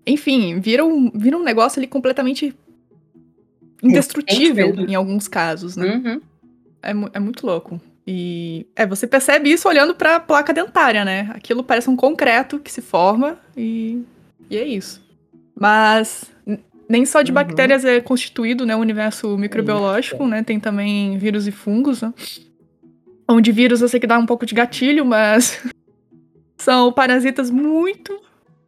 enfim, 0.08 0.60
vira 0.60 0.86
um, 0.86 1.12
vira 1.14 1.38
um 1.38 1.44
negócio 1.44 1.80
ali 1.80 1.88
completamente 1.88 2.56
indestrutível 3.82 4.76
em 4.88 4.96
alguns 4.96 5.28
casos, 5.28 5.76
né? 5.76 5.96
Uhum. 5.96 6.22
É, 6.82 6.92
é, 7.14 7.20
muito 7.20 7.46
louco. 7.46 7.80
E 8.06 8.66
é, 8.76 8.86
você 8.86 9.06
percebe 9.06 9.52
isso 9.52 9.68
olhando 9.68 9.94
para 9.96 10.16
a 10.16 10.20
placa 10.20 10.54
dentária, 10.54 11.06
né? 11.06 11.30
Aquilo 11.34 11.64
parece 11.64 11.90
um 11.90 11.96
concreto 11.96 12.60
que 12.60 12.72
se 12.72 12.82
forma 12.82 13.38
e, 13.56 14.02
e 14.50 14.58
é 14.58 14.64
isso. 14.64 15.02
Mas 15.56 16.32
nem 16.90 17.06
só 17.06 17.22
de 17.22 17.32
uhum. 17.32 17.36
bactérias 17.36 17.86
é 17.86 18.02
constituído 18.02 18.66
né, 18.66 18.76
o 18.76 18.80
universo 18.80 19.38
microbiológico, 19.38 20.28
né? 20.28 20.44
Tem 20.44 20.60
também 20.60 21.18
vírus 21.18 21.48
e 21.48 21.52
fungos, 21.52 22.02
né? 22.02 22.14
Onde 23.28 23.52
vírus 23.52 23.82
eu 23.82 23.88
sei 23.88 24.00
que 24.00 24.08
dá 24.08 24.18
um 24.18 24.26
pouco 24.26 24.46
de 24.46 24.54
gatilho, 24.54 25.06
mas 25.06 25.64
são 26.58 26.92
parasitas 26.92 27.50
muito, 27.50 28.20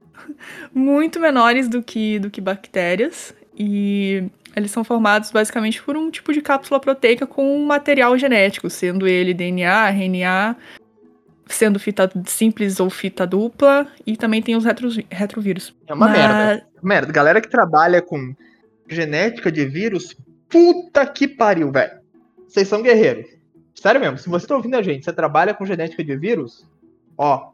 muito 0.73 1.19
menores 1.19 1.67
do 1.67 1.83
que, 1.83 2.17
do 2.19 2.29
que 2.29 2.39
bactérias. 2.39 3.35
E 3.57 4.23
eles 4.55 4.71
são 4.71 4.83
formados 4.83 5.31
basicamente 5.31 5.81
por 5.81 5.97
um 5.97 6.09
tipo 6.11 6.31
de 6.31 6.41
cápsula 6.41 6.79
proteica 6.79 7.25
com 7.25 7.57
um 7.57 7.65
material 7.65 8.17
genético, 8.17 8.69
sendo 8.69 9.07
ele 9.07 9.33
DNA, 9.33 9.89
RNA, 9.89 10.55
sendo 11.47 11.79
fita 11.79 12.11
simples 12.25 12.79
ou 12.79 12.89
fita 12.89 13.25
dupla, 13.25 13.87
e 14.05 14.15
também 14.15 14.41
tem 14.41 14.55
os 14.55 14.65
retro, 14.65 14.89
retrovírus. 15.09 15.75
É 15.87 15.93
uma 15.93 16.07
Mas... 16.07 16.17
merda. 16.17 16.67
Merda, 16.81 17.11
galera 17.11 17.41
que 17.41 17.49
trabalha 17.49 18.01
com 18.01 18.35
genética 18.87 19.51
de 19.51 19.65
vírus, 19.65 20.15
puta 20.49 21.05
que 21.05 21.27
pariu, 21.27 21.71
velho. 21.71 21.99
Vocês 22.47 22.67
são 22.67 22.81
guerreiros. 22.81 23.25
Sério 23.73 23.99
mesmo, 23.99 24.17
se 24.17 24.29
você 24.29 24.45
tá 24.45 24.55
ouvindo 24.55 24.75
a 24.75 24.81
gente, 24.81 25.03
você 25.03 25.13
trabalha 25.13 25.53
com 25.53 25.65
genética 25.65 26.03
de 26.03 26.15
vírus, 26.15 26.67
ó, 27.17 27.49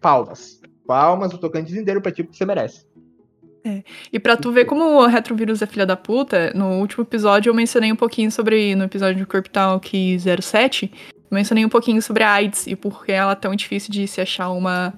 palmas. 0.00 0.60
Palmas, 0.86 1.32
o 1.32 1.38
tocante 1.38 1.76
inteiro 1.76 2.02
pra 2.02 2.12
ti, 2.12 2.22
que 2.22 2.36
você 2.36 2.44
merece. 2.44 2.86
É. 3.64 3.82
E 4.12 4.20
pra 4.20 4.36
tu 4.36 4.52
ver 4.52 4.66
como 4.66 4.84
o 4.84 5.06
retrovírus 5.06 5.62
é 5.62 5.66
filha 5.66 5.86
da 5.86 5.96
puta, 5.96 6.52
no 6.54 6.80
último 6.80 7.02
episódio 7.02 7.48
eu 7.48 7.54
mencionei 7.54 7.90
um 7.90 7.96
pouquinho 7.96 8.30
sobre, 8.30 8.74
no 8.74 8.84
episódio 8.84 9.24
do 9.24 9.26
Corp 9.26 9.46
Talk 9.46 10.18
07, 10.42 10.92
eu 11.14 11.34
mencionei 11.34 11.64
um 11.64 11.68
pouquinho 11.70 12.02
sobre 12.02 12.22
a 12.22 12.32
AIDS 12.32 12.66
e 12.66 12.76
por 12.76 13.06
que 13.06 13.12
ela 13.12 13.32
é 13.32 13.36
tão 13.36 13.54
difícil 13.54 13.90
de 13.90 14.06
se 14.06 14.20
achar 14.20 14.50
uma, 14.50 14.92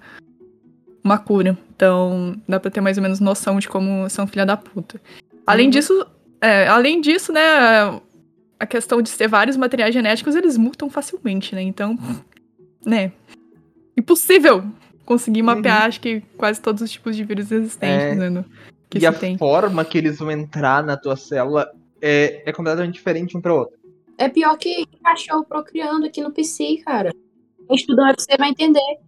uma 1.02 1.16
cura. 1.16 1.56
Então, 1.76 2.36
dá 2.48 2.58
pra 2.58 2.70
ter 2.70 2.80
mais 2.80 2.96
ou 2.96 3.02
menos 3.04 3.20
noção 3.20 3.60
de 3.60 3.68
como 3.68 4.10
são 4.10 4.26
filha 4.26 4.44
da 4.44 4.56
puta. 4.56 5.00
Além 5.46 5.66
uhum. 5.66 5.70
disso, 5.70 6.06
é, 6.40 6.66
além 6.66 7.00
disso, 7.00 7.32
né, 7.32 7.40
a 8.58 8.66
questão 8.66 9.00
de 9.00 9.12
ter 9.12 9.28
vários 9.28 9.56
materiais 9.56 9.94
genéticos, 9.94 10.34
eles 10.34 10.56
mutam 10.56 10.90
facilmente, 10.90 11.54
né? 11.54 11.62
Então, 11.62 11.96
né, 12.84 13.12
impossível 13.96 14.64
conseguir 15.06 15.42
mapear, 15.42 15.82
uhum. 15.82 15.88
acho 15.88 16.00
que 16.00 16.20
quase 16.36 16.60
todos 16.60 16.82
os 16.82 16.90
tipos 16.90 17.16
de 17.16 17.24
vírus 17.24 17.50
existentes, 17.50 18.12
é. 18.12 18.14
né? 18.14 18.28
No, 18.28 18.44
que 18.90 18.98
e 18.98 19.06
a 19.06 19.12
tem. 19.12 19.38
forma 19.38 19.84
que 19.84 19.96
eles 19.96 20.18
vão 20.18 20.30
entrar 20.30 20.84
na 20.84 20.96
tua 20.96 21.16
célula 21.16 21.70
é, 22.02 22.42
é 22.44 22.52
completamente 22.52 22.94
diferente 22.94 23.36
um 23.36 23.40
para 23.40 23.54
outro. 23.54 23.76
É 24.18 24.28
pior 24.28 24.56
que 24.58 24.86
cachorro 25.02 25.44
procriando 25.44 26.06
aqui 26.06 26.20
no 26.20 26.32
PC, 26.32 26.82
cara. 26.84 27.12
Quem 27.66 27.76
estudou 27.76 28.04
UFC 28.06 28.36
vai 28.36 28.50
entender. 28.50 28.98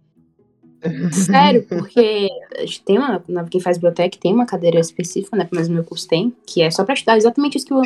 Sério, 1.11 1.65
porque 1.67 2.29
a 2.57 2.61
gente 2.61 2.83
tem 2.83 2.97
uma. 2.97 3.23
Quem 3.49 3.59
faz 3.59 3.77
biotech 3.77 4.17
tem 4.17 4.33
uma 4.33 4.45
cadeira 4.45 4.79
específica, 4.79 5.35
né? 5.35 5.47
Mas 5.51 5.67
no 5.67 5.75
meu 5.75 5.83
curso 5.83 6.07
tem, 6.07 6.33
que 6.45 6.61
é 6.61 6.71
só 6.71 6.83
pra 6.83 6.93
estudar 6.93 7.17
exatamente 7.17 7.57
isso 7.57 7.65
que 7.65 7.73
o 7.73 7.81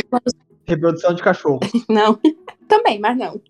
Reprodução 0.66 1.14
de 1.14 1.22
cachorro. 1.22 1.60
Não, 1.90 2.18
também, 2.68 3.00
mas 3.00 3.18
não. 3.18 3.42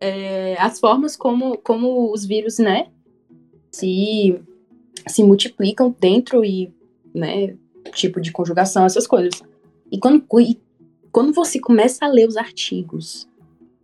É, 0.00 0.56
as 0.58 0.80
formas 0.80 1.14
como, 1.14 1.58
como 1.58 2.12
os 2.12 2.24
vírus, 2.24 2.58
né, 2.58 2.88
se, 3.76 4.40
se 5.06 5.22
multiplicam 5.22 5.94
dentro 6.00 6.44
e, 6.44 6.72
né, 7.14 7.54
tipo 7.92 8.20
de 8.20 8.32
conjugação, 8.32 8.84
essas 8.86 9.06
coisas. 9.06 9.42
E 9.92 9.98
quando, 9.98 10.24
e 10.40 10.58
quando 11.12 11.32
você 11.32 11.60
começa 11.60 12.04
a 12.04 12.08
ler 12.08 12.26
os 12.26 12.36
artigos 12.36 13.28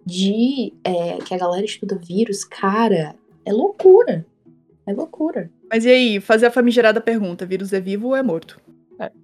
de 0.04 0.72
é, 0.82 1.18
que 1.18 1.34
a 1.34 1.38
galera 1.38 1.64
estuda 1.64 1.96
vírus, 1.96 2.42
cara, 2.44 3.14
é 3.44 3.52
loucura. 3.52 4.26
É 4.86 4.92
loucura. 4.92 5.50
Mas 5.70 5.84
e 5.84 5.90
aí, 5.90 6.20
fazer 6.20 6.46
a 6.46 6.50
famigerada 6.50 7.00
pergunta: 7.00 7.46
vírus 7.46 7.72
é 7.72 7.80
vivo 7.80 8.08
ou 8.08 8.16
é 8.16 8.22
morto? 8.22 8.60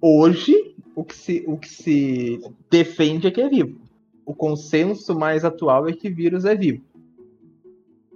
Hoje, 0.01 0.75
o 0.95 1.03
que, 1.03 1.15
se, 1.15 1.43
o 1.47 1.57
que 1.57 1.69
se 1.69 2.41
defende 2.69 3.27
é 3.27 3.31
que 3.31 3.41
é 3.41 3.49
vivo. 3.49 3.79
O 4.25 4.33
consenso 4.33 5.17
mais 5.17 5.43
atual 5.43 5.87
é 5.87 5.93
que 5.93 6.09
vírus 6.09 6.45
é 6.45 6.55
vivo. 6.55 6.83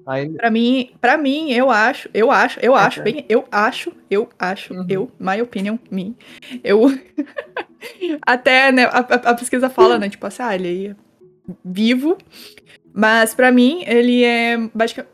Aí, 0.06 0.30
Pra 0.30 0.50
mim, 0.52 0.92
para 1.00 1.18
mim, 1.18 1.52
eu 1.52 1.70
acho, 1.72 2.10
eu 2.14 2.30
acho, 2.30 2.60
eu 2.62 2.76
acho, 2.76 3.00
É. 3.00 3.04
bem, 3.04 3.26
eu 3.30 3.46
acho, 3.52 3.92
eu 4.12 4.28
acho, 4.38 4.74
Uhum. 4.74 4.86
eu, 4.90 5.12
my 5.20 5.42
opinion, 5.42 5.78
me. 5.90 6.16
Eu 6.64 6.82
até, 8.22 8.72
né, 8.72 8.86
a, 8.86 9.00
a- 9.00 9.34
pesquisa 9.36 9.70
fala, 9.70 9.98
né, 9.98 10.10
tipo 10.10 10.26
assim, 10.26 10.44
ah, 10.44 10.56
ele 10.56 10.88
é 10.88 10.96
vivo, 11.64 12.18
mas 12.94 13.34
pra 13.34 13.52
mim 13.52 13.84
ele 13.88 14.24
é 14.24 14.58
basicamente 14.74 15.12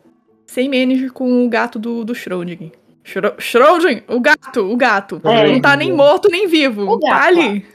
sem 0.47 0.67
manage 0.67 1.09
com 1.09 1.45
o 1.45 1.49
gato 1.49 1.77
do, 1.77 2.03
do 2.03 2.13
Schrödinger. 2.13 2.71
Schro- 3.03 3.35
Schrödinger, 3.37 4.03
o 4.07 4.19
gato, 4.19 4.61
o 4.71 4.75
gato. 4.75 5.21
É. 5.23 5.51
Não 5.51 5.61
tá 5.61 5.75
nem 5.75 5.93
morto 5.93 6.27
nem 6.29 6.47
vivo. 6.47 6.83
O 6.83 6.97
gato, 6.99 7.09
tá 7.11 7.27
ali. 7.27 7.65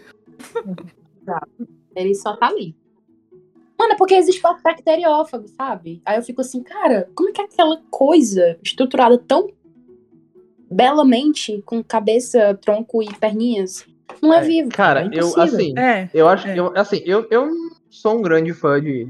Ele 1.97 2.15
só 2.15 2.37
tá 2.37 2.49
ali. 2.49 2.75
Mano, 3.79 3.93
é 3.95 3.97
porque 3.97 4.15
existe 4.15 4.41
bacteriófago, 4.63 5.49
sabe? 5.49 6.01
Aí 6.05 6.17
eu 6.17 6.23
fico 6.23 6.41
assim, 6.41 6.63
cara, 6.63 7.09
como 7.15 7.29
é 7.29 7.33
que 7.33 7.41
aquela 7.43 7.81
coisa 7.91 8.57
estruturada 8.63 9.19
tão 9.19 9.51
belamente, 10.71 11.63
com 11.65 11.83
cabeça, 11.83 12.59
tronco 12.61 13.03
e 13.03 13.13
perninhas, 13.15 13.87
não 14.23 14.33
é, 14.33 14.39
É, 14.39 14.41
vivo? 14.43 14.69
cara, 14.71 15.05
é 15.05 15.11
eu, 15.13 15.41
assim, 15.41 15.79
É. 15.79 16.09
eu 16.15 16.29
acho, 16.29 16.49
É. 16.49 16.59
eu, 16.59 16.73
assim, 16.77 17.03
eu, 17.05 17.27
eu 17.31 17.47
não 17.47 17.71
sou 17.91 18.19
um 18.19 18.23
grande 18.23 18.53
fã 18.53 18.81
de, 18.81 19.09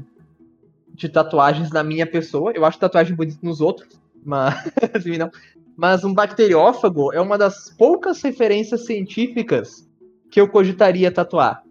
de 0.93 1.09
tatuagens 1.09 1.71
na 1.71 1.83
minha 1.83 2.05
pessoa. 2.05 2.51
Eu 2.53 2.65
acho 2.65 2.79
tatuagem 2.79 3.15
bonita 3.15 3.39
nos 3.41 3.61
outros, 3.61 3.87
mas, 4.23 4.53
assim, 4.93 5.17
não. 5.17 5.31
Mas 5.77 6.03
um 6.03 6.13
bacteriófago 6.13 7.11
é 7.13 7.19
uma 7.19 7.37
das 7.37 7.69
poucas 7.77 8.21
referências 8.21 8.85
científicas 8.85 9.87
que 10.31 10.39
eu 10.39 10.47
cogitaria 10.47 11.11
tatuar. 11.11 11.63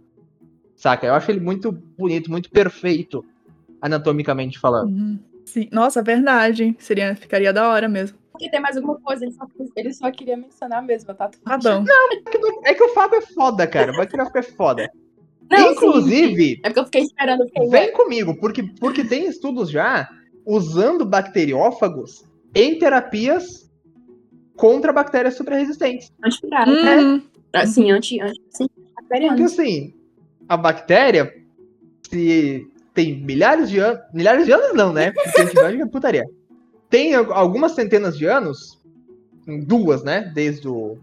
Saca? 0.85 1.07
Eu 1.07 1.15
acho 1.15 1.31
ele 1.31 1.41
muito 1.41 1.73
bonito, 1.73 2.31
muito 2.31 2.51
perfeito, 2.51 3.25
anatomicamente 3.81 4.59
falando. 4.59 4.91
Uhum. 4.91 5.19
Sim. 5.47 5.67
Nossa, 5.73 6.03
verdade. 6.03 6.77
Seria, 6.79 7.17
ficaria 7.17 7.55
da 7.55 7.71
hora 7.71 7.89
mesmo. 7.89 8.19
Porque 8.33 8.51
tem 8.51 8.61
mais 8.61 8.77
alguma 8.77 8.97
coisa, 9.01 9.25
ele 9.25 9.33
só, 9.33 9.47
ele 9.75 9.95
só 9.95 10.11
queria 10.11 10.37
mencionar 10.37 10.83
mesmo 10.83 11.11
a 11.11 11.15
Tá 11.15 11.31
tatuagem. 11.31 11.85
bom. 11.87 12.61
É 12.67 12.75
que 12.75 12.83
o 12.85 12.91
Fábio 12.91 13.17
é 13.17 13.23
foda, 13.23 13.67
cara. 13.67 13.93
O 13.93 13.97
bacteriófago 13.97 14.37
é 14.39 14.43
foda. 14.43 14.91
Não, 15.51 15.59
sim, 15.69 15.73
Inclusive, 15.73 16.61
É 16.63 16.69
porque 16.69 16.81
eu 16.81 16.85
fiquei 16.85 17.03
esperando. 17.03 17.45
fiquei, 17.47 17.67
Vem 17.69 17.93
comigo, 17.93 18.37
porque, 18.39 18.63
porque 18.79 19.05
tem 19.05 19.27
estudos 19.27 19.71
já 19.71 20.07
usando 20.45 21.07
bacteriófagos 21.07 22.27
em 22.55 22.79
terapias 22.79 23.71
contra 24.55 24.93
bactérias 24.93 25.35
superresistentes. 25.35 26.13
antivirais, 26.23 26.69
É. 26.69 26.83
né? 26.83 26.97
Uhum. 27.03 27.23
Assim, 27.55 27.91
anti, 27.91 28.21
anti, 28.21 28.39
sim, 28.51 28.67
Porque 29.09 29.43
assim, 29.45 29.95
a 30.49 30.57
bactéria, 30.57 31.35
se 32.09 32.67
tem 32.93 33.17
milhares 33.21 33.69
de 33.71 33.79
anos. 33.79 34.01
Milhares 34.13 34.47
de 34.47 34.53
anos 34.53 34.75
não, 34.75 34.93
né? 34.93 35.11
Porque 35.13 35.41
antibiótico 35.41 35.83
é 35.83 35.87
putaria. 35.87 36.25
Tem 36.91 37.15
al- 37.15 37.33
algumas 37.33 37.73
centenas 37.73 38.17
de 38.17 38.27
anos, 38.27 38.81
duas, 39.67 40.03
né? 40.05 40.31
Desde 40.35 40.69
o. 40.69 40.99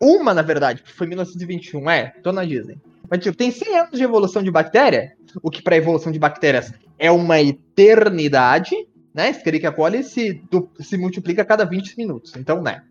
Uma, 0.00 0.34
na 0.34 0.42
verdade, 0.42 0.82
foi 0.84 1.06
1921, 1.06 1.88
é, 1.88 2.12
tô 2.22 2.32
na 2.32 2.44
Disney. 2.44 2.76
Mas, 3.08 3.20
tipo, 3.20 3.36
tem 3.36 3.50
100 3.52 3.78
anos 3.78 3.92
de 3.98 4.02
evolução 4.02 4.42
de 4.42 4.50
bactéria, 4.50 5.12
o 5.42 5.48
que 5.50 5.62
para 5.62 5.76
evolução 5.76 6.10
de 6.10 6.18
bactérias 6.18 6.72
é 6.98 7.10
uma 7.10 7.40
eternidade, 7.40 8.74
né? 9.14 9.30
Escherichia 9.30 9.70
coli 9.70 10.02
se, 10.02 10.42
du- 10.50 10.68
se 10.80 10.96
multiplica 10.98 11.42
a 11.42 11.44
cada 11.44 11.64
20 11.64 11.96
minutos. 11.96 12.34
Então, 12.36 12.60
né? 12.62 12.82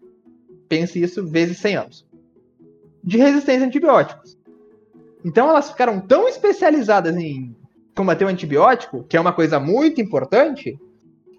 Pense 0.70 1.02
isso 1.02 1.26
vezes 1.28 1.58
100 1.58 1.76
anos. 1.76 2.06
De 3.04 3.18
resistência 3.18 3.66
a 3.66 3.68
antibióticos. 3.68 4.38
Então, 5.24 5.50
elas 5.50 5.70
ficaram 5.70 6.00
tão 6.00 6.28
especializadas 6.28 7.16
em 7.16 7.56
combater 7.96 8.26
o 8.26 8.28
antibiótico, 8.28 9.04
que 9.04 9.18
é 9.18 9.22
uma 9.22 9.34
coisa 9.34 9.60
muito 9.60 10.02
importante, 10.02 10.80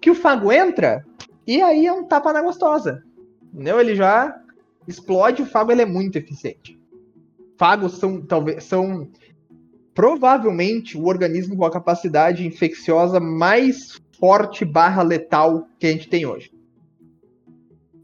que 0.01 0.09
o 0.09 0.15
fago 0.15 0.51
entra 0.51 1.05
e 1.45 1.61
aí 1.61 1.85
é 1.85 1.93
um 1.93 2.05
tapa 2.05 2.31
na 2.31 2.41
gostosa. 2.41 3.03
Entendeu? 3.53 3.79
Ele 3.79 3.95
já 3.95 4.39
explode, 4.87 5.41
o 5.41 5.45
fago 5.45 5.71
ele 5.71 5.81
é 5.81 5.85
muito 5.85 6.17
eficiente. 6.17 6.79
Fagos 7.57 7.97
são 7.97 8.21
talvez 8.21 8.63
são 8.63 9.07
provavelmente 9.93 10.97
o 10.97 11.05
organismo 11.05 11.55
com 11.55 11.65
a 11.65 11.71
capacidade 11.71 12.45
infecciosa 12.45 13.19
mais 13.19 14.01
forte 14.19 14.65
barra 14.65 15.03
letal 15.03 15.67
que 15.77 15.85
a 15.85 15.91
gente 15.91 16.09
tem 16.09 16.25
hoje. 16.25 16.51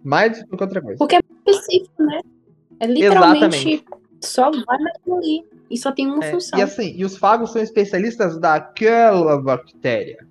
Mais 0.03 0.45
do 0.45 0.55
que 0.55 0.63
outra 0.63 0.81
coisa. 0.81 0.97
Porque 0.97 1.15
é 1.15 1.19
específico, 1.19 2.03
né? 2.03 2.21
É 2.79 2.87
literalmente 2.87 3.45
Exatamente. 3.45 3.98
Só 4.21 4.51
vai 4.51 4.77
naquilo 4.79 5.17
ali. 5.17 5.45
E 5.69 5.77
só 5.77 5.91
tem 5.91 6.08
uma 6.08 6.23
É, 6.23 6.32
função. 6.32 6.58
e 6.58 6.62
assim, 6.62 6.93
e 6.95 7.05
os 7.05 7.17
fagos 7.17 7.51
são 7.51 7.62
especialistas 7.62 8.39
daquela 8.39 9.39
bactéria. 9.41 10.25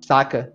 Saca? 0.00 0.52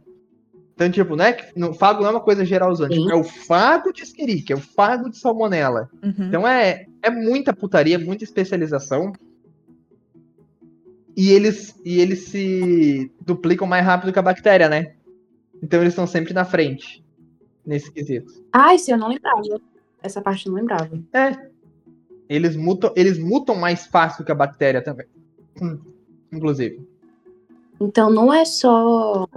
Então, 0.73 0.89
tipo, 0.89 1.15
né? 1.15 1.35
No 1.55 1.73
fago 1.73 2.01
não 2.01 2.07
é 2.07 2.11
uma 2.11 2.21
coisa 2.21 2.43
geralzante. 2.45 2.95
Sim. 2.95 3.11
É 3.11 3.15
o 3.15 3.23
fago 3.23 3.91
de 3.91 4.01
Escherichia, 4.01 4.55
é 4.55 4.57
o 4.57 4.61
fago 4.61 5.09
de 5.09 5.17
Salmonella. 5.17 5.89
Uhum. 6.01 6.13
Então 6.27 6.47
é, 6.47 6.85
é 7.03 7.09
muita 7.09 7.53
putaria, 7.53 7.99
muita 7.99 8.23
especialização. 8.23 9.11
E 11.15 11.29
eles, 11.31 11.75
e 11.83 11.99
eles 11.99 12.29
se 12.29 13.11
duplicam 13.19 13.67
mais 13.67 13.85
rápido 13.85 14.13
que 14.13 14.19
a 14.19 14.23
bactéria, 14.23 14.69
né? 14.69 14.93
Então 15.61 15.81
eles 15.81 15.91
estão 15.91 16.07
sempre 16.07 16.33
na 16.33 16.45
frente. 16.45 17.03
Nesse 17.63 17.91
quesito. 17.91 18.43
Ah, 18.51 18.73
isso 18.73 18.89
eu 18.89 18.97
não 18.97 19.09
lembrava. 19.09 19.61
Essa 20.01 20.19
parte 20.19 20.47
eu 20.47 20.51
não 20.51 20.59
lembrava. 20.59 20.89
Eles 22.31 22.55
mutam, 22.55 22.93
eles 22.95 23.19
mutam 23.19 23.55
mais 23.55 23.85
fácil 23.85 24.23
que 24.23 24.31
a 24.31 24.35
bactéria 24.35 24.81
também. 24.81 25.05
Inclusive. 26.31 26.87
Então 27.77 28.09
não 28.09 28.33
é 28.33 28.45
só 28.45 29.27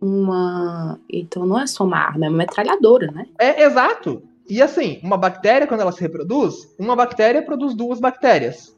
uma. 0.00 0.98
Então 1.12 1.44
não 1.44 1.60
é 1.60 1.66
só 1.66 1.84
uma 1.84 1.98
arma, 1.98 2.24
é 2.24 2.28
uma 2.30 2.38
metralhadora, 2.38 3.12
né? 3.12 3.26
É 3.38 3.64
exato. 3.64 4.22
E 4.48 4.62
assim, 4.62 4.98
uma 5.02 5.18
bactéria, 5.18 5.66
quando 5.66 5.82
ela 5.82 5.92
se 5.92 6.00
reproduz, 6.00 6.74
uma 6.78 6.96
bactéria 6.96 7.42
produz 7.42 7.74
duas 7.74 8.00
bactérias. 8.00 8.74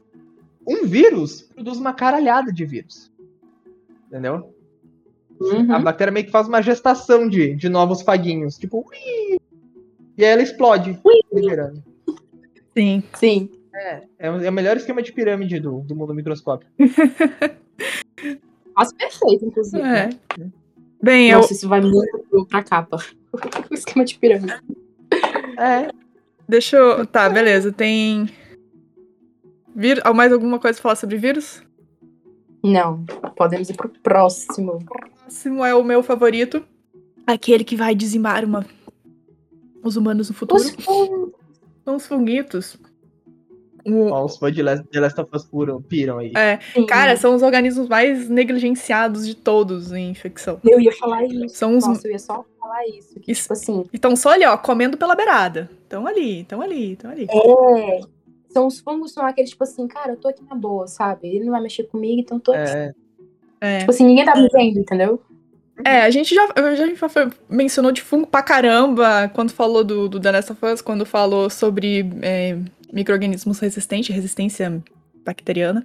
Um 0.67 0.85
vírus 0.85 1.43
produz 1.43 1.77
uma 1.77 1.93
caralhada 1.93 2.51
de 2.51 2.65
vírus. 2.65 3.09
Entendeu? 4.07 4.53
Uhum. 5.39 5.73
A 5.73 5.79
bactéria 5.79 6.11
meio 6.11 6.25
que 6.25 6.31
faz 6.31 6.45
uma 6.45 6.61
gestação 6.61 7.29
de, 7.29 7.55
de 7.55 7.69
novos 7.69 8.01
faguinhos. 8.01 8.57
Tipo, 8.57 8.85
ui! 8.85 9.39
E 10.17 10.25
aí 10.25 10.31
ela 10.31 10.41
explode. 10.41 10.99
Gerando. 11.33 11.81
Sim. 12.75 13.01
Sim. 13.13 13.49
É, 13.73 14.03
é 14.19 14.29
o 14.29 14.43
é 14.43 14.49
o 14.49 14.53
melhor 14.53 14.75
esquema 14.77 15.01
de 15.01 15.11
pirâmide 15.13 15.59
do, 15.59 15.79
do 15.81 15.95
mundo 15.95 16.13
microscópio. 16.13 16.67
Quase 18.75 18.95
perfeito, 18.95 19.45
inclusive. 19.45 19.81
É. 19.81 20.09
né? 20.37 20.51
Bem, 21.01 21.29
eu, 21.29 21.39
Nossa, 21.39 21.53
isso 21.53 21.67
vai 21.67 21.81
muito 21.81 22.45
pra 22.47 22.63
capa. 22.63 22.97
o 23.69 23.73
esquema 23.73 24.05
de 24.05 24.17
pirâmide. 24.17 24.53
É. 25.57 25.89
deixa 26.47 26.77
eu. 26.77 27.05
Tá, 27.05 27.29
beleza. 27.29 27.71
Tem. 27.71 28.29
Vir... 29.75 30.01
ah, 30.03 30.13
Mais 30.13 30.31
alguma 30.31 30.59
coisa 30.59 30.77
pra 30.77 30.83
falar 30.83 30.95
sobre 30.95 31.17
vírus? 31.17 31.63
Não, 32.63 33.03
podemos 33.35 33.69
ir 33.69 33.75
pro 33.75 33.89
próximo. 33.89 34.79
próximo 34.85 35.65
é 35.65 35.73
o 35.73 35.83
meu 35.83 36.03
favorito. 36.03 36.63
Aquele 37.25 37.63
que 37.63 37.75
vai 37.75 37.95
dizimar 37.95 38.45
uma... 38.45 38.65
os 39.83 39.95
humanos 39.95 40.29
no 40.29 40.35
futuro. 40.35 40.61
Os 40.61 40.71
fungos. 40.71 41.31
São 41.83 41.95
os 41.95 42.05
funguitos. 42.05 42.77
Ó, 43.87 44.25
os 44.25 44.37
fãs 44.37 44.53
de 44.53 44.61
Last, 44.61 44.85
de 44.91 44.99
Last 44.99 45.19
of 45.21 45.29
Us 45.35 45.45
puram, 45.45 45.81
piram 45.81 46.19
aí. 46.19 46.31
É, 46.35 46.59
cara, 46.87 47.15
são 47.17 47.33
os 47.35 47.41
organismos 47.41 47.87
mais 47.87 48.29
negligenciados 48.29 49.25
de 49.25 49.35
todos 49.35 49.91
em 49.91 50.09
infecção. 50.09 50.59
Eu 50.63 50.79
ia 50.79 50.91
falar 50.93 51.23
isso. 51.25 51.55
São 51.55 51.77
os. 51.77 51.85
Nossa, 51.87 52.07
eu 52.07 52.11
ia 52.11 52.19
só 52.19 52.45
falar 52.59 52.87
isso. 52.87 53.19
Que, 53.19 53.31
Isso. 53.31 53.41
tipo 53.43 53.53
assim, 53.53 53.85
Então, 53.93 54.15
só 54.15 54.29
ali, 54.29 54.45
ó, 54.45 54.55
comendo 54.57 54.97
pela 54.97 55.15
beirada. 55.15 55.69
Estão 55.83 56.05
ali, 56.07 56.41
estão 56.41 56.61
ali, 56.61 56.93
estão 56.93 57.11
ali. 57.11 57.27
É. 57.29 58.01
São 58.49 58.67
os 58.67 58.79
fungos 58.79 59.13
são 59.13 59.25
aqueles, 59.25 59.49
tipo 59.51 59.63
assim, 59.63 59.87
cara, 59.87 60.11
eu 60.13 60.17
tô 60.17 60.27
aqui 60.27 60.43
na 60.49 60.55
boa, 60.55 60.85
sabe? 60.87 61.27
Ele 61.27 61.45
não 61.45 61.51
vai 61.53 61.61
mexer 61.61 61.83
comigo, 61.83 62.19
então 62.21 62.37
eu 62.37 62.41
tô 62.41 62.51
aqui. 62.51 62.71
É, 62.71 62.93
É. 63.61 63.79
Tipo 63.79 63.91
assim, 63.91 64.05
ninguém 64.05 64.25
tá 64.25 64.35
me 64.35 64.47
vendo, 64.51 64.79
entendeu? 64.79 65.21
É, 65.85 66.01
a 66.01 66.09
gente 66.11 66.35
já, 66.35 66.47
já 66.75 66.75
já 66.95 67.09
foi- 67.09 67.29
mencionou 67.49 67.91
de 67.91 68.01
fungo 68.01 68.27
pra 68.27 68.43
caramba 68.43 69.29
quando 69.33 69.51
falou 69.51 69.83
do, 69.83 70.07
do 70.09 70.19
The 70.19 70.31
Last 70.31 70.51
of 70.51 70.65
Us, 70.65 70.81
quando 70.81 71.05
falou 71.05 71.49
sobre 71.49 72.07
é, 72.21 72.57
micro-organismos 72.91 73.59
resistentes, 73.59 74.15
resistência 74.15 74.83
bacteriana. 75.23 75.83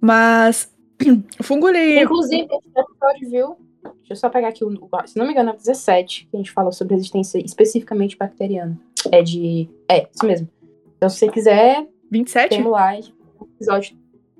Mas 0.00 0.72
o 1.38 1.42
fungo, 1.42 1.68
ele... 1.68 2.02
Inclusive, 2.02 2.44
esse 2.44 2.80
episódio, 2.80 3.30
viu? 3.30 3.56
Deixa 3.82 4.12
eu 4.12 4.16
só 4.16 4.28
pegar 4.28 4.48
aqui 4.48 4.64
o. 4.64 4.70
Se 5.06 5.16
não 5.16 5.24
me 5.24 5.32
engano, 5.32 5.50
é 5.50 5.52
o 5.52 5.56
17, 5.56 6.26
que 6.30 6.36
a 6.36 6.38
gente 6.38 6.50
falou 6.50 6.72
sobre 6.72 6.94
resistência 6.94 7.38
especificamente 7.38 8.16
bacteriana. 8.16 8.78
É 9.10 9.22
de. 9.22 9.68
É, 9.88 10.08
isso 10.12 10.26
mesmo. 10.26 10.48
Então, 10.96 11.08
se 11.08 11.18
você 11.18 11.30
quiser, 11.30 11.86
27? 12.10 12.56
temos 12.56 12.72
lá 12.72 12.98
episódio 12.98 13.96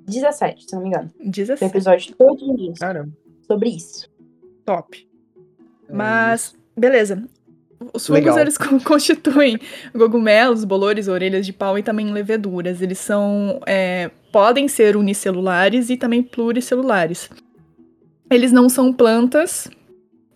17, 0.06 0.64
se 0.64 0.74
não 0.74 0.82
me 0.82 0.88
engano. 0.88 1.10
Tem 1.16 1.28
um 1.28 1.30
17. 1.30 1.64
episódio 1.64 2.14
todo 2.16 2.56
dia 2.56 2.72
caramba. 2.78 3.12
sobre 3.46 3.70
isso. 3.70 4.10
Top. 4.64 5.08
Mas, 5.88 6.54
beleza. 6.76 7.24
Os 7.94 8.06
fungos, 8.06 8.20
Legal. 8.22 8.38
eles 8.38 8.56
con- 8.58 8.78
constituem 8.80 9.58
cogumelos, 9.92 10.64
bolores, 10.64 11.08
orelhas 11.08 11.46
de 11.46 11.52
pau 11.52 11.78
e 11.78 11.82
também 11.82 12.12
leveduras. 12.12 12.82
Eles 12.82 12.98
são, 12.98 13.60
é, 13.66 14.10
podem 14.30 14.68
ser 14.68 14.96
unicelulares 14.96 15.88
e 15.90 15.96
também 15.96 16.22
pluricelulares. 16.22 17.30
Eles 18.30 18.52
não 18.52 18.68
são 18.68 18.92
plantas, 18.92 19.68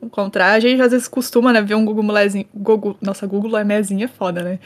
ao 0.02 0.11
contrário, 0.11 0.57
a 0.57 0.61
gente 0.61 0.83
às 0.83 0.90
vezes 0.92 1.07
costuma 1.09 1.52
né, 1.52 1.62
ver 1.62 1.74
um 1.74 1.85
gogumelézinho, 1.85 2.46
gogu, 2.54 2.96
nossa, 3.00 3.26
gogumelézinho 3.26 4.04
é 4.04 4.09
foda, 4.09 4.42
né? 4.42 4.59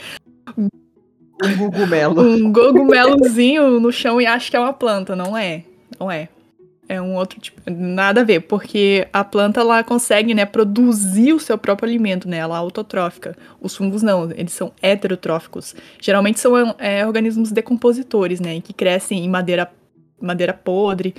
Um 0.57 1.57
gugumelo. 1.57 2.21
Um 2.23 2.53
cogumelozinho 2.53 3.79
no 3.79 3.93
chão 3.93 4.21
e 4.21 4.27
acha 4.27 4.51
que 4.51 4.57
é 4.57 4.61
uma 4.61 4.73
planta, 4.73 5.15
não 5.15 5.37
é? 5.37 5.63
Não 5.99 6.11
é. 6.11 6.29
É 6.89 7.03
um 7.03 7.17
outro 7.17 7.39
tipo, 7.39 7.61
nada 7.71 8.23
a 8.23 8.25
ver, 8.25 8.41
porque 8.41 9.07
a 9.13 9.23
planta 9.23 9.61
ela 9.61 9.85
consegue, 9.85 10.33
né, 10.33 10.47
produzir 10.47 11.35
o 11.35 11.39
seu 11.39 11.59
próprio 11.59 11.87
alimento, 11.87 12.27
né? 12.27 12.39
Ela 12.39 12.57
é 12.57 12.59
autotrófica. 12.59 13.37
Os 13.61 13.77
fungos 13.77 14.03
não, 14.03 14.31
eles 14.31 14.53
são 14.53 14.73
heterotróficos. 14.81 15.77
Geralmente 16.01 16.41
são 16.41 16.75
é, 16.79 17.07
organismos 17.07 17.53
decompositores, 17.53 18.41
né, 18.41 18.59
que 18.61 18.73
crescem 18.73 19.25
em 19.25 19.29
madeira 19.29 19.71
madeira 20.21 20.53
podre 20.53 21.15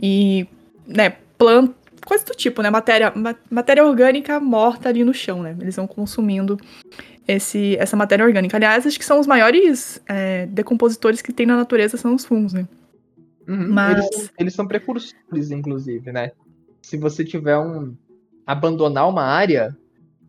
e, 0.00 0.46
né, 0.86 1.14
planta, 1.36 1.74
coisa 2.06 2.24
do 2.24 2.32
tipo, 2.34 2.62
né, 2.62 2.70
matéria 2.70 3.12
ma- 3.14 3.34
matéria 3.50 3.84
orgânica 3.84 4.40
morta 4.40 4.88
ali 4.88 5.04
no 5.04 5.12
chão, 5.12 5.42
né? 5.42 5.56
Eles 5.60 5.76
vão 5.76 5.86
consumindo 5.86 6.58
esse, 7.28 7.76
essa 7.78 7.96
matéria 7.96 8.24
orgânica. 8.24 8.56
Aliás, 8.56 8.86
acho 8.86 8.98
que 8.98 9.04
são 9.04 9.20
os 9.20 9.26
maiores 9.26 10.00
é, 10.08 10.46
decompositores 10.46 11.20
que 11.20 11.32
tem 11.32 11.44
na 11.46 11.56
natureza 11.56 11.96
são 11.96 12.14
os 12.14 12.24
fungos, 12.24 12.52
né? 12.52 12.66
Uhum, 13.48 13.72
Mas- 13.72 13.96
eles, 13.98 14.14
são, 14.14 14.30
eles 14.38 14.54
são 14.54 14.66
precursores, 14.66 15.50
inclusive, 15.50 16.12
né? 16.12 16.32
Se 16.82 16.96
você 16.96 17.24
tiver 17.24 17.58
um. 17.58 17.94
abandonar 18.46 19.08
uma 19.08 19.22
área, 19.22 19.76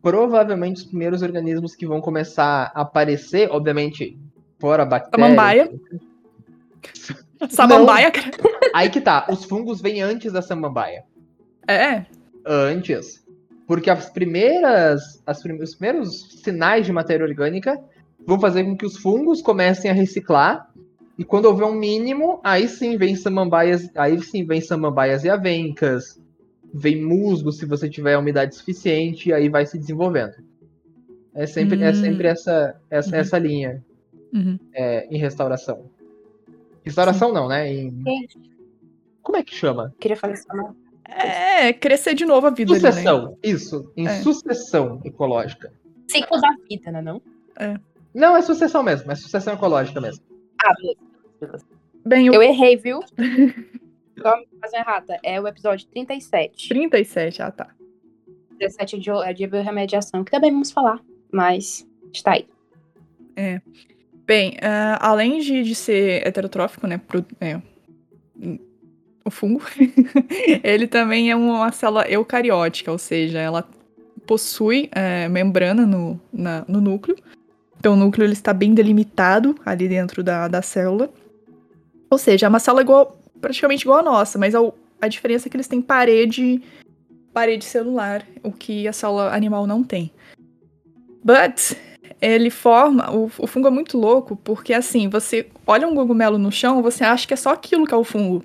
provavelmente 0.01 0.77
os 0.77 0.85
primeiros 0.85 1.21
organismos 1.21 1.75
que 1.75 1.87
vão 1.87 1.99
começar 2.01 2.71
a 2.75 2.81
aparecer, 2.81 3.49
obviamente, 3.51 4.17
fora 4.59 4.85
bactérias. 4.85 5.27
Samambaia. 5.29 5.71
Samambaia, 7.49 8.11
cara. 8.11 8.31
Aí 8.73 8.89
que 8.89 9.01
tá, 9.01 9.25
os 9.29 9.43
fungos 9.45 9.81
vêm 9.81 10.01
antes 10.01 10.31
da 10.31 10.41
samambaia. 10.41 11.03
É. 11.67 12.05
Antes. 12.45 13.25
Porque 13.67 13.89
as 13.89 14.09
primeiras. 14.09 15.21
As 15.25 15.41
prime- 15.41 15.63
os 15.63 15.75
primeiros 15.75 16.41
sinais 16.43 16.85
de 16.85 16.91
matéria 16.91 17.25
orgânica 17.25 17.79
vão 18.25 18.39
fazer 18.39 18.63
com 18.63 18.75
que 18.77 18.85
os 18.85 18.97
fungos 18.97 19.41
comecem 19.41 19.89
a 19.89 19.93
reciclar. 19.93 20.69
E 21.17 21.23
quando 21.23 21.45
houver 21.45 21.65
um 21.65 21.73
mínimo, 21.75 22.39
aí 22.43 22.67
sim 22.67 22.97
vem 22.97 23.15
samambaias. 23.15 23.89
Aí 23.95 24.21
sim 24.23 24.43
vem 24.45 24.61
samambaias 24.61 25.23
e 25.23 25.29
avencas. 25.29 26.19
Vem 26.73 27.01
musgo 27.03 27.51
se 27.51 27.65
você 27.65 27.89
tiver 27.89 28.17
umidade 28.17 28.55
suficiente, 28.55 29.29
e 29.29 29.33
aí 29.33 29.49
vai 29.49 29.65
se 29.65 29.77
desenvolvendo. 29.77 30.33
É 31.33 31.45
sempre, 31.45 31.81
é 31.83 31.91
Hum. 31.91 31.95
sempre 31.95 32.27
essa, 32.27 32.75
essa, 32.89 33.09
Uhum. 33.11 33.15
essa 33.21 33.37
linha 33.37 33.83
Uhum. 34.33 34.57
é, 34.73 35.05
em 35.13 35.17
restauração. 35.17 35.85
Restauração 36.83 37.31
não, 37.33 37.47
né? 37.47 37.71
Em- 37.71 38.03
como 39.21 39.37
é 39.37 39.43
que 39.43 39.53
chama? 39.53 39.93
queria 39.99 40.17
fazer 40.17 40.33
isso. 40.35 40.47
não. 40.53 40.75
É, 41.07 41.73
crescer 41.73 42.13
de 42.13 42.25
novo 42.25 42.47
a 42.47 42.49
vida 42.51 42.73
ali, 42.73 42.81
né? 42.81 42.89
Sucessão, 42.91 43.37
isso, 43.43 43.91
em 43.97 44.07
É. 44.07 44.21
sucessão 44.21 45.01
ecológica. 45.03 45.71
Ciclo 46.07 46.39
da 46.39 46.49
vida, 46.69 46.89
né? 46.91 47.01
Não? 47.01 47.21
Não, 48.13 48.35
é 48.37 48.41
sucessão 48.41 48.81
mesmo, 48.81 49.11
é 49.11 49.15
sucessão 49.15 49.53
ecológica 49.53 49.99
mesmo. 49.99 50.23
Ah. 50.63 50.75
Bem, 52.05 52.29
o 52.29 52.33
Eu 52.35 52.41
errei, 52.43 52.77
viu? 52.77 52.99
Só 54.21 54.37
me 54.37 54.47
fazer 54.59 54.77
errada. 54.77 55.19
É 55.23 55.39
o 55.41 55.47
episódio 55.47 55.87
37. 55.87 56.69
37, 56.69 57.41
ah 57.41 57.51
tá. 57.51 57.67
17 58.59 58.95
é 58.95 58.99
de, 58.99 59.09
é 59.09 59.33
de 59.33 59.47
biorremediação, 59.47 60.23
que 60.23 60.31
também 60.31 60.51
vamos 60.51 60.71
falar, 60.71 60.99
mas 61.31 61.87
está 62.13 62.33
aí. 62.33 62.47
Bem, 64.25 64.55
ah, 64.61 64.99
além 65.01 65.39
de, 65.39 65.63
de 65.63 65.73
ser 65.73 66.25
heterotrófico, 66.27 66.85
né? 66.85 66.99
pro- 66.99 67.25
é, 67.39 67.59
o 69.25 69.31
fungo, 69.31 69.61
ele 70.63 70.85
também 70.87 71.31
é 71.31 71.35
uma 71.35 71.71
célula 71.71 72.07
eucariótica, 72.07 72.91
ou 72.91 72.97
seja, 72.99 73.39
ela 73.39 73.67
possui 74.27 74.89
é, 74.93 75.27
membrana 75.27 75.85
no, 75.85 76.19
na- 76.31 76.63
no 76.67 76.79
núcleo. 76.79 77.17
Então, 77.81 77.93
o 77.93 77.95
núcleo 77.95 78.27
ele 78.27 78.33
está 78.33 78.53
bem 78.53 78.75
delimitado 78.75 79.55
ali 79.65 79.87
dentro 79.87 80.21
da, 80.21 80.47
da 80.47 80.61
célula. 80.61 81.09
Ou 82.11 82.17
seja, 82.19 82.45
é 82.45 82.49
uma 82.49 82.59
célula 82.59 82.83
igual, 82.83 83.19
praticamente 83.41 83.81
igual 83.81 83.97
a 83.97 84.03
nossa, 84.03 84.37
mas 84.37 84.53
a, 84.53 85.07
diferença 85.07 85.47
é 85.47 85.49
que 85.49 85.57
eles 85.57 85.67
têm 85.67 85.81
parede, 85.81 86.61
parede 87.33 87.65
celular, 87.65 88.23
o 88.43 88.51
que 88.51 88.87
a 88.87 88.93
célula 88.93 89.33
animal 89.33 89.65
não 89.65 89.83
tem. 89.83 90.11
But 91.23 91.75
ele 92.21 92.51
forma. 92.51 93.09
O, 93.09 93.31
o 93.39 93.47
fungo 93.47 93.67
é 93.67 93.71
muito 93.71 93.97
louco, 93.97 94.35
porque 94.35 94.75
assim, 94.75 95.09
você 95.09 95.47
olha 95.65 95.87
um 95.87 95.95
cogumelo 95.95 96.37
no 96.37 96.51
chão, 96.51 96.83
você 96.83 97.03
acha 97.03 97.27
que 97.27 97.33
é 97.33 97.37
só 97.37 97.49
aquilo 97.49 97.87
que 97.87 97.95
é 97.95 97.97
o 97.97 98.03
fungo. 98.03 98.43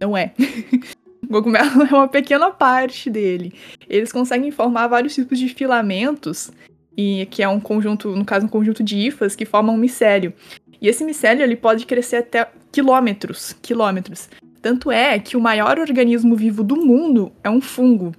Não 0.00 0.16
é. 0.16 0.32
o 1.24 1.28
cogumelo 1.28 1.82
é 1.84 1.94
uma 1.94 2.08
pequena 2.08 2.50
parte 2.50 3.10
dele. 3.10 3.52
Eles 3.86 4.10
conseguem 4.10 4.50
formar 4.50 4.86
vários 4.86 5.14
tipos 5.14 5.38
de 5.38 5.50
filamentos, 5.50 6.50
e 7.00 7.26
que 7.26 7.44
é 7.44 7.48
um 7.48 7.60
conjunto, 7.60 8.16
no 8.16 8.24
caso, 8.24 8.46
um 8.46 8.48
conjunto 8.48 8.82
de 8.82 8.98
hifas 8.98 9.36
que 9.36 9.44
formam 9.44 9.76
um 9.76 9.78
micélio. 9.78 10.34
E 10.82 10.88
esse 10.88 11.04
micélio 11.04 11.44
ele 11.44 11.54
pode 11.54 11.86
crescer 11.86 12.16
até 12.16 12.50
quilômetros. 12.72 13.52
Quilômetros. 13.62 14.28
Tanto 14.60 14.90
é 14.90 15.16
que 15.20 15.36
o 15.36 15.40
maior 15.40 15.78
organismo 15.78 16.34
vivo 16.34 16.64
do 16.64 16.74
mundo 16.74 17.30
é 17.44 17.48
um 17.48 17.60
fungo. 17.60 18.12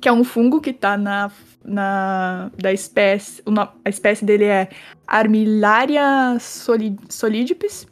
Que 0.00 0.08
é 0.08 0.12
um 0.12 0.24
fungo 0.24 0.60
que 0.60 0.72
tá 0.72 0.98
na 0.98 1.30
na, 1.64 2.50
da 2.56 2.72
espécie. 2.72 3.40
a 3.84 3.88
espécie 3.88 4.24
dele 4.24 4.44
é 4.44 4.68
Armillaria 5.06 6.36
soli- 6.40 6.96
solidipes. 7.08 7.86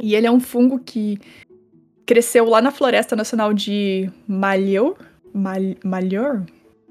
E 0.00 0.16
ele 0.16 0.26
é 0.26 0.30
um 0.30 0.40
fungo 0.40 0.80
que 0.80 1.18
cresceu 2.04 2.48
lá 2.48 2.60
na 2.60 2.72
Floresta 2.72 3.14
Nacional 3.14 3.52
de 3.54 4.10
Malheur. 4.26 4.96
Mal, 5.32 5.60
Malheur? 5.84 6.42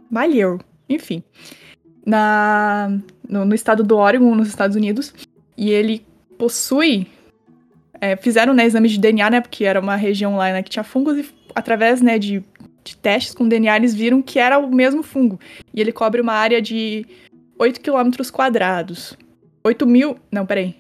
Malheur, 0.10 0.60
enfim. 0.90 1.22
Na, 2.06 2.90
no, 3.28 3.46
no 3.46 3.56
estado 3.56 3.84
do 3.84 3.98
Oregon, 3.98 4.36
nos 4.36 4.48
Estados 4.48 4.76
Unidos. 4.76 5.14
E 5.58 5.70
ele 5.70 6.06
possui. 6.38 7.08
é, 8.00 8.16
fizeram 8.16 8.54
né, 8.54 8.66
exames 8.66 8.92
de 8.92 9.00
DNA, 9.00 9.30
né? 9.30 9.42
Porque 9.42 9.64
era 9.64 9.80
uma 9.80 9.96
região 9.96 10.36
lá 10.36 10.52
né, 10.52 10.64
que 10.64 10.70
tinha 10.70 10.84
fungos 10.84 11.18
e 11.18 11.30
através 11.54 12.02
né, 12.02 12.18
de, 12.18 12.44
de 12.84 12.98
testes 12.98 13.36
com 13.36 13.48
DNA 13.48 13.76
eles 13.76 13.94
viram 13.94 14.22
que 14.22 14.40
era 14.40 14.58
o 14.58 14.74
mesmo 14.74 15.04
fungo. 15.04 15.40
E 15.74 15.80
ele 15.80 15.92
cobre 15.92 16.22
uma 16.22 16.34
área 16.34 16.62
de 16.62 17.06
8 17.60 17.80
quilômetros 17.80 18.32
quadrados. 18.32 19.16
8 19.64 19.86
mil. 19.86 20.18
Não, 20.32 20.46
peraí. 20.46 20.76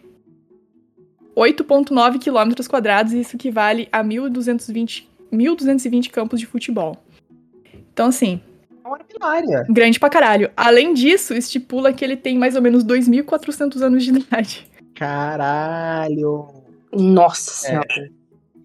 8,9 1.36 2.20
quilômetros 2.20 2.68
quadrados, 2.68 3.14
isso 3.14 3.36
equivale 3.36 3.88
a 3.92 4.04
1.220, 4.04 5.06
1.220 5.32 6.10
campos 6.10 6.40
de 6.40 6.46
futebol. 6.46 6.98
Então, 7.94 8.08
assim, 8.08 8.42
É 8.92 8.96
uma 8.96 8.98
armilária. 8.98 9.66
grande 9.70 10.00
pra 10.00 10.10
caralho. 10.10 10.52
Além 10.56 10.94
disso, 10.94 11.34
estipula 11.34 11.94
que 11.94 12.04
ele 12.04 12.18
tem 12.18 12.38
mais 12.38 12.56
ou 12.56 12.62
menos 12.62 12.84
2.400 12.84 13.82
anos 13.82 14.04
de 14.04 14.10
idade. 14.12 14.68
Caralho. 14.96 16.48
Nossa 16.94 17.52
senhora. 17.52 18.12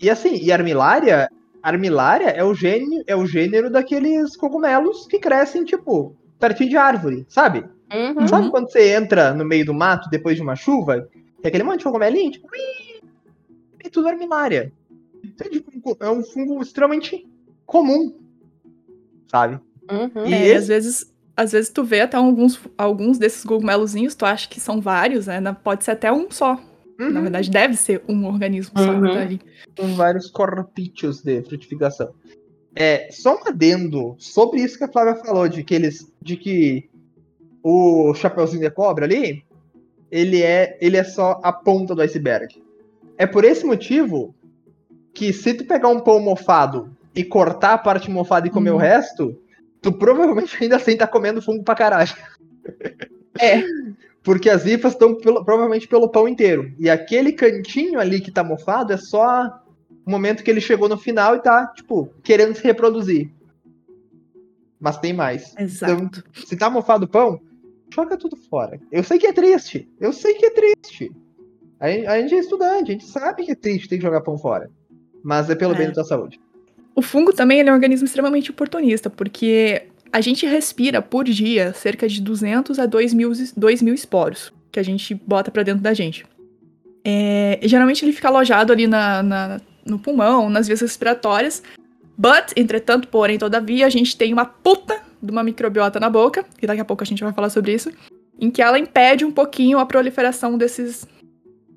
E 0.01 0.11
assim, 0.11 0.37
e 0.43 0.53
armilária, 0.53 1.31
armilária 1.63 2.29
é 2.29 2.45
o 2.45 2.55
gênio, 2.55 3.03
é 3.07 3.17
o 3.17 3.27
gênero 3.27 3.71
daqueles 3.71 4.37
cogumelos 4.37 5.07
que 5.07 5.19
crescem, 5.19 5.65
tipo, 5.65 6.15
pertinho 6.39 6.71
de 6.71 6.77
árvore, 6.77 7.25
sabe? 7.29 7.65
Uhum. 7.93 8.27
Sabe 8.27 8.51
quando 8.51 8.71
você 8.71 8.95
entra 8.95 9.33
no 9.33 9.45
meio 9.45 9.65
do 9.65 9.73
mato 9.73 10.11
depois 10.11 10.37
de 10.37 10.43
uma 10.43 10.57
chuva? 10.57 11.09
Tem 11.41 11.49
aquele 11.49 11.63
monte 11.63 11.79
de 11.79 11.85
cogumelinho, 11.85 12.33
tipo, 12.33 12.49
ui, 12.49 13.01
é 13.85 13.89
tudo 13.89 14.09
armilária. 14.09 14.73
Então, 15.25 15.49
tipo, 15.49 15.97
É 16.01 16.11
um 16.11 16.23
fungo 16.23 16.61
extremamente 16.61 17.27
comum, 17.65 18.15
sabe? 19.31 19.61
Uhum. 19.91 20.27
E 20.27 20.35
É, 20.35 20.47
esse- 20.47 20.57
às 20.57 20.69
vezes 20.69 21.17
às 21.39 21.53
vezes 21.53 21.69
tu 21.71 21.85
vê 21.85 22.01
até 22.01 22.17
alguns, 22.17 22.59
alguns 22.79 23.19
desses 23.19 23.45
cogumelozinhos, 23.45 24.15
tu 24.15 24.25
acha 24.25 24.49
que 24.49 24.59
são 24.59 24.81
vários, 24.81 25.27
né? 25.27 25.39
Pode 25.63 25.85
ser 25.85 25.91
até 25.91 26.11
um 26.11 26.31
só. 26.31 26.55
Uhum. 26.99 27.11
Na 27.11 27.21
verdade, 27.21 27.51
deve 27.51 27.77
ser 27.77 28.03
um 28.09 28.25
organismo 28.27 28.73
só 28.79 28.91
Uhum. 28.91 29.03
que 29.03 29.13
tá 29.13 29.21
ali. 29.21 29.41
com 29.79 29.95
vários 29.95 30.31
corpíceos 30.31 31.21
de 31.23 31.43
frutificação. 31.43 32.09
É, 32.75 33.09
só 33.11 33.35
um 33.37 33.47
adendo 33.49 34.15
sobre 34.19 34.61
isso 34.63 34.79
que 34.79 34.85
a 34.85 34.89
Flávia 34.89 35.17
falou, 35.17 35.47
de 35.47 35.63
que 35.63 35.75
eles. 35.75 36.11
de 36.23 36.39
que 36.39 36.89
o 37.63 38.15
chapeuzinho 38.15 38.63
de 38.63 38.71
cobra 38.71 39.05
ali, 39.05 39.45
ele 40.11 40.43
é, 40.43 40.79
ele 40.81 40.97
é 40.97 41.05
só 41.05 41.39
a 41.43 41.53
ponta 41.53 41.95
do 41.95 42.01
iceberg. 42.01 42.63
É 43.19 43.27
por 43.27 43.45
esse 43.45 43.65
motivo 43.67 44.35
que 45.13 45.33
se 45.35 45.53
tu 45.53 45.65
pegar 45.67 45.89
um 45.89 46.01
pão 46.01 46.19
mofado 46.21 46.91
e 47.15 47.23
cortar 47.25 47.75
a 47.75 47.79
parte 47.79 48.11
mofada 48.11 48.47
e 48.47 48.51
comer 48.51 48.71
Hum. 48.71 48.77
o 48.77 48.79
resto, 48.79 49.37
tu 49.87 49.93
provavelmente 49.93 50.57
ainda 50.61 50.77
assim 50.77 50.97
tá 50.97 51.07
comendo 51.07 51.41
fungo 51.41 51.63
pra 51.63 51.77
caralho. 51.77 52.11
É. 53.41 53.63
Porque 54.21 54.51
as 54.51 54.67
hifas 54.67 54.95
estão 54.95 55.15
provavelmente 55.15 55.87
pelo 55.87 56.09
pão 56.09 56.27
inteiro. 56.27 56.73
E 56.77 56.91
aquele 56.91 57.33
cantinho 57.33 58.01
ali 58.01 58.21
que 58.21 58.33
tá 58.33 58.43
mofado 58.43 58.93
é 58.93 58.97
só 58.97 59.63
o 60.05 60.11
momento 60.11 60.43
que 60.43 60.51
ele 60.51 60.61
chegou 60.61 60.89
no 60.89 60.99
final 60.99 61.37
e 61.37 61.41
tá, 61.41 61.69
tipo, 61.69 62.11
querendo 62.25 62.57
se 62.57 62.65
reproduzir. 62.65 63.31
Mas 64.81 64.99
tem 64.99 65.13
mais. 65.13 65.55
Exato. 65.57 66.25
Se 66.35 66.57
tá 66.57 66.69
mofado 66.69 67.05
o 67.05 67.09
pão, 67.09 67.41
joga 67.89 68.17
tudo 68.17 68.37
fora. 68.37 68.81
Eu 68.91 69.05
sei 69.05 69.21
que 69.21 69.29
é 69.29 69.33
triste. 69.33 69.89
Eu 70.01 70.13
sei 70.13 70.35
que 70.35 70.47
é 70.47 70.51
triste. 70.51 71.13
A 71.79 71.89
gente, 71.89 72.07
a 72.09 72.21
gente 72.21 72.35
é 72.35 72.39
estudante, 72.39 72.91
a 72.91 72.93
gente 72.95 73.07
sabe 73.07 73.45
que 73.45 73.53
é 73.53 73.55
triste 73.55 73.89
ter 73.89 73.99
que 73.99 74.03
jogar 74.03 74.23
pão 74.23 74.37
fora. 74.37 74.69
Mas 75.23 75.49
é 75.49 75.55
pelo 75.55 75.75
É. 75.75 75.79
bem 75.79 75.87
da 75.87 75.93
tua 75.95 76.05
saúde. 76.05 76.41
O 76.97 77.03
fungo 77.03 77.33
também 77.33 77.61
é 77.61 77.71
um 77.71 77.75
organismo 77.75 78.07
extremamente 78.07 78.51
oportunista, 78.51 79.11
porque 79.11 79.83
a 80.11 80.21
gente 80.23 80.47
respira 80.47 81.03
por 81.03 81.25
dia 81.25 81.73
cerca 81.75 82.09
de 82.09 82.23
200 82.23 82.79
a 82.79 82.87
2 82.87 83.13
mil, 83.13 83.31
2 83.55 83.83
mil 83.83 83.95
esporos 83.95 84.51
que 84.73 84.81
a 84.81 84.83
gente 84.83 85.15
bota 85.15 85.51
pra 85.51 85.63
dentro 85.63 85.83
da 85.83 85.93
gente. 85.93 86.25
É, 87.05 87.61
geralmente 87.63 88.05
ele 88.05 88.13
fica 88.13 88.29
alojado 88.29 88.73
ali 88.73 88.87
na, 88.87 89.23
na- 89.23 89.61
no 89.85 89.99
pulmão, 89.99 90.49
nas 90.51 90.67
vias 90.67 90.81
respiratórias. 90.81 91.63
But, 92.19 92.53
entretanto, 92.57 93.09
porém, 93.09 93.39
todavia, 93.39 93.87
a 93.87 93.91
gente 93.91 94.17
tem 94.17 94.33
uma 94.33 94.47
puta 94.47 94.99
de 95.23 95.31
uma 95.31 95.43
microbiota 95.45 96.01
na 96.01 96.09
boca, 96.09 96.45
e 96.61 96.67
daqui 96.67 96.81
a 96.81 96.85
pouco 96.85 97.03
a 97.03 97.07
gente 97.07 97.23
vai 97.23 97.33
falar 97.33 97.51
sobre 97.51 97.75
isso, 97.75 97.93
em 98.41 98.51
que 98.51 98.63
ela 98.63 98.79
impede 98.79 99.25
um 99.25 99.31
pouquinho 99.31 99.79
a 99.79 99.85
proliferação 99.87 100.57
desses, 100.57 101.07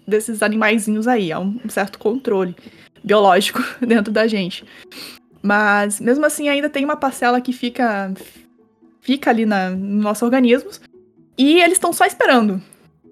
desses 0.07 0.41
animaizinhos 0.41 1.07
aí. 1.09 1.31
Há 1.31 1.39
um 1.39 1.59
certo 1.67 1.99
controle 1.99 2.55
biológico 3.03 3.63
dentro 3.85 4.11
da 4.11 4.27
gente. 4.27 4.65
Mas 5.41 5.99
mesmo 5.99 6.25
assim 6.25 6.49
ainda 6.49 6.69
tem 6.69 6.83
uma 6.83 6.97
parcela 6.97 7.39
que 7.39 7.53
fica 7.53 8.13
fica 9.01 9.29
ali 9.29 9.45
na, 9.45 9.69
no 9.69 10.01
nosso 10.03 10.25
organismo 10.25 10.69
e 11.37 11.61
eles 11.61 11.73
estão 11.73 11.93
só 11.93 12.05
esperando 12.05 12.61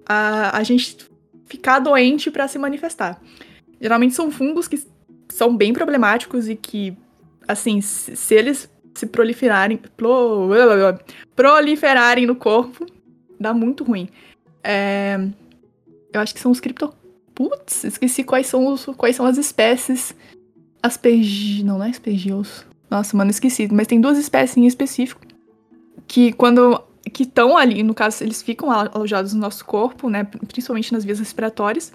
a, 0.06 0.56
a 0.56 0.62
gente 0.62 0.96
ficar 1.46 1.78
doente 1.78 2.30
para 2.30 2.46
se 2.46 2.58
manifestar. 2.58 3.20
Geralmente 3.80 4.14
são 4.14 4.30
fungos 4.30 4.68
que 4.68 4.82
são 5.28 5.56
bem 5.56 5.72
problemáticos 5.72 6.48
e 6.48 6.54
que 6.54 6.96
assim, 7.46 7.80
se, 7.80 8.14
se 8.14 8.34
eles 8.34 8.70
se 8.94 9.06
proliferarem 9.06 9.78
pro- 9.96 10.50
proliferarem 11.34 12.26
no 12.26 12.36
corpo, 12.36 12.84
dá 13.40 13.54
muito 13.54 13.84
ruim. 13.84 14.08
É, 14.62 15.18
eu 16.12 16.20
acho 16.20 16.34
que 16.34 16.40
são 16.40 16.50
os 16.50 16.60
cripto 16.60 16.92
Putz, 17.38 17.84
esqueci 17.84 18.24
quais 18.24 18.48
são, 18.48 18.66
os, 18.66 18.84
quais 18.96 19.14
são 19.14 19.24
as 19.24 19.38
espécies. 19.38 20.12
Aspergi... 20.82 21.62
Não, 21.62 21.78
não 21.78 21.84
é 21.84 21.90
aspergios. 21.90 22.66
Nossa, 22.90 23.16
mano, 23.16 23.30
esqueci. 23.30 23.68
Mas 23.72 23.86
tem 23.86 24.00
duas 24.00 24.18
espécies 24.18 24.56
em 24.56 24.66
específico. 24.66 25.20
Que 26.08 26.32
quando... 26.32 26.82
Que 27.12 27.22
estão 27.22 27.56
ali, 27.56 27.84
no 27.84 27.94
caso, 27.94 28.24
eles 28.24 28.42
ficam 28.42 28.72
alojados 28.72 29.32
no 29.34 29.40
nosso 29.40 29.64
corpo, 29.64 30.10
né? 30.10 30.24
Principalmente 30.24 30.92
nas 30.92 31.04
vias 31.04 31.20
respiratórias. 31.20 31.92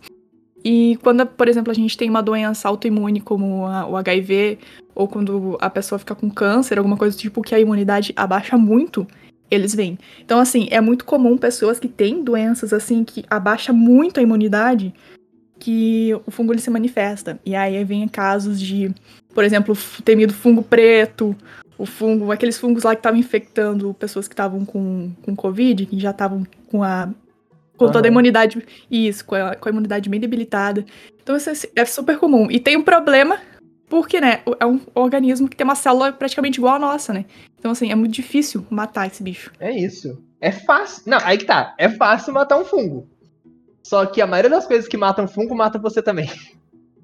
E 0.64 0.98
quando, 1.04 1.26
por 1.26 1.50
exemplo, 1.50 1.72
a 1.72 1.76
gente 1.76 1.98
tem 1.98 2.10
uma 2.10 2.24
doença 2.24 2.70
autoimune 2.70 3.20
como 3.20 3.66
a- 3.66 3.86
o 3.86 3.98
HIV, 3.98 4.60
ou 4.96 5.10
quando 5.10 5.58
a 5.60 5.70
pessoa 5.70 6.00
fica 6.00 6.16
com 6.16 6.30
câncer, 6.32 6.78
alguma 6.78 6.96
coisa 6.96 7.18
do 7.18 7.20
tipo 7.20 7.42
que 7.42 7.54
a 7.54 7.60
imunidade 7.60 8.14
abaixa 8.16 8.58
muito, 8.58 9.06
eles 9.52 9.76
vêm. 9.76 10.00
Então, 10.24 10.40
assim, 10.40 10.70
é 10.72 10.80
muito 10.80 11.04
comum 11.04 11.38
pessoas 11.38 11.82
que 11.82 11.90
têm 11.90 12.24
doenças 12.24 12.72
assim 12.72 13.04
que 13.04 13.26
abaixa 13.30 13.74
muito 13.74 14.22
a 14.22 14.24
imunidade 14.24 14.94
que 15.60 16.14
o 16.26 16.32
fungo 16.32 16.54
ele 16.54 16.62
se 16.62 16.70
manifesta. 16.70 17.40
E 17.46 17.56
aí 17.56 17.84
vem 17.84 18.08
casos 18.08 18.60
de, 18.60 18.94
por 19.34 19.44
exemplo, 19.44 19.76
o 20.00 20.02
temido 20.02 20.34
fungo 20.34 20.62
preto, 20.62 21.36
o 21.78 21.86
fungo, 21.86 22.32
aqueles 22.32 22.58
fungos 22.58 22.84
lá 22.84 22.96
que 22.96 23.00
estavam 23.00 23.20
infectando 23.20 23.94
pessoas 23.94 24.28
que 24.28 24.34
estavam 24.34 24.66
com, 24.66 25.12
com 25.22 25.36
Covid, 25.36 25.86
que 25.86 26.00
já 26.00 26.12
estavam 26.12 26.46
com 26.70 26.84
a. 26.84 27.10
Com 27.76 27.92
toda 27.92 28.08
a 28.08 28.12
imunidade. 28.12 28.64
Isso, 28.90 29.26
com 29.26 29.36
a, 29.36 29.56
com 29.56 29.68
a 29.68 29.72
imunidade 29.72 30.08
bem 30.08 30.20
debilitada. 30.20 30.86
Então 31.22 31.36
isso 31.36 31.50
é, 31.50 31.54
é 31.76 31.86
super 31.86 32.18
comum. 32.18 32.50
E 32.52 32.60
tem 32.60 32.78
um 32.78 32.84
problema, 32.84 33.40
porque, 33.90 34.22
né, 34.22 34.42
é 34.60 34.66
um 34.66 34.80
organismo 34.96 35.50
que 35.50 35.56
tem 35.56 35.66
uma 35.66 35.76
célula 35.76 36.12
praticamente 36.14 36.60
igual 36.60 36.76
à 36.76 36.80
nossa, 36.80 37.14
né? 37.14 37.26
Então, 37.60 37.72
assim, 37.72 37.92
é 37.92 37.96
muito 37.96 38.14
difícil 38.14 38.66
matar 38.70 39.08
esse 39.08 39.24
bicho. 39.24 39.52
É 39.60 39.72
isso. 39.72 40.22
É 40.42 40.52
fácil. 40.52 41.04
Não, 41.06 41.18
aí 41.24 41.38
que 41.38 41.46
tá. 41.46 41.74
É 41.78 41.88
fácil 41.88 42.34
matar 42.34 42.58
um 42.58 42.66
fungo. 42.66 43.08
Só 43.84 44.06
que 44.06 44.22
a 44.22 44.28
maioria 44.28 44.50
das 44.50 44.66
coisas 44.66 44.88
que 44.88 44.98
matam 44.98 45.28
fungo 45.28 45.54
mata 45.54 45.78
você 45.78 46.02
também. 46.02 46.32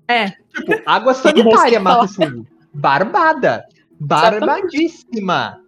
É. 0.07 0.29
Tipo, 0.29 0.81
água 0.85 1.13
sanitária 1.13 1.79
mata 1.79 2.05
o 2.05 2.07
fungo. 2.07 2.47
Barbada. 2.73 3.65
Barbadíssima. 3.99 5.61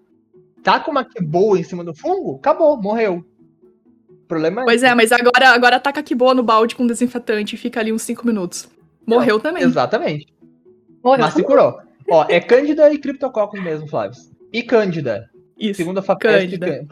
Tá 0.64 0.80
com 0.80 0.91
uma 0.91 1.03
que 1.03 1.22
boa 1.22 1.59
em 1.59 1.64
cima 1.64 1.84
do 1.84 1.93
fungo? 1.93 2.38
Acabou, 2.38 2.82
morreu. 2.82 3.26
O 4.09 4.28
problema 4.28 4.62
é. 4.62 4.66
Pois 4.66 4.84
é, 4.84 4.95
mas 4.95 5.12
agora, 5.12 5.49
agora 5.49 5.80
taca 5.80 6.01
que 6.01 6.16
boa 6.16 6.34
no 6.34 6.43
balde 6.43 6.76
com 6.76 6.88
desinfetante 6.88 7.55
e 7.55 7.57
fica 7.57 7.80
ali 7.80 7.91
uns 7.91 8.03
5 8.03 8.26
minutos. 8.26 8.70
Morreu 9.05 9.39
também. 9.39 9.64
Exatamente. 9.64 10.34
Morreu. 11.03 11.26
Mas 11.26 11.34
se 11.34 11.43
curou. 11.43 11.80
Ó, 12.09 12.26
é 12.30 12.39
Cândida 12.39 12.91
e 12.91 12.97
Cryptococcus 12.97 13.62
mesmo, 13.62 13.88
Flávio. 13.88 14.18
E 14.53 14.64
Cândida. 14.64 15.30
Isso. 15.57 15.78
Segundo 15.78 15.99
a 15.99 16.01
FAPESP. 16.01 16.57
Cândida. 16.57 16.88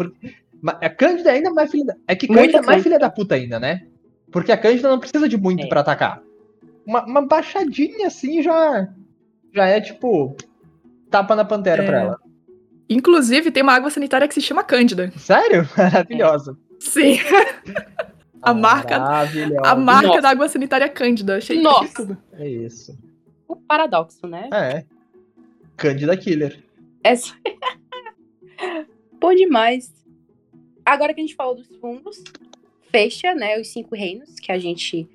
A 0.63 0.89
Cândida 0.89 1.31
ainda 1.31 1.49
é 1.49 1.53
mais 1.53 1.71
filha 1.71 1.85
da... 1.85 1.95
É 2.07 2.15
que 2.15 2.27
Cândida 2.27 2.57
é 2.57 2.61
mais 2.61 2.83
filha 2.83 2.99
da 2.99 3.09
puta 3.09 3.35
ainda, 3.35 3.59
né? 3.59 3.87
Porque 4.31 4.51
a 4.51 4.57
Cândida 4.57 4.89
não 4.89 4.99
precisa 4.99 5.27
de 5.27 5.37
muito 5.37 5.63
É. 5.65 5.67
pra 5.67 5.81
atacar. 5.81 6.21
Uma, 6.85 7.03
uma 7.05 7.21
baixadinha 7.25 8.07
assim 8.07 8.41
já... 8.41 8.87
Já 9.53 9.65
é, 9.65 9.81
tipo... 9.81 10.35
Tapa 11.09 11.35
na 11.35 11.43
pantera 11.45 11.83
É. 11.83 11.85
pra 11.85 11.99
ela. 12.01 12.19
Inclusive, 12.89 13.51
tem 13.51 13.63
uma 13.63 13.73
água 13.73 13.89
sanitária 13.89 14.27
que 14.27 14.33
se 14.33 14.41
chama 14.41 14.63
Cândida. 14.63 15.11
Sério? 15.17 15.67
Maravilhosa. 15.77 16.57
Sim. 16.79 17.17
A 18.41 18.53
marca- 18.53 18.99
Maravilhosa. 18.99 19.61
A 19.65 19.75
marca 19.75 20.07
Nossa. 20.07 20.21
da 20.21 20.29
água 20.29 20.47
sanitária 20.47 20.85
é 20.85 20.89
Cândida. 20.89 21.37
Achei 21.37 21.61
Nossa. 21.61 22.17
É 22.33 22.47
isso. 22.47 22.97
O 23.47 23.55
paradoxo, 23.55 24.25
né? 24.27 24.49
É. 24.53 24.85
Cândida 25.75 26.15
Killer. 26.15 26.63
Essa... 27.03 27.33
Bom 29.19 29.33
demais. 29.35 29.93
Agora 30.85 31.13
que 31.13 31.19
a 31.21 31.23
gente 31.23 31.35
falou 31.35 31.55
dos 31.55 31.67
fungos, 31.79 32.23
fecha, 32.91 33.33
né, 33.33 33.59
os 33.59 33.67
cinco 33.67 33.95
reinos 33.95 34.39
que 34.39 34.51
a 34.51 34.57
gente 34.57 35.07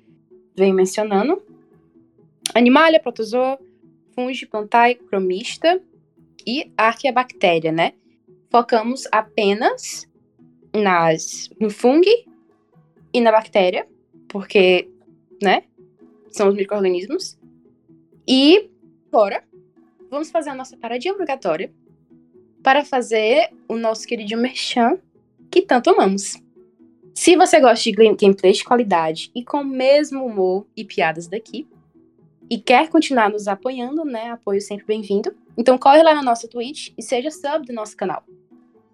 vem 0.55 0.73
mencionando. 0.73 1.41
Animalia, 2.53 2.99
protozoa, 2.99 3.59
fungi, 4.13 4.45
plantae, 4.45 4.95
cromista 4.95 5.81
e 6.45 6.71
arqueabactéria, 6.77 7.71
né? 7.71 7.93
Focamos 8.49 9.07
apenas 9.11 10.07
nas, 10.73 11.49
no 11.59 11.69
fungo 11.69 12.05
e 13.13 13.21
na 13.21 13.31
bactéria, 13.31 13.87
porque, 14.27 14.89
né, 15.41 15.63
são 16.29 16.49
os 16.49 16.55
micro-organismos. 16.55 17.37
E 18.27 18.69
agora, 19.11 19.43
vamos 20.09 20.29
fazer 20.29 20.49
a 20.49 20.55
nossa 20.55 20.77
paradinha 20.77 21.13
obrigatória 21.13 21.71
para 22.63 22.83
fazer 22.83 23.51
o 23.67 23.75
nosso 23.75 24.07
querido 24.07 24.37
merchan 24.37 24.97
que 25.51 25.61
tanto 25.61 25.89
amamos. 25.89 26.44
Se 27.17 27.37
você 27.37 27.61
gosta 27.61 27.81
de 27.81 27.93
game- 27.93 28.15
gameplays 28.15 28.57
de 28.57 28.65
qualidade 28.65 29.31
e 29.33 29.41
com 29.41 29.61
o 29.61 29.65
mesmo 29.65 30.25
humor 30.25 30.67
e 30.75 30.83
piadas 30.83 31.27
daqui, 31.27 31.65
e 32.49 32.59
quer 32.59 32.89
continuar 32.89 33.29
nos 33.29 33.47
apoiando, 33.47 34.03
né? 34.03 34.31
Apoio 34.31 34.59
sempre 34.61 34.85
bem-vindo. 34.85 35.33
Então 35.57 35.77
corre 35.77 36.03
lá 36.03 36.13
na 36.13 36.21
nossa 36.21 36.45
Twitch 36.45 36.91
e 36.97 37.01
seja 37.01 37.31
sub 37.31 37.65
do 37.65 37.71
nosso 37.73 37.95
canal. 37.95 38.21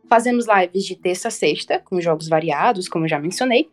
Fazemos 0.07 0.45
lives 0.47 0.85
de 0.85 0.95
terça 0.95 1.29
a 1.29 1.31
sexta, 1.31 1.79
com 1.79 1.99
jogos 1.99 2.29
variados, 2.29 2.87
como 2.87 3.05
eu 3.05 3.09
já 3.09 3.17
mencionei. 3.19 3.69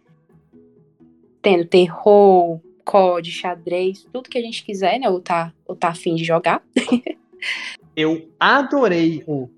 Tendo 1.42 1.66
terror, 1.66 2.58
COD, 2.86 3.30
xadrez, 3.30 4.06
tudo 4.10 4.30
que 4.30 4.38
a 4.38 4.42
gente 4.42 4.64
quiser, 4.64 4.98
né? 4.98 5.10
Ou 5.10 5.20
tá, 5.20 5.52
ou 5.66 5.76
tá 5.76 5.88
afim 5.88 6.14
de 6.14 6.24
jogar. 6.24 6.64
Eu 7.94 8.28
adorei 8.40 9.22
o 9.26 9.48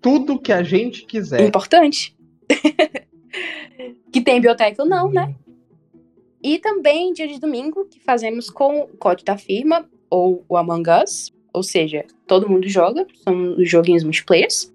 tudo 0.00 0.38
que 0.38 0.52
a 0.52 0.62
gente 0.62 1.06
quiser. 1.06 1.46
importante. 1.46 2.16
que 4.12 4.20
tem 4.20 4.34
biblioteca 4.34 4.82
ou 4.82 4.88
não, 4.88 5.10
né? 5.10 5.34
E 6.42 6.58
também 6.58 7.12
dia 7.12 7.26
de 7.26 7.40
domingo, 7.40 7.86
que 7.86 8.00
fazemos 8.00 8.50
com 8.50 8.80
o 8.80 8.96
código 8.96 9.24
da 9.24 9.38
firma, 9.38 9.88
ou 10.10 10.44
o 10.48 10.56
Among 10.56 10.88
Us. 11.02 11.32
Ou 11.52 11.62
seja, 11.62 12.04
todo 12.26 12.48
mundo 12.48 12.68
joga, 12.68 13.06
são 13.22 13.56
os 13.56 13.68
joguinhos 13.68 14.02
multiplayers. 14.02 14.72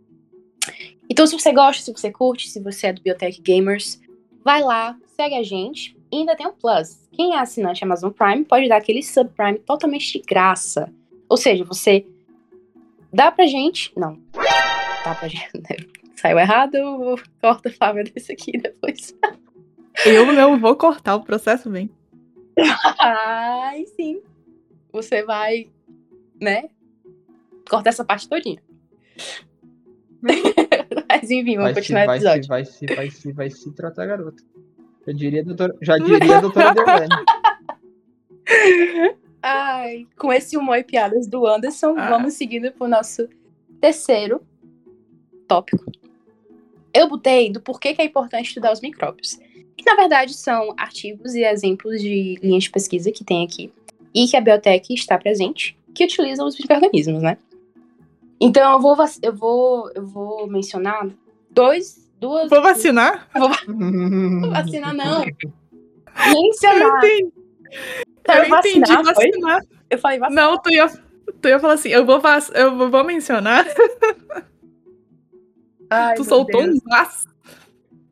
Então, 1.10 1.26
se 1.26 1.38
você 1.38 1.52
gosta, 1.52 1.84
se 1.84 1.92
você 1.92 2.12
curte, 2.12 2.50
se 2.50 2.60
você 2.62 2.88
é 2.88 2.94
do 2.94 3.02
Biotech 3.02 3.42
Gamers, 3.42 4.00
vai 4.44 4.62
lá, 4.62 4.98
segue 5.16 5.36
a 5.36 5.44
gente. 5.44 5.98
E 6.12 6.18
ainda 6.18 6.36
tem 6.36 6.48
um 6.48 6.54
plus. 6.54 7.08
Quem 7.12 7.34
é 7.34 7.40
assinante 7.40 7.84
Amazon 7.84 8.12
Prime 8.12 8.46
pode 8.46 8.70
dar 8.70 8.78
aquele 8.78 9.04
subprime 9.04 9.60
totalmente 9.60 10.14
de 10.14 10.20
graça. 10.20 10.92
Ou 11.28 11.36
seja, 11.36 11.64
você 11.64 12.06
dá 13.12 13.32
pra 13.32 13.46
gente. 13.46 13.92
Não. 13.96 14.20
Dá 15.04 15.16
pra 15.16 15.28
gente. 15.28 15.50
Saiu 16.20 16.40
errado, 16.40 16.78
corta 17.42 17.70
a 17.70 17.72
Flávia 17.72 18.04
desse 18.04 18.32
aqui 18.32 18.58
depois. 18.58 19.16
Eu 20.06 20.32
não 20.34 20.60
vou 20.60 20.76
cortar 20.76 21.16
o 21.16 21.24
processo 21.24 21.70
bem. 21.70 21.90
Ai, 23.00 23.86
sim. 23.96 24.22
Você 24.92 25.24
vai, 25.24 25.70
né? 26.42 26.70
Cortar 27.70 27.90
essa 27.92 28.04
parte 28.06 28.28
todinha. 28.28 28.62
Mas 31.10 31.30
enfim, 31.30 31.56
vamos 31.58 31.74
Vai 31.74 31.74
se, 31.74 31.80
continuar 31.82 32.04
o 32.04 32.08
vai 32.08 32.20
se, 32.20 32.26
episódio. 32.26 32.48
vai 32.50 32.66
se, 32.66 32.86
vai 32.96 33.10
se, 33.12 33.32
vai 33.32 33.50
se 33.50 33.72
tratar, 33.74 34.06
garota. 34.08 34.44
Já 35.06 35.14
diria 35.14 35.42
a 35.42 35.44
doutora, 35.46 35.76
já 35.82 35.98
diria 35.98 36.38
a 36.38 36.42
doutora. 36.42 36.74
Ai, 39.42 40.08
com 40.18 40.34
esse 40.34 40.58
humor 40.58 40.78
e 40.78 40.84
piadas 40.84 41.28
do 41.28 41.46
Anderson, 41.46 41.96
Ah. 41.98 42.10
vamos 42.10 42.34
seguindo 42.34 42.72
pro 42.72 42.88
nosso 42.88 43.28
terceiro 43.80 44.42
tópico. 45.48 45.86
Eu 46.98 47.08
botei 47.08 47.52
do 47.52 47.62
porquê 47.62 47.94
que 47.94 48.02
é 48.02 48.06
importante 48.06 48.48
estudar 48.48 48.72
os 48.74 48.82
micróbios. 48.82 49.38
Que 49.76 49.86
na 49.86 49.96
verdade 49.96 50.34
são 50.34 50.74
artigos 50.78 51.36
e 51.36 51.44
exemplos 51.44 52.02
de 52.02 52.40
linhas 52.42 52.64
de 52.64 52.72
pesquisa 52.72 53.12
que 53.12 53.24
tem 53.24 53.46
aqui 53.46 53.72
e 54.14 54.28
que 54.28 54.36
a 54.36 54.42
biotech 54.42 54.94
está 54.94 55.18
presente, 55.18 55.78
que 55.94 56.04
utilizam 56.04 56.48
os 56.48 56.58
micro-organismos, 56.60 57.22
né? 57.22 57.38
Então 58.40 58.74
eu 58.74 58.80
vou, 58.80 58.96
vac- 58.96 59.20
eu 59.22 59.34
vou, 59.36 59.92
eu 59.94 60.06
vou 60.06 60.48
mencionar 60.48 61.08
dois, 61.52 62.10
duas. 62.20 62.50
Vou 62.50 62.62
vacinar? 62.62 63.28
Não 63.36 64.50
vacinar, 64.50 64.94
não. 64.96 65.24
Eu 65.24 66.34
Mencionar. 66.34 66.98
entendi. 67.04 67.32
Sabe 68.26 68.40
Eu 68.40 68.58
entendi 68.58 68.80
vacinar, 68.80 69.04
foi? 69.04 69.14
vacinar. 69.32 69.62
Eu 69.90 69.98
falei 70.00 70.20
vacinar. 70.20 70.50
Não, 70.50 70.58
tu 70.62 70.72
ia, 70.72 70.88
tu 71.40 71.48
ia 71.48 71.60
falar 71.60 71.74
assim, 71.74 71.90
eu 71.90 72.06
vou, 72.06 72.20
vac- 72.20 72.52
eu 72.56 72.76
vou- 72.76 72.90
vou 72.90 73.04
mencionar. 73.04 73.66
Ai, 75.90 76.16
tu 76.16 76.24
soltou 76.24 76.64
Deus. 76.64 76.78
um 76.78 76.90
vac. 76.90 77.12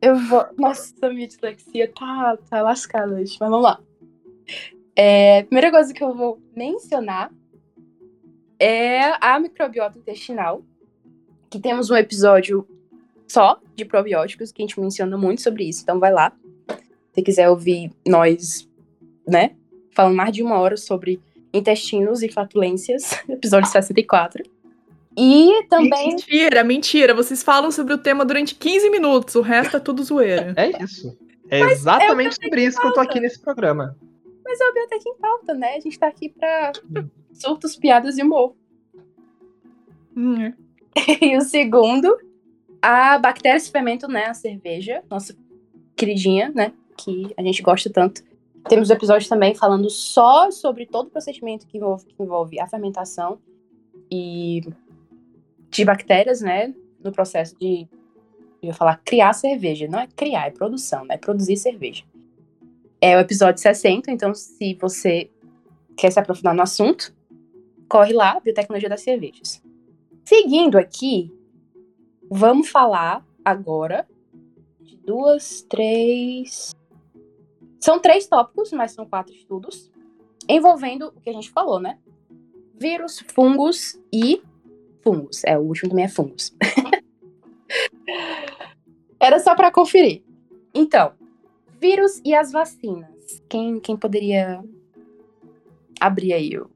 Eu 0.00 0.16
vou. 0.16 0.46
Nossa, 0.58 1.08
minha 1.10 1.26
dislexia 1.26 1.90
tá, 1.92 2.38
tá 2.48 2.62
lascada 2.62 3.14
hoje, 3.14 3.36
mas 3.40 3.50
vamos 3.50 3.62
lá. 3.62 3.80
É, 4.94 5.42
primeira 5.44 5.70
coisa 5.70 5.92
que 5.92 6.02
eu 6.02 6.14
vou 6.14 6.40
mencionar 6.54 7.30
é 8.58 9.12
a 9.20 9.38
microbiota 9.38 9.98
intestinal. 9.98 10.62
Que 11.50 11.60
temos 11.60 11.90
um 11.90 11.96
episódio 11.96 12.66
só 13.28 13.60
de 13.74 13.84
probióticos, 13.84 14.52
que 14.52 14.62
a 14.62 14.66
gente 14.66 14.80
menciona 14.80 15.16
muito 15.16 15.42
sobre 15.42 15.64
isso, 15.64 15.82
então 15.82 15.98
vai 15.98 16.12
lá. 16.12 16.32
Se 17.12 17.22
quiser 17.22 17.48
ouvir 17.48 17.90
nós, 18.06 18.68
né, 19.26 19.54
falando 19.92 20.16
mais 20.16 20.32
de 20.32 20.42
uma 20.42 20.58
hora 20.58 20.76
sobre 20.76 21.20
intestinos 21.52 22.22
e 22.22 22.28
flatulências, 22.28 23.12
episódio 23.28 23.70
64. 23.70 24.44
E 25.16 25.64
também. 25.68 26.10
Mentira, 26.10 26.62
mentira. 26.62 27.14
Vocês 27.14 27.42
falam 27.42 27.70
sobre 27.70 27.94
o 27.94 27.98
tema 27.98 28.24
durante 28.24 28.54
15 28.54 28.90
minutos, 28.90 29.34
o 29.34 29.40
resto 29.40 29.78
é 29.78 29.80
tudo 29.80 30.04
zoeira. 30.04 30.54
É 30.56 30.82
isso. 30.82 31.16
É 31.48 31.60
exatamente 31.60 32.34
sobre 32.34 32.64
isso 32.64 32.80
que 32.80 32.86
eu 32.86 32.92
tô 32.92 33.00
aqui 33.00 33.20
nesse 33.20 33.40
programa. 33.40 33.96
Mas 34.44 34.60
é 34.60 34.68
o 34.68 34.74
Biotech 34.74 35.08
em 35.08 35.16
pauta, 35.16 35.54
né? 35.54 35.76
A 35.76 35.80
gente 35.80 35.98
tá 35.98 36.06
aqui 36.06 36.28
pra 36.28 36.72
surtos, 37.32 37.76
piadas 37.76 38.18
e 38.18 38.22
humor. 38.22 38.54
Hum, 40.16 40.40
é. 40.40 40.54
E 41.20 41.36
o 41.36 41.42
segundo, 41.42 42.16
a 42.80 43.18
bactéria 43.18 43.60
se 43.60 43.70
fermenta, 43.70 44.08
né? 44.08 44.26
A 44.26 44.34
cerveja, 44.34 45.02
nossa 45.10 45.36
queridinha, 45.94 46.52
né? 46.54 46.72
Que 46.96 47.32
a 47.36 47.42
gente 47.42 47.62
gosta 47.62 47.90
tanto. 47.90 48.22
Temos 48.68 48.90
um 48.90 48.92
episódio 48.92 49.28
também 49.28 49.54
falando 49.54 49.88
só 49.88 50.50
sobre 50.50 50.86
todo 50.86 51.06
o 51.06 51.10
procedimento 51.10 51.66
que 51.66 51.78
envolve, 51.78 52.06
que 52.06 52.22
envolve 52.22 52.58
a 52.58 52.66
fermentação 52.66 53.38
e 54.10 54.62
de 55.76 55.84
bactérias, 55.84 56.40
né? 56.40 56.74
No 57.02 57.12
processo 57.12 57.56
de, 57.58 57.88
eu 58.62 58.68
ia 58.68 58.74
falar 58.74 59.00
criar 59.04 59.32
cerveja. 59.32 59.86
Não 59.88 60.00
é 60.00 60.08
criar, 60.08 60.46
é 60.46 60.50
produção, 60.50 61.04
né? 61.04 61.16
Produzir 61.16 61.56
cerveja. 61.56 62.04
É 63.00 63.16
o 63.16 63.20
episódio 63.20 63.60
60, 63.60 64.10
então 64.10 64.34
se 64.34 64.74
você 64.74 65.30
quer 65.96 66.10
se 66.10 66.18
aprofundar 66.18 66.54
no 66.54 66.62
assunto, 66.62 67.14
corre 67.88 68.12
lá, 68.12 68.40
Biotecnologia 68.40 68.88
das 68.88 69.02
Cervejas. 69.02 69.62
Seguindo 70.24 70.76
aqui, 70.76 71.32
vamos 72.28 72.68
falar 72.68 73.24
agora 73.44 74.06
de 74.80 74.96
duas, 74.96 75.62
três. 75.68 76.74
São 77.78 78.00
três 78.00 78.26
tópicos, 78.26 78.72
mas 78.72 78.92
são 78.92 79.06
quatro 79.06 79.34
estudos, 79.34 79.90
envolvendo 80.48 81.12
o 81.14 81.20
que 81.20 81.30
a 81.30 81.32
gente 81.32 81.50
falou, 81.50 81.78
né? 81.78 81.98
Vírus, 82.78 83.24
fungos 83.34 84.00
e. 84.12 84.42
Fungos. 85.06 85.44
É, 85.44 85.56
o 85.56 85.62
último 85.62 85.90
também 85.90 86.06
é 86.06 86.08
fungos. 86.08 86.52
Era 89.20 89.38
só 89.38 89.54
para 89.54 89.70
conferir. 89.70 90.24
Então, 90.74 91.12
vírus 91.80 92.20
e 92.24 92.34
as 92.34 92.50
vacinas. 92.50 93.40
Quem, 93.48 93.78
quem 93.78 93.96
poderia 93.96 94.60
abrir 96.00 96.32
aí 96.32 96.58
o, 96.58 96.68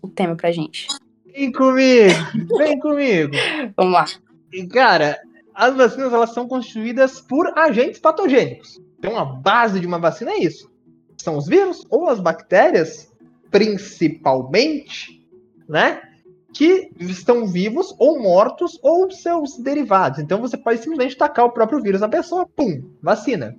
o 0.00 0.08
tema 0.08 0.34
pra 0.34 0.50
gente? 0.50 0.88
Vem 1.26 1.52
comigo, 1.52 2.56
vem 2.56 2.80
comigo. 2.80 3.34
Vamos 3.76 3.92
lá. 3.92 4.06
E, 4.50 4.66
cara, 4.66 5.20
as 5.54 5.76
vacinas 5.76 6.10
elas 6.10 6.32
são 6.32 6.48
constituídas 6.48 7.20
por 7.20 7.52
agentes 7.58 8.00
patogênicos. 8.00 8.80
Então 8.98 9.18
a 9.18 9.26
base 9.26 9.78
de 9.78 9.86
uma 9.86 9.98
vacina 9.98 10.30
é 10.30 10.38
isso. 10.38 10.72
São 11.18 11.36
os 11.36 11.46
vírus 11.46 11.84
ou 11.90 12.08
as 12.08 12.18
bactérias, 12.18 13.12
principalmente, 13.50 15.22
né? 15.68 16.13
Que 16.54 16.90
estão 17.00 17.46
vivos 17.46 17.94
ou 17.98 18.18
mortos 18.22 18.78
ou 18.82 19.10
seus 19.10 19.58
derivados. 19.58 20.20
Então 20.20 20.40
você 20.40 20.56
pode 20.56 20.78
simplesmente 20.78 21.16
tacar 21.16 21.44
o 21.44 21.52
próprio 21.52 21.82
vírus 21.82 22.00
na 22.00 22.08
pessoa, 22.08 22.46
pum, 22.46 22.82
vacina. 23.02 23.54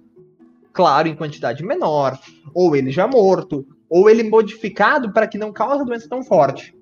Claro, 0.73 1.07
em 1.07 1.15
quantidade 1.15 1.63
menor, 1.63 2.19
ou 2.53 2.75
ele 2.75 2.91
já 2.91 3.07
morto, 3.07 3.65
ou 3.89 4.09
ele 4.09 4.23
modificado 4.23 5.13
para 5.13 5.27
que 5.27 5.37
não 5.37 5.53
cause 5.53 5.81
a 5.81 5.85
doença 5.85 6.09
tão 6.09 6.23
forte. 6.23 6.75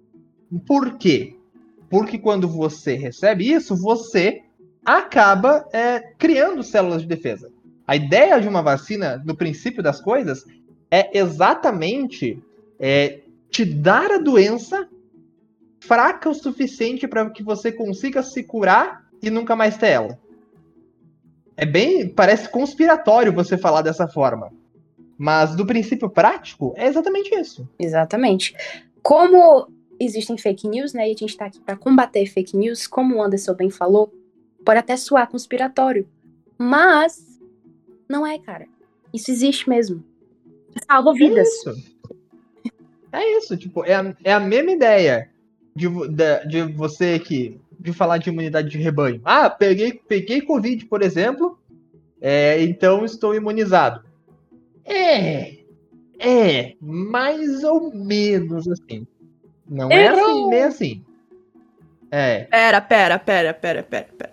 Por 0.66 0.98
quê? 0.98 1.36
Porque 1.90 2.18
quando 2.18 2.48
você 2.48 2.94
recebe 2.96 3.52
isso, 3.52 3.76
você 3.76 4.42
acaba 4.86 5.68
é, 5.72 6.00
criando 6.18 6.64
células 6.64 7.02
de 7.02 7.08
defesa. 7.08 7.52
A 7.86 7.96
ideia 7.96 8.40
de 8.40 8.48
uma 8.48 8.62
vacina, 8.62 9.22
no 9.26 9.36
princípio 9.36 9.84
das 9.84 10.02
coisas, 10.02 10.46
é 10.90 11.18
exatamente 11.18 12.42
é, 12.80 13.22
te 13.50 13.66
dar 13.66 14.12
a 14.12 14.18
doença 14.18 14.88
fraca 15.86 16.30
o 16.30 16.34
suficiente 16.34 17.08
para 17.08 17.30
que 17.30 17.44
você 17.44 17.72
consiga 17.72 18.24
se 18.24 18.44
curar 18.44 19.04
e 19.22 19.30
nunca 19.30 19.56
mais 19.56 19.78
ter 19.78 19.90
ela. 19.90 20.20
É 21.56 21.66
bem, 21.66 22.10
parece 22.10 22.50
conspiratório 22.50 23.34
você 23.34 23.58
falar 23.58 23.82
dessa 23.82 24.08
forma. 24.08 24.52
Mas 25.18 25.56
do 25.56 25.66
princípio 25.66 26.10
prático, 26.10 26.74
é 26.76 26.88
exatamente 26.88 27.34
isso. 27.36 27.68
Exatamente. 27.78 28.56
Como 29.02 29.68
existem 30.00 30.38
fake 30.38 30.68
news, 30.68 30.94
né? 30.94 31.08
E 31.08 31.14
a 31.14 31.18
gente 31.18 31.38
tá 31.38 31.46
aqui 31.46 31.60
para 31.60 31.78
combater 31.78 32.26
fake 32.26 32.58
news, 32.58 32.88
como 32.88 33.16
o 33.16 33.22
Anderson 33.22 33.54
bem 33.54 33.70
falou, 33.70 34.12
pode 34.66 34.80
até 34.80 34.98
soar 34.98 35.30
conspiratório. 35.30 36.08
Mas 36.58 37.40
não 38.10 38.26
é, 38.26 38.40
cara. 38.40 38.68
Isso 39.14 39.30
existe 39.30 39.70
mesmo. 39.70 40.04
Salva 40.90 41.14
vidas. 41.14 41.48
É 41.48 41.52
isso. 41.52 41.94
É 43.12 43.38
isso, 43.38 43.56
tipo, 43.56 43.86
é 43.86 43.94
a, 43.94 44.16
é 44.24 44.34
a 44.34 44.40
mesma 44.40 44.72
ideia 44.72 45.33
de, 45.76 45.88
da- 46.10 46.44
de 46.44 46.62
você 46.64 47.20
que 47.20 47.60
de 47.80 47.92
falar 47.92 48.18
de 48.18 48.30
imunidade 48.30 48.70
de 48.70 48.78
rebanho. 48.78 49.20
Ah, 49.26 49.50
peguei, 49.50 49.94
peguei 50.08 50.42
Covid, 50.42 50.86
por 50.86 51.02
exemplo, 51.02 51.60
é, 52.22 52.62
então 52.64 53.04
estou 53.04 53.36
imunizado. 53.36 54.04
É, 54.86 55.56
é, 56.20 56.76
mais 56.80 57.64
ou 57.64 57.94
menos 57.94 58.68
assim. 58.68 59.06
Não 59.68 59.92
é 59.92 60.08
assim, 60.08 60.48
nem 60.50 60.64
assim. 60.64 61.04
É, 62.12 62.44
Pera, 62.44 62.80
pera, 62.80 63.20
pera, 63.20 63.54
pera, 63.54 63.84
pera, 63.84 64.08
pera. 64.18 64.32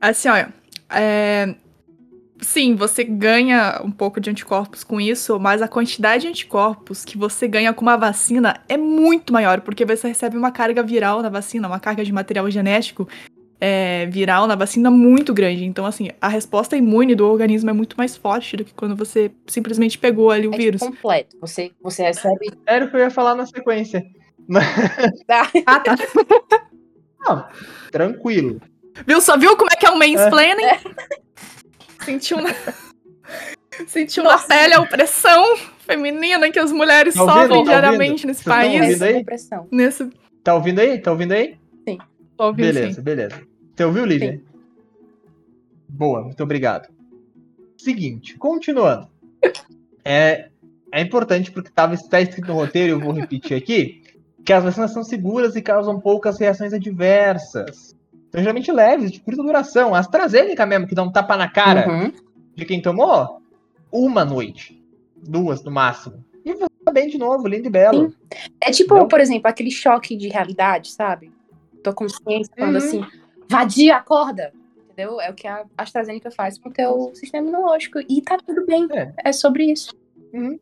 Assim, 0.00 0.28
olha. 0.28 0.52
é, 0.90 1.54
Sim, 2.44 2.74
você 2.76 3.02
ganha 3.02 3.80
um 3.82 3.90
pouco 3.90 4.20
de 4.20 4.28
anticorpos 4.28 4.84
com 4.84 5.00
isso, 5.00 5.40
mas 5.40 5.62
a 5.62 5.68
quantidade 5.68 6.22
de 6.22 6.28
anticorpos 6.28 7.04
que 7.04 7.16
você 7.16 7.48
ganha 7.48 7.72
com 7.72 7.80
uma 7.82 7.96
vacina 7.96 8.60
é 8.68 8.76
muito 8.76 9.32
maior, 9.32 9.62
porque 9.62 9.84
você 9.84 10.08
recebe 10.08 10.36
uma 10.36 10.52
carga 10.52 10.82
viral 10.82 11.22
na 11.22 11.30
vacina, 11.30 11.66
uma 11.66 11.80
carga 11.80 12.04
de 12.04 12.12
material 12.12 12.48
genético 12.50 13.08
é, 13.60 14.04
viral 14.06 14.46
na 14.46 14.54
vacina 14.54 14.90
muito 14.90 15.32
grande. 15.32 15.64
Então, 15.64 15.86
assim, 15.86 16.10
a 16.20 16.28
resposta 16.28 16.76
imune 16.76 17.14
do 17.14 17.26
organismo 17.26 17.70
é 17.70 17.72
muito 17.72 17.96
mais 17.96 18.14
forte 18.14 18.58
do 18.58 18.64
que 18.64 18.74
quando 18.74 18.94
você 18.94 19.30
simplesmente 19.46 19.96
pegou 19.96 20.30
ali 20.30 20.46
o 20.46 20.54
É 20.54 20.56
vírus. 20.58 20.82
tipo 20.82 20.92
completo. 20.92 21.36
Você, 21.40 21.72
você 21.82 22.02
recebe. 22.02 22.52
era 22.66 22.84
o 22.84 22.90
que 22.90 22.96
eu 22.96 23.00
ia 23.00 23.10
falar 23.10 23.34
na 23.34 23.46
sequência. 23.46 24.04
Ah, 25.66 25.80
tá. 25.80 25.96
Não, 27.26 27.46
tranquilo. 27.90 28.60
Viu? 29.06 29.18
Só 29.22 29.38
viu 29.38 29.56
como 29.56 29.70
é 29.72 29.76
que 29.76 29.86
é 29.86 29.90
o 29.90 29.98
mansplaining? 29.98 30.64
É. 30.64 30.80
Sentiu 32.04 32.40
na... 32.40 32.50
Sentiu 33.88 34.22
na 34.22 34.38
pele 34.38 34.74
a 34.74 34.80
opressão 34.80 35.56
feminina 35.80 36.50
que 36.50 36.58
as 36.58 36.70
mulheres 36.70 37.14
tá 37.14 37.20
sofrem 37.20 37.64
tá 37.64 37.70
diariamente 37.70 38.26
nesse 38.26 38.44
Vocês 38.44 38.56
país. 38.56 38.98
Tá 38.98 39.00
ouvindo 39.00 39.02
aí? 39.04 39.66
Nesse... 39.70 40.10
Tá 40.42 40.54
ouvindo 40.54 40.78
aí? 40.80 40.98
Tá 40.98 41.10
ouvindo 41.10 41.32
aí? 41.32 41.58
Sim. 41.88 41.98
Tô 42.36 42.44
ouvindo, 42.46 42.66
beleza, 42.66 42.94
sim. 42.94 43.02
beleza. 43.02 43.42
Você 43.74 43.84
ouviu, 43.84 44.04
Lívia? 44.04 44.32
Sim. 44.32 44.42
Boa, 45.88 46.22
muito 46.22 46.42
obrigado. 46.42 46.88
Seguinte, 47.76 48.36
continuando. 48.36 49.08
É, 50.04 50.48
é 50.92 51.00
importante 51.00 51.50
porque 51.50 51.68
estava 51.68 51.96
tá 51.96 52.20
escrito 52.20 52.48
no 52.48 52.54
roteiro, 52.54 52.92
eu 52.92 53.00
vou 53.00 53.12
repetir 53.12 53.56
aqui, 53.56 54.02
que 54.44 54.52
as 54.52 54.62
vacinas 54.62 54.92
são 54.92 55.02
seguras 55.02 55.56
e 55.56 55.62
causam 55.62 56.00
poucas 56.00 56.38
reações 56.38 56.72
adversas. 56.72 57.94
Então, 58.34 58.42
geralmente 58.42 58.72
leves, 58.72 59.12
de 59.12 59.20
curta 59.20 59.44
duração. 59.44 59.94
A 59.94 60.00
AstraZeneca 60.00 60.66
mesmo, 60.66 60.88
que 60.88 60.94
dá 60.94 61.04
um 61.04 61.12
tapa 61.12 61.36
na 61.36 61.48
cara 61.48 61.88
uhum. 61.88 62.12
de 62.52 62.64
quem 62.64 62.82
tomou, 62.82 63.40
uma 63.92 64.24
noite. 64.24 64.82
Duas 65.16 65.62
no 65.62 65.70
máximo. 65.70 66.24
E 66.44 66.52
você 66.52 66.66
tá 66.84 66.90
bem 66.90 67.08
de 67.08 67.16
novo, 67.16 67.46
lindo 67.46 67.68
e 67.68 67.70
belo. 67.70 68.10
Sim. 68.10 68.16
É 68.60 68.72
tipo, 68.72 68.94
Entendeu? 68.94 69.06
por 69.06 69.20
exemplo, 69.20 69.48
aquele 69.48 69.70
choque 69.70 70.16
de 70.16 70.26
realidade, 70.26 70.90
sabe? 70.90 71.30
Tua 71.80 71.92
consciência 71.92 72.52
falando 72.58 72.80
uhum. 72.80 72.84
assim, 72.84 73.04
vadia, 73.48 73.98
acorda! 73.98 74.52
Entendeu? 74.90 75.20
É 75.20 75.30
o 75.30 75.34
que 75.34 75.46
a 75.46 75.64
AstraZeneca 75.78 76.32
faz 76.32 76.58
com 76.58 76.70
o 76.70 76.72
teu 76.72 77.12
sistema 77.14 77.46
imunológico. 77.46 78.00
E 78.00 78.20
tá 78.20 78.36
tudo 78.44 78.66
bem. 78.66 78.88
É, 78.90 79.12
é 79.26 79.32
sobre 79.32 79.70
isso. 79.70 79.94
Uhum. 80.32 80.58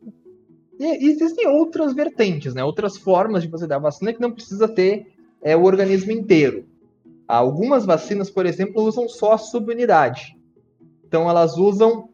E 0.79 1.07
existem 1.09 1.47
outras 1.47 1.95
vertentes, 1.95 2.53
né? 2.53 2.63
Outras 2.63 2.97
formas 2.97 3.41
de 3.41 3.49
você 3.49 3.65
dar 3.65 3.79
vacina 3.79 4.13
que 4.13 4.21
não 4.21 4.31
precisa 4.31 4.67
ter 4.67 5.07
é, 5.41 5.57
o 5.57 5.63
organismo 5.63 6.11
inteiro. 6.11 6.71
Algumas 7.37 7.85
vacinas, 7.85 8.29
por 8.29 8.45
exemplo, 8.45 8.83
usam 8.83 9.09
só 9.09 9.33
a 9.33 9.37
subunidade. 9.37 10.37
Então 11.05 11.29
elas 11.29 11.57
usam 11.57 12.09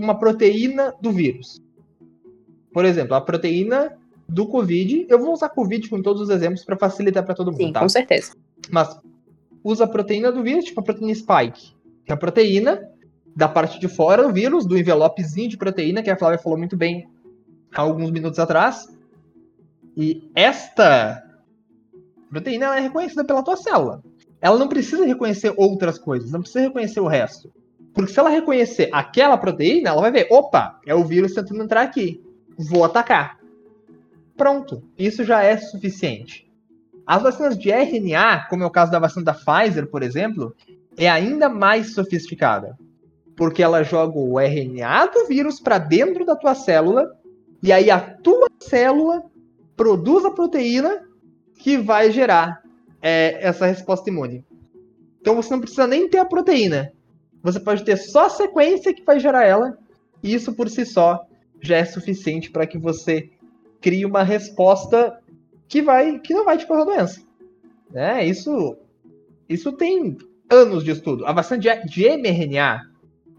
uma 0.00 0.18
proteína 0.18 0.94
do 1.00 1.12
vírus. 1.12 1.62
Por 2.72 2.84
exemplo, 2.84 3.14
a 3.14 3.20
proteína 3.20 3.98
do 4.26 4.46
Covid. 4.46 5.06
Eu 5.08 5.18
vou 5.18 5.34
usar 5.34 5.50
Covid 5.50 5.88
com 5.90 6.00
todos 6.00 6.22
os 6.22 6.30
exemplos 6.30 6.64
para 6.64 6.78
facilitar 6.78 7.24
para 7.24 7.34
todo 7.34 7.52
mundo. 7.52 7.60
Sim, 7.60 7.72
tá? 7.72 7.80
com 7.80 7.88
certeza. 7.88 8.32
Mas 8.70 8.98
usa 9.62 9.84
a 9.84 9.88
proteína 9.88 10.32
do 10.32 10.42
vírus, 10.42 10.64
tipo 10.64 10.80
a 10.80 10.82
proteína 10.82 11.14
spike, 11.14 11.74
que 12.04 12.10
é 12.10 12.14
a 12.14 12.16
proteína 12.16 12.88
da 13.36 13.48
parte 13.48 13.78
de 13.78 13.86
fora 13.86 14.22
do 14.22 14.32
vírus, 14.32 14.64
do 14.64 14.78
envelopezinho 14.78 15.50
de 15.50 15.58
proteína, 15.58 16.02
que 16.02 16.10
a 16.10 16.16
Flávia 16.16 16.38
falou 16.38 16.58
muito 16.58 16.76
bem 16.76 17.06
há 17.74 17.82
alguns 17.82 18.10
minutos 18.10 18.38
atrás. 18.38 18.88
E 19.94 20.30
esta 20.34 21.22
proteína 22.30 22.78
é 22.78 22.80
reconhecida 22.80 23.24
pela 23.24 23.42
tua 23.42 23.56
célula. 23.56 24.02
Ela 24.42 24.58
não 24.58 24.66
precisa 24.66 25.06
reconhecer 25.06 25.54
outras 25.56 25.96
coisas, 25.96 26.32
não 26.32 26.40
precisa 26.40 26.64
reconhecer 26.64 26.98
o 26.98 27.06
resto. 27.06 27.52
Porque 27.94 28.12
se 28.12 28.18
ela 28.18 28.28
reconhecer 28.28 28.88
aquela 28.92 29.38
proteína, 29.38 29.90
ela 29.90 30.00
vai 30.00 30.10
ver, 30.10 30.26
opa, 30.30 30.80
é 30.84 30.92
o 30.92 31.04
vírus 31.04 31.32
tentando 31.32 31.62
entrar 31.62 31.82
aqui. 31.82 32.20
Vou 32.58 32.84
atacar. 32.84 33.38
Pronto. 34.36 34.82
Isso 34.98 35.22
já 35.22 35.44
é 35.44 35.56
suficiente. 35.56 36.50
As 37.06 37.22
vacinas 37.22 37.56
de 37.56 37.70
RNA, 37.70 38.46
como 38.48 38.64
é 38.64 38.66
o 38.66 38.70
caso 38.70 38.90
da 38.90 38.98
vacina 38.98 39.24
da 39.24 39.34
Pfizer, 39.34 39.88
por 39.88 40.02
exemplo, 40.02 40.54
é 40.96 41.08
ainda 41.08 41.48
mais 41.48 41.94
sofisticada. 41.94 42.76
Porque 43.36 43.62
ela 43.62 43.84
joga 43.84 44.18
o 44.18 44.40
RNA 44.40 45.06
do 45.06 45.26
vírus 45.28 45.60
para 45.60 45.78
dentro 45.78 46.24
da 46.24 46.34
tua 46.34 46.54
célula, 46.54 47.12
e 47.62 47.70
aí 47.70 47.90
a 47.90 48.00
tua 48.00 48.48
célula 48.60 49.22
produz 49.76 50.24
a 50.24 50.32
proteína 50.32 51.04
que 51.58 51.76
vai 51.76 52.10
gerar 52.10 52.61
é, 53.02 53.38
essa 53.46 53.66
resposta 53.66 54.08
imune. 54.08 54.46
Então 55.20 55.34
você 55.34 55.50
não 55.50 55.60
precisa 55.60 55.86
nem 55.86 56.08
ter 56.08 56.18
a 56.18 56.24
proteína. 56.24 56.92
Você 57.42 57.58
pode 57.58 57.84
ter 57.84 57.96
só 57.96 58.26
a 58.26 58.30
sequência 58.30 58.94
que 58.94 59.04
vai 59.04 59.18
gerar 59.18 59.44
ela, 59.44 59.76
e 60.22 60.32
isso 60.32 60.54
por 60.54 60.70
si 60.70 60.86
só 60.86 61.26
já 61.60 61.76
é 61.76 61.84
suficiente 61.84 62.50
para 62.50 62.66
que 62.66 62.78
você 62.78 63.30
crie 63.80 64.06
uma 64.06 64.22
resposta 64.22 65.18
que 65.68 65.82
vai 65.82 66.20
que 66.20 66.32
não 66.32 66.44
vai 66.44 66.56
te 66.56 66.66
causar 66.66 66.84
doença. 66.84 67.20
É, 67.92 68.24
isso 68.24 68.76
isso 69.48 69.72
tem 69.72 70.16
anos 70.48 70.84
de 70.84 70.92
estudo. 70.92 71.26
A 71.26 71.32
vacina 71.32 71.58
de, 71.58 71.68
de 71.86 72.08
mRNA, 72.16 72.88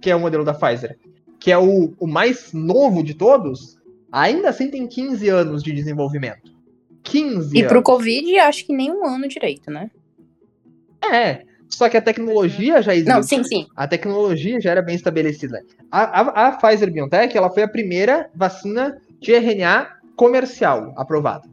que 0.02 0.12
é 0.12 0.16
o 0.16 0.20
modelo 0.20 0.44
da 0.44 0.54
Pfizer, 0.54 0.98
que 1.40 1.52
é 1.52 1.58
o, 1.58 1.94
o 2.00 2.08
mais 2.08 2.52
novo 2.54 3.04
de 3.04 3.14
todos, 3.14 3.78
ainda 4.12 4.50
assim 4.50 4.70
tem 4.70 4.88
15 4.88 5.28
anos 5.30 5.64
de 5.64 5.72
desenvolvimento. 5.72 6.53
15 7.04 7.56
E 7.56 7.60
anos. 7.60 7.72
pro 7.72 7.84
Covid, 7.84 8.40
acho 8.40 8.66
que 8.66 8.74
nem 8.74 8.92
um 8.92 9.06
ano 9.06 9.28
direito, 9.28 9.70
né? 9.70 9.92
É, 11.04 11.44
só 11.70 11.90
que 11.90 11.98
a 11.98 12.02
tecnologia 12.02 12.82
já 12.82 12.94
existe. 12.94 13.10
Não, 13.14 13.24
sim, 13.24 13.44
sim. 13.44 13.68
A 13.76 13.88
tecnologia 13.88 14.60
já 14.62 14.72
era 14.72 14.82
bem 14.82 14.96
estabelecida. 14.96 15.62
A, 15.92 16.22
a, 16.22 16.48
a 16.48 16.52
Pfizer 16.54 16.92
BioNTech, 16.92 17.36
ela 17.38 17.50
foi 17.50 17.64
a 17.64 17.68
primeira 17.68 18.30
vacina 18.36 19.02
de 19.20 19.34
RNA 19.34 19.88
comercial 20.16 20.94
aprovada. 20.96 21.48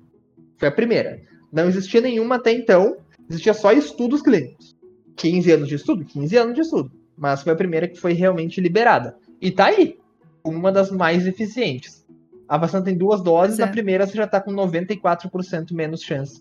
Foi 0.58 0.68
a 0.68 0.72
primeira. 0.72 1.20
Não 1.52 1.68
existia 1.68 2.00
nenhuma 2.00 2.36
até 2.36 2.52
então, 2.52 2.96
existia 3.28 3.54
só 3.54 3.72
estudos 3.72 4.22
clínicos. 4.22 4.76
15 5.16 5.52
anos 5.52 5.68
de 5.68 5.74
estudo? 5.74 6.04
15 6.04 6.36
anos 6.36 6.54
de 6.54 6.60
estudo. 6.60 6.92
Mas 7.16 7.42
foi 7.42 7.52
a 7.52 7.56
primeira 7.56 7.88
que 7.88 7.98
foi 7.98 8.12
realmente 8.12 8.60
liberada. 8.60 9.16
E 9.40 9.50
tá 9.50 9.66
aí, 9.66 9.98
uma 10.44 10.70
das 10.70 10.90
mais 10.90 11.26
eficientes. 11.26 12.04
A 12.50 12.58
vacina 12.58 12.82
tem 12.82 12.98
duas 12.98 13.22
doses, 13.22 13.58
na 13.58 13.68
primeira 13.68 14.04
você 14.04 14.16
já 14.16 14.26
tá 14.26 14.40
com 14.40 14.50
94% 14.50 15.72
menos 15.72 16.02
chance 16.02 16.40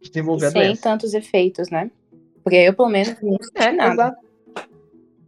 de 0.00 0.08
desenvolver 0.08 0.46
a 0.46 0.50
doença. 0.50 0.74
Sem 0.74 0.76
tantos 0.76 1.12
efeitos, 1.12 1.68
né? 1.70 1.90
Porque 2.44 2.54
eu, 2.54 2.72
pelo 2.72 2.88
menos, 2.88 3.16
não 3.20 3.36
é, 3.56 3.72
nada. 3.72 3.92
Exato. 3.92 4.30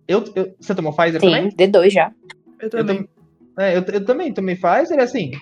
Eu, 0.06 0.24
eu, 0.36 0.54
você 0.60 0.76
tomou 0.76 0.94
Pfizer 0.94 1.20
Sim, 1.20 1.26
também? 1.26 1.50
D2 1.50 1.90
já. 1.90 2.12
Eu 2.60 2.70
também. 2.70 3.08
Eu, 3.58 3.64
é, 3.64 3.76
eu, 3.76 3.82
eu 3.82 4.04
também 4.04 4.32
tomei 4.32 4.54
Pfizer, 4.54 5.00
assim, 5.00 5.32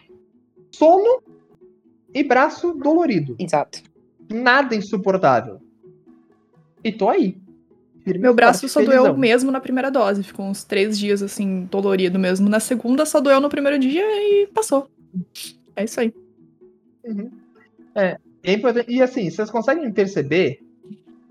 sono 0.70 1.22
e 2.14 2.24
braço 2.24 2.72
dolorido. 2.72 3.36
Exato. 3.38 3.82
Nada 4.32 4.74
insuportável. 4.74 5.60
E 6.82 6.90
tô 6.90 7.10
aí. 7.10 7.36
Meu 8.06 8.34
braço 8.34 8.68
só 8.68 8.80
felizão. 8.80 9.04
doeu 9.04 9.16
mesmo 9.16 9.50
na 9.50 9.60
primeira 9.60 9.90
dose. 9.90 10.22
Ficou 10.22 10.46
uns 10.46 10.64
três 10.64 10.98
dias, 10.98 11.22
assim, 11.22 11.68
dolorido 11.70 12.18
mesmo. 12.18 12.48
Na 12.48 12.60
segunda 12.60 13.04
só 13.04 13.20
doeu 13.20 13.40
no 13.40 13.48
primeiro 13.48 13.78
dia 13.78 14.02
e 14.02 14.46
passou. 14.46 14.88
É 15.76 15.84
isso 15.84 16.00
aí. 16.00 16.14
Uhum. 17.04 17.30
É, 17.94 18.18
é 18.42 18.52
importante. 18.52 18.90
E 18.90 19.02
assim, 19.02 19.30
vocês 19.30 19.50
conseguem 19.50 19.90
perceber 19.92 20.60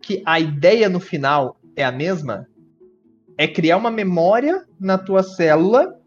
que 0.02 0.22
a 0.26 0.40
ideia 0.40 0.90
no 0.90 1.00
final 1.00 1.60
é 1.76 1.84
a 1.84 1.92
mesma? 1.92 2.48
É 3.38 3.48
criar 3.48 3.78
uma 3.78 3.92
memória 3.92 4.66
na 4.80 4.98
tua 4.98 5.24
célula 5.24 6.00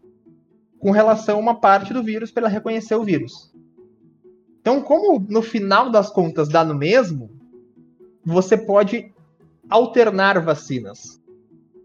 com 0.79 0.91
relação 0.91 1.37
a 1.37 1.41
uma 1.41 1.59
parte 1.59 1.93
do 1.93 2.03
vírus 2.03 2.31
para 2.31 2.41
ela 2.41 2.49
reconhecer 2.49 2.95
o 2.95 3.03
vírus. 3.03 3.51
Então, 4.61 4.81
como 4.81 5.19
no 5.29 5.41
final 5.41 5.89
das 5.89 6.09
contas 6.09 6.47
dá 6.47 6.63
no 6.63 6.75
mesmo, 6.75 7.29
você 8.25 8.55
pode 8.55 9.12
alternar 9.69 10.39
vacinas. 10.41 11.21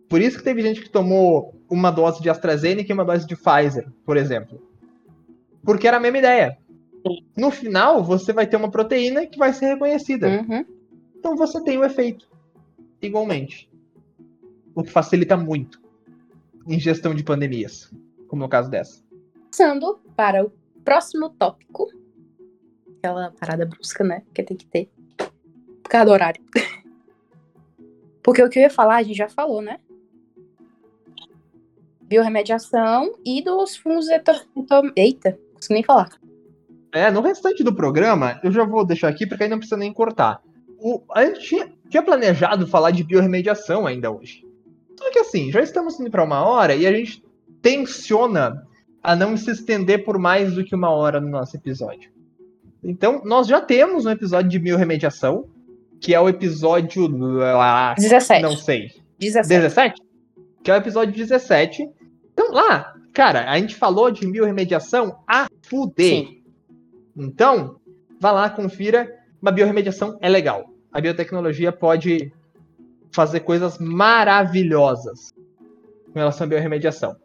Por 0.09 0.21
isso 0.21 0.39
que 0.39 0.45
teve 0.45 0.63
gente 0.63 0.81
que 0.81 0.89
tomou 0.89 1.55
uma 1.69 1.91
dose 1.91 2.23
de 2.23 2.31
AstraZeneca 2.31 2.91
e 2.91 2.95
uma 2.95 3.05
dose 3.05 3.27
de 3.27 3.37
Pfizer, 3.37 3.91
por 4.05 4.17
exemplo. 4.17 4.61
Porque 5.63 5.87
era 5.87 5.99
a 5.99 6.01
mesma 6.01 6.19
ideia. 6.19 6.59
No 7.37 7.51
final, 7.51 8.03
você 8.03 8.33
vai 8.33 8.47
ter 8.47 8.57
uma 8.57 8.71
proteína 8.71 9.27
que 9.27 9.39
vai 9.39 9.53
ser 9.53 9.67
reconhecida. 9.67 10.29
Uhum. 10.29 10.65
Então 11.17 11.37
você 11.37 11.63
tem 11.63 11.79
o 11.79 11.85
efeito 11.85 12.29
igualmente. 13.03 13.71
O 14.75 14.83
que 14.83 14.91
facilita 14.91 15.37
muito 15.37 15.81
em 16.67 16.79
gestão 16.79 17.15
de 17.15 17.23
pandemias, 17.23 17.93
como 18.29 18.43
no 18.43 18.49
caso 18.49 18.71
dessa. 18.71 19.03
Passando 19.51 20.01
para 20.15 20.45
o 20.45 20.53
próximo 20.85 21.31
tópico, 21.31 21.91
aquela 22.99 23.31
parada 23.33 23.67
brusca, 23.67 24.05
né? 24.05 24.23
Que 24.33 24.43
tem 24.43 24.57
que 24.57 24.67
ter. 24.67 24.91
Por 25.17 25.91
causa 25.91 26.07
do 26.07 26.13
horário. 26.13 26.43
Porque 28.29 28.43
o 28.43 28.51
que 28.51 28.59
eu 28.59 28.65
ia 28.65 28.69
falar, 28.69 28.97
a 28.97 29.03
gente 29.03 29.17
já 29.17 29.27
falou, 29.27 29.63
né? 29.63 29.79
Biorremediação 32.03 33.15
e 33.25 33.43
dos 33.43 33.75
fungos 33.75 34.07
eto... 34.11 34.33
Eita, 34.95 35.31
não 35.31 35.55
consigo 35.55 35.73
nem 35.73 35.83
falar. 35.83 36.11
É, 36.93 37.11
no 37.11 37.23
restante 37.23 37.65
do 37.65 37.75
programa, 37.75 38.39
eu 38.45 38.53
já 38.53 38.65
vou 38.65 38.85
deixar 38.85 39.09
aqui, 39.09 39.27
porque 39.27 39.45
aí 39.45 39.49
não 39.49 39.57
precisa 39.57 39.79
nem 39.79 39.95
cortar. 39.95 40.43
O, 40.79 41.01
a 41.15 41.25
gente 41.25 41.41
tinha, 41.41 41.73
tinha 41.89 42.03
planejado 42.03 42.67
falar 42.67 42.91
de 42.91 43.03
biorremediação 43.03 43.87
ainda 43.87 44.11
hoje. 44.11 44.45
Só 44.99 45.11
que 45.11 45.21
assim, 45.21 45.51
já 45.51 45.63
estamos 45.63 45.99
indo 45.99 46.11
para 46.11 46.23
uma 46.23 46.45
hora 46.45 46.75
e 46.75 46.87
a 46.87 46.93
gente 46.93 47.25
tensiona 47.63 48.63
a 49.03 49.17
não 49.17 49.39
se 49.39 49.51
estender 49.53 50.05
por 50.05 50.19
mais 50.19 50.53
do 50.53 50.63
que 50.63 50.75
uma 50.75 50.91
hora 50.91 51.19
no 51.19 51.31
nosso 51.31 51.57
episódio. 51.57 52.13
Então, 52.85 53.23
nós 53.25 53.47
já 53.47 53.59
temos 53.59 54.05
um 54.05 54.11
episódio 54.11 54.51
de 54.51 54.59
biorremediação, 54.59 55.49
que 56.01 56.15
é 56.15 56.21
o 56.21 56.29
episódio. 56.29 57.09
17. 57.97 58.43
Não 58.43 58.57
sei. 58.57 58.93
17. 59.19 59.49
17? 59.49 60.03
Que 60.63 60.71
é 60.71 60.75
o 60.75 60.77
episódio 60.77 61.15
17. 61.15 61.89
Então, 62.33 62.53
lá, 62.53 62.95
cara, 63.13 63.51
a 63.51 63.59
gente 63.59 63.75
falou 63.75 64.11
de 64.11 64.27
biorremediação 64.27 65.19
a 65.27 65.49
fuder. 65.63 66.27
Sim. 66.27 66.43
Então, 67.17 67.81
vá 68.21 68.31
lá, 68.31 68.51
confira. 68.51 69.17
Uma 69.41 69.53
biorremediação 69.53 70.19
é 70.21 70.29
legal. 70.29 70.73
A 70.93 71.01
biotecnologia 71.01 71.71
pode 71.71 72.33
fazer 73.13 73.41
coisas 73.41 73.79
maravilhosas 73.79 75.33
com 76.13 76.19
relação 76.19 76.47
à 76.47 76.49
biorremediação. 76.49 77.17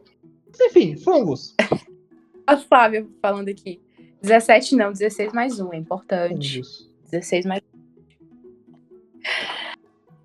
Mas, 0.50 0.60
enfim, 0.60 0.96
fungos. 0.96 1.54
A 2.46 2.56
Flávia 2.56 3.06
falando 3.22 3.48
aqui. 3.48 3.80
17 4.20 4.76
não, 4.76 4.92
16 4.92 5.32
mais 5.32 5.60
um, 5.60 5.72
é 5.72 5.76
importante. 5.76 6.54
Fungos. 6.54 6.90
16 7.10 7.46
mais 7.46 7.62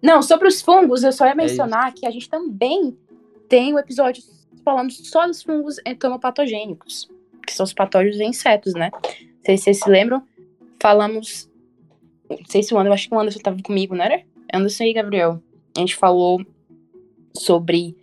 Não, 0.02 0.22
sobre 0.22 0.48
os 0.48 0.62
fungos, 0.62 1.04
eu 1.04 1.12
só 1.12 1.26
É 1.26 1.30
ia 1.30 1.36
mencionar 1.36 1.94
que 1.94 2.06
a 2.06 2.12
gente 2.12 2.30
também 2.30 2.98
tem 3.48 3.74
um 3.74 3.80
episódio 3.80 4.24
falando 4.64 4.92
só 4.92 5.28
dos 5.28 5.42
fungos 5.42 5.78
entomopatogênicos, 5.86 7.10
que 7.46 7.54
são 7.54 7.64
os 7.64 7.74
patógenos 7.74 8.18
de 8.18 8.24
insetos, 8.24 8.74
né? 8.74 8.92
Não 8.94 9.46
sei 9.46 9.58
se 9.58 9.64
vocês 9.64 9.80
se 9.80 9.90
lembram. 9.90 10.24
Falamos. 10.82 11.50
Não 12.30 12.38
sei 12.48 12.62
se 12.64 12.74
o 12.74 12.78
Anderson, 12.78 12.90
eu 12.90 12.94
acho 12.94 13.10
que 13.10 13.16
o 13.16 13.20
Anderson 13.20 13.40
estava 13.40 13.62
comigo, 13.62 13.96
não 13.96 14.06
era? 14.06 14.24
Anderson 14.54 14.84
e 14.84 14.94
Gabriel. 14.94 15.42
A 15.76 15.80
gente 15.80 15.96
falou 15.96 16.40
sobre 17.34 17.96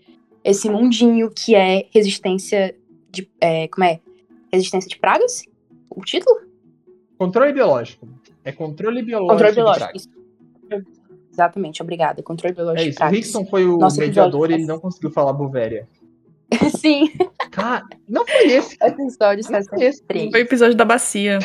esse 0.43 0.69
mundinho 0.69 1.31
que 1.31 1.55
é 1.55 1.87
resistência 1.91 2.77
de. 3.11 3.29
é, 3.41 3.69
como 3.69 3.85
é? 3.85 4.01
Resistência 4.53 4.89
de 4.89 4.99
pragas? 4.99 5.45
O 5.89 6.03
título? 6.05 6.41
Controle 7.17 7.53
biológico. 7.53 8.09
É 8.45 8.53
controle 8.53 9.03
biológico. 9.03 9.33
Controle 9.33 9.53
de 9.53 9.57
biológico. 9.57 10.16
Exatamente, 11.33 11.83
obrigada. 11.83 12.23
Controle 12.23 12.55
biológico 12.55 12.87
É 12.87 12.89
isso. 12.91 13.03
O. 13.05 13.09
Rickson 13.09 13.45
foi 13.47 13.67
o 13.67 13.77
Nosso 13.79 13.99
mediador 14.01 14.33
e 14.51 14.55
episódio. 14.55 14.57
ele 14.57 14.67
não 14.67 14.79
conseguiu 14.81 15.11
falar 15.11 15.33
Bovéria. 15.33 15.87
Sim, 16.79 17.11
Cara, 17.51 17.85
não 18.09 18.25
foi 18.27 18.47
esse. 18.53 18.77
episódio 18.81 19.43
Não 19.45 19.51
foi 19.65 19.85
esse. 19.85 19.99
63. 19.99 20.31
Foi 20.31 20.41
o 20.41 20.45
episódio 20.45 20.77
da 20.77 20.85
bacia. 20.85 21.39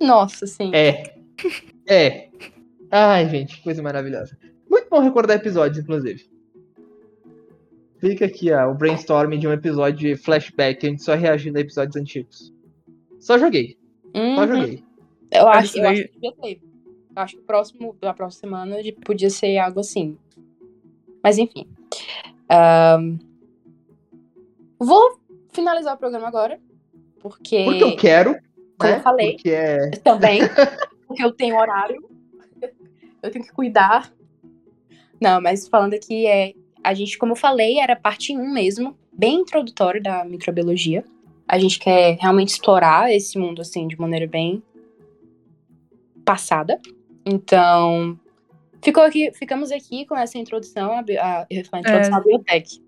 Nossa, 0.00 0.46
sim. 0.46 0.70
É. 0.74 1.14
É. 1.88 2.28
Ai, 2.90 3.28
gente, 3.28 3.56
que 3.56 3.62
coisa 3.64 3.82
maravilhosa. 3.82 4.36
Muito 4.68 4.88
bom 4.90 5.00
recordar 5.00 5.36
episódios, 5.36 5.82
inclusive. 5.82 6.28
Fica 7.98 8.26
aqui, 8.26 8.52
ó, 8.52 8.70
o 8.70 8.74
brainstorming 8.74 9.38
de 9.38 9.48
um 9.48 9.52
episódio 9.52 9.98
de 10.10 10.16
flashback, 10.16 10.86
a 10.86 10.90
gente 10.90 11.02
só 11.02 11.14
reagindo 11.14 11.56
a 11.56 11.62
episódios 11.62 11.96
antigos. 11.96 12.52
Só 13.18 13.38
joguei, 13.38 13.78
só 14.14 14.20
Uhum. 14.20 14.46
joguei. 14.48 14.84
Eu 15.30 15.44
Cara, 15.46 15.58
acho, 15.58 15.78
eu 15.78 15.88
acho 15.88 16.02
que 16.02 16.12
devia 16.12 16.32
ter. 16.42 16.60
Acho 17.16 17.36
que 17.36 17.42
o 17.42 17.44
próximo, 17.46 17.96
da 18.00 18.12
próxima 18.14 18.40
semana 18.40 18.76
podia 19.04 19.30
ser 19.30 19.58
algo 19.58 19.80
assim. 19.80 20.16
Mas 21.22 21.38
enfim. 21.38 21.66
Ahn, 22.48 23.18
Vou 24.78 25.18
finalizar 25.52 25.94
o 25.94 25.98
programa 25.98 26.28
agora. 26.28 26.60
Porque, 27.20 27.64
Porque 27.64 27.84
eu 27.84 27.96
quero, 27.96 28.36
como 28.78 28.92
né? 28.92 28.98
eu 28.98 29.02
falei, 29.02 29.32
Porque 29.32 29.50
é. 29.50 29.90
também. 30.04 30.40
porque 31.06 31.24
eu 31.24 31.32
tenho 31.32 31.56
horário. 31.56 32.08
Eu 33.22 33.30
tenho 33.30 33.44
que 33.44 33.52
cuidar. 33.52 34.12
Não, 35.20 35.40
mas 35.40 35.66
falando 35.66 35.94
aqui, 35.94 36.26
é, 36.26 36.52
a 36.84 36.94
gente, 36.94 37.16
como 37.18 37.32
eu 37.32 37.36
falei, 37.36 37.78
era 37.78 37.96
parte 37.96 38.36
1 38.36 38.52
mesmo, 38.52 38.96
bem 39.10 39.40
introdutório 39.40 40.02
da 40.02 40.24
microbiologia. 40.24 41.04
A 41.48 41.58
gente 41.58 41.78
quer 41.78 42.18
realmente 42.20 42.50
explorar 42.50 43.12
esse 43.12 43.38
mundo, 43.38 43.62
assim, 43.62 43.88
de 43.88 43.98
maneira 43.98 44.26
bem 44.26 44.62
passada. 46.24 46.78
Então, 47.26 48.18
ficou 48.80 49.02
aqui, 49.02 49.32
ficamos 49.32 49.72
aqui 49.72 50.06
com 50.06 50.16
essa 50.16 50.38
introdução, 50.38 50.92
a, 50.92 51.46
eu 51.50 51.56
ia 51.58 51.64
falar, 51.64 51.80
introdução 51.80 52.14
É. 52.14 52.16
à 52.16 52.20
biotech. 52.20 52.80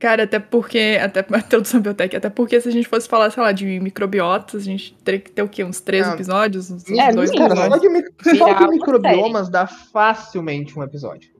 Cara, 0.00 0.24
até 0.24 0.38
porque. 0.40 0.98
Até 1.00 1.20
a 1.32 1.38
introdução 1.38 1.80
biotech, 1.80 2.16
até 2.16 2.28
porque 2.28 2.60
se 2.60 2.68
a 2.68 2.72
gente 2.72 2.88
fosse 2.88 3.08
falar, 3.08 3.30
sei 3.30 3.42
lá, 3.42 3.52
de 3.52 3.78
microbiotas, 3.80 4.62
a 4.62 4.64
gente 4.64 4.92
teria 5.04 5.20
que 5.20 5.30
ter 5.30 5.42
o 5.42 5.48
quê? 5.48 5.62
Uns 5.64 5.80
três 5.80 6.06
Ah, 6.06 6.12
episódios? 6.14 6.70
Uns 6.70 6.86
é, 6.90 7.12
dois 7.12 7.30
mínimo. 7.30 7.48
Cara, 7.48 7.70
só 7.70 7.76
episódios? 7.76 8.04
de, 8.32 8.38
só 8.38 8.52
de 8.52 8.64
uma 8.64 8.70
microbiomas 8.70 9.48
dá 9.48 9.66
facilmente 9.66 10.76
um 10.78 10.82
episódio. 10.82 11.30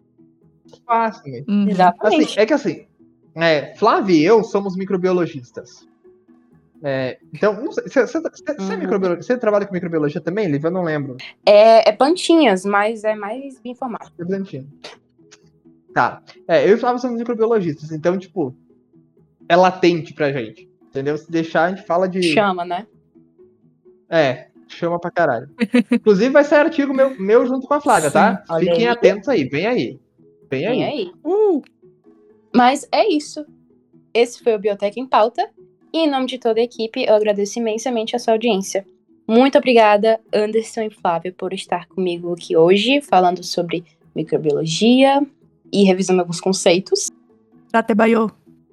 Facilmente. 0.87 1.51
Uhum. 1.51 1.69
Exatamente. 1.69 2.25
Assim, 2.25 2.41
é 2.41 2.47
que 2.47 2.55
assim, 2.55 2.87
é, 3.35 3.75
Flávio 3.77 4.15
e 4.15 4.25
eu 4.25 4.45
somos 4.45 4.77
microbiologistas. 4.77 5.87
É, 6.87 7.19
então, 7.33 7.55
não 7.65 7.73
sei, 7.73 7.85
você, 7.85 8.07
você- 8.07 8.19
é 8.47 8.61
Uhum. 8.61 9.17
você 9.17 9.39
trabalha 9.39 9.65
com 9.65 9.73
microbiologia 9.73 10.21
também, 10.21 10.47
Liv? 10.49 10.63
Eu 10.65 10.71
não 10.71 10.83
lembro. 10.83 11.17
É, 11.47 11.89
é 11.89 11.93
plantinhas, 11.93 12.63
mas 12.65 13.05
é 13.05 13.15
mais 13.15 13.59
bem 13.59 13.73
informado. 13.73 14.11
Representante. 14.19 14.67
Tá. 15.95 16.23
É, 16.47 16.65
eu 16.65 16.73
e 16.73 16.75
o 16.75 16.79
Flávio 16.79 17.01
somos 17.01 17.19
microbiologistas, 17.19 17.91
então, 17.91 18.19
tipo, 18.19 18.55
é 19.49 19.57
latente 19.57 20.13
pra 20.13 20.31
gente. 20.31 20.69
Entendeu? 20.89 21.17
Se 21.17 21.31
deixar, 21.31 21.65
a 21.65 21.71
gente 21.75 21.87
fala 21.87 22.07
de. 22.09 22.23
Chama, 22.23 22.65
né? 22.67 22.87
É, 24.09 24.49
chama 24.69 24.99
pra 25.01 25.11
caralho. 25.11 25.49
Inclusive, 25.91 26.31
vai 26.31 26.45
sair 26.45 26.61
artigo 26.61 26.93
meu, 26.93 27.19
meu 27.19 27.47
junto 27.47 27.67
com 27.67 27.75
a 27.75 27.81
Flávia, 27.81 28.11
tá? 28.11 28.37
Sim, 28.37 28.53
olha 28.53 28.65
Fiquem 28.73 28.87
aí. 28.89 28.93
atentos 28.93 29.29
aí, 29.29 29.45
vem 29.49 29.67
aí. 29.67 30.01
Vem 30.51 30.67
aí. 30.67 30.77
Vem 30.77 30.85
aí. 30.85 31.13
Uh! 31.25 31.63
Mas 32.55 32.87
é 32.93 33.09
isso. 33.09 33.45
Esse 34.13 34.43
foi 34.43 34.55
o 34.55 34.59
Biotech 34.59 35.01
em 35.01 35.07
Pauta. 35.07 35.49
E 35.95 35.99
em 35.99 36.11
nome 36.11 36.27
de 36.27 36.39
toda 36.39 36.59
a 36.59 36.65
equipe, 36.65 37.05
eu 37.05 37.15
agradeço 37.15 37.61
imensamente 37.61 38.17
a 38.17 38.19
sua 38.19 38.35
audiência. 38.35 38.85
Muito 39.29 39.57
obrigada, 39.57 40.19
Anderson 40.35 40.83
e 40.83 40.91
Flávia, 40.91 41.33
por 41.33 41.53
estar 41.53 41.87
comigo 41.87 42.35
aqui 42.35 42.57
hoje, 42.57 43.01
falando 43.01 43.45
sobre 43.45 43.85
microbiologia 44.13 45.25
e 45.73 45.85
revisando 45.85 46.21
alguns 46.21 46.41
conceitos. 46.41 47.13
Date 47.73 47.95
baiô. 47.95 48.29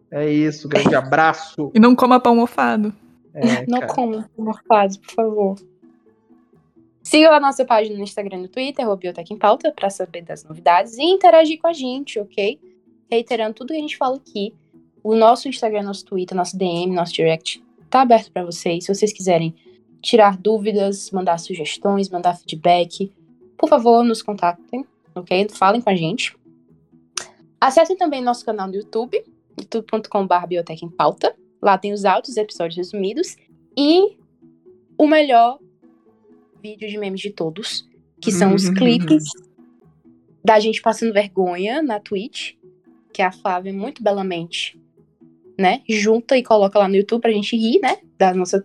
É 0.09 0.27
isso, 0.27 0.67
grande 0.67 0.95
abraço. 0.95 1.71
E 1.75 1.79
não 1.79 1.95
coma 1.95 2.19
pão 2.19 2.35
mofado. 2.35 2.91
É, 3.35 3.67
Não 3.67 3.81
cara. 3.81 3.93
como 3.93 4.25
morfado, 4.35 4.97
por 4.97 5.13
favor. 5.13 5.55
Siga 7.03 7.29
a 7.35 7.39
nossa 7.39 7.63
página 7.63 7.95
no 7.97 8.03
Instagram 8.03 8.39
e 8.39 8.41
no 8.41 8.47
Twitter, 8.47 8.95
Biotech 8.97 9.31
em 9.31 9.37
Pauta, 9.37 9.71
para 9.71 9.91
saber 9.91 10.23
das 10.23 10.43
novidades 10.43 10.97
e 10.97 11.03
interagir 11.03 11.61
com 11.61 11.67
a 11.67 11.73
gente, 11.73 12.19
ok? 12.19 12.59
Reiterando 13.09 13.53
tudo 13.53 13.67
que 13.67 13.77
a 13.77 13.79
gente 13.79 13.95
fala 13.95 14.15
aqui. 14.15 14.55
O 15.03 15.15
nosso 15.15 15.47
Instagram, 15.47 15.83
nosso 15.83 16.05
Twitter, 16.05 16.35
nosso 16.35 16.57
DM, 16.57 16.93
nosso 16.93 17.13
direct 17.13 17.63
tá 17.89 18.01
aberto 18.01 18.31
para 18.31 18.45
vocês. 18.45 18.85
Se 18.85 18.93
vocês 18.93 19.11
quiserem 19.11 19.53
tirar 20.01 20.37
dúvidas, 20.37 21.11
mandar 21.11 21.37
sugestões, 21.37 22.09
mandar 22.09 22.35
feedback, 22.35 23.11
por 23.57 23.69
favor, 23.69 24.03
nos 24.03 24.21
contatem, 24.21 24.85
ok? 25.13 25.47
Falem 25.49 25.81
com 25.81 25.89
a 25.89 25.95
gente. 25.95 26.35
Acessem 27.59 27.95
também 27.95 28.23
nosso 28.23 28.43
canal 28.43 28.67
no 28.67 28.75
YouTube, 28.75 29.23
youtube.com.br 29.59 30.47
Biotech 30.47 30.83
em 30.83 30.89
Pauta. 30.89 31.35
Lá 31.61 31.77
tem 31.77 31.93
os 31.93 32.05
áudios, 32.05 32.37
episódios 32.37 32.75
resumidos 32.75 33.35
e 33.77 34.17
o 34.97 35.05
melhor 35.05 35.59
vídeo 36.61 36.89
de 36.89 36.97
memes 36.97 37.21
de 37.21 37.29
todos, 37.31 37.87
que 38.19 38.31
são 38.31 38.55
os 38.55 38.69
clipes 38.69 39.23
da 40.43 40.59
gente 40.59 40.81
passando 40.81 41.13
vergonha 41.13 41.81
na 41.81 41.99
Twitch, 41.99 42.55
que 43.13 43.21
a 43.21 43.31
Flávia 43.31 43.73
muito 43.73 44.01
belamente, 44.01 44.79
né, 45.57 45.81
junta 45.89 46.37
e 46.37 46.43
coloca 46.43 46.77
lá 46.79 46.87
no 46.87 46.95
YouTube 46.95 47.21
pra 47.21 47.31
gente 47.31 47.55
rir, 47.55 47.79
né, 47.79 47.97
das 48.17 48.35
nossas 48.35 48.63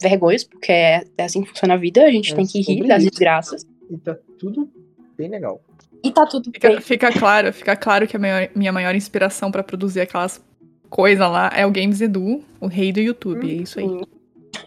vergonhas, 0.00 0.44
porque 0.44 0.70
é, 0.72 1.04
é 1.16 1.24
assim 1.24 1.42
que 1.42 1.48
funciona 1.48 1.74
a 1.74 1.76
vida, 1.76 2.04
a 2.04 2.10
gente 2.10 2.32
É 2.32 2.36
tem 2.36 2.46
que 2.46 2.60
rir 2.60 2.86
das 2.86 3.02
isso. 3.02 3.10
desgraças. 3.10 3.66
E 3.90 3.96
tá 3.98 4.16
tudo 4.38 4.70
bem 5.16 5.28
legal. 5.28 5.60
E 6.04 6.10
tá 6.12 6.24
tudo 6.26 6.50
Fica, 6.52 6.68
bem. 6.68 6.80
fica 6.80 7.12
claro, 7.12 7.52
fica 7.52 7.74
claro 7.76 8.06
que 8.06 8.16
a 8.16 8.20
maior- 8.20 8.48
minha 8.54 8.70
maior 8.72 8.94
inspiração 8.94 9.50
pra 9.50 9.64
produzir 9.64 10.00
aquelas 10.00 10.42
coisas 10.88 11.28
lá 11.28 11.50
é 11.54 11.66
o 11.66 11.70
Games 11.72 12.00
Edu, 12.00 12.42
o 12.60 12.66
rei 12.68 12.92
do 12.92 13.00
YouTube. 13.00 13.50
É 13.50 13.54
isso 13.62 13.80
aí. 13.80 13.86
Sim. 13.88 14.02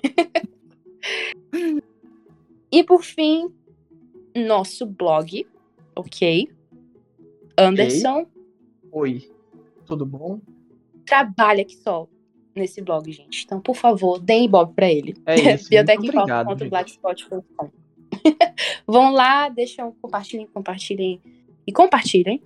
e 2.71 2.83
por 2.83 3.03
fim, 3.03 3.49
nosso 4.35 4.85
blog, 4.85 5.45
ok? 5.95 6.49
Anderson 7.57 8.25
Oi, 8.91 9.29
tudo 9.85 10.05
bom? 10.05 10.39
Trabalha 11.11 11.63
aqui 11.63 11.75
só 11.75 12.07
nesse 12.55 12.81
blog, 12.81 13.11
gente. 13.11 13.43
Então, 13.43 13.59
por 13.59 13.75
favor, 13.75 14.17
deem 14.17 14.49
Bob 14.49 14.73
pra 14.73 14.89
ele. 14.89 15.17
É 15.25 15.55
isso. 15.55 15.67
biotechinfalta.blogspot.com 15.69 17.69
Vão 18.87 19.11
lá, 19.11 19.49
deixam, 19.49 19.91
compartilhem, 20.01 20.47
compartilhem 20.47 21.19
e 21.67 21.73
compartilhem. 21.73 22.41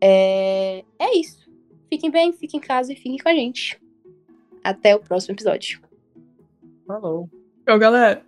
É, 0.00 0.84
é 0.98 1.18
isso. 1.18 1.48
Fiquem 1.88 2.10
bem, 2.10 2.32
fiquem 2.32 2.58
em 2.58 2.62
casa 2.62 2.92
e 2.92 2.96
fiquem 2.96 3.18
com 3.18 3.28
a 3.28 3.34
gente. 3.34 3.80
Até 4.62 4.94
o 4.94 5.00
próximo 5.00 5.34
episódio. 5.34 5.80
Falou. 6.86 7.28
Tchau, 7.66 7.78
galera. 7.78 8.24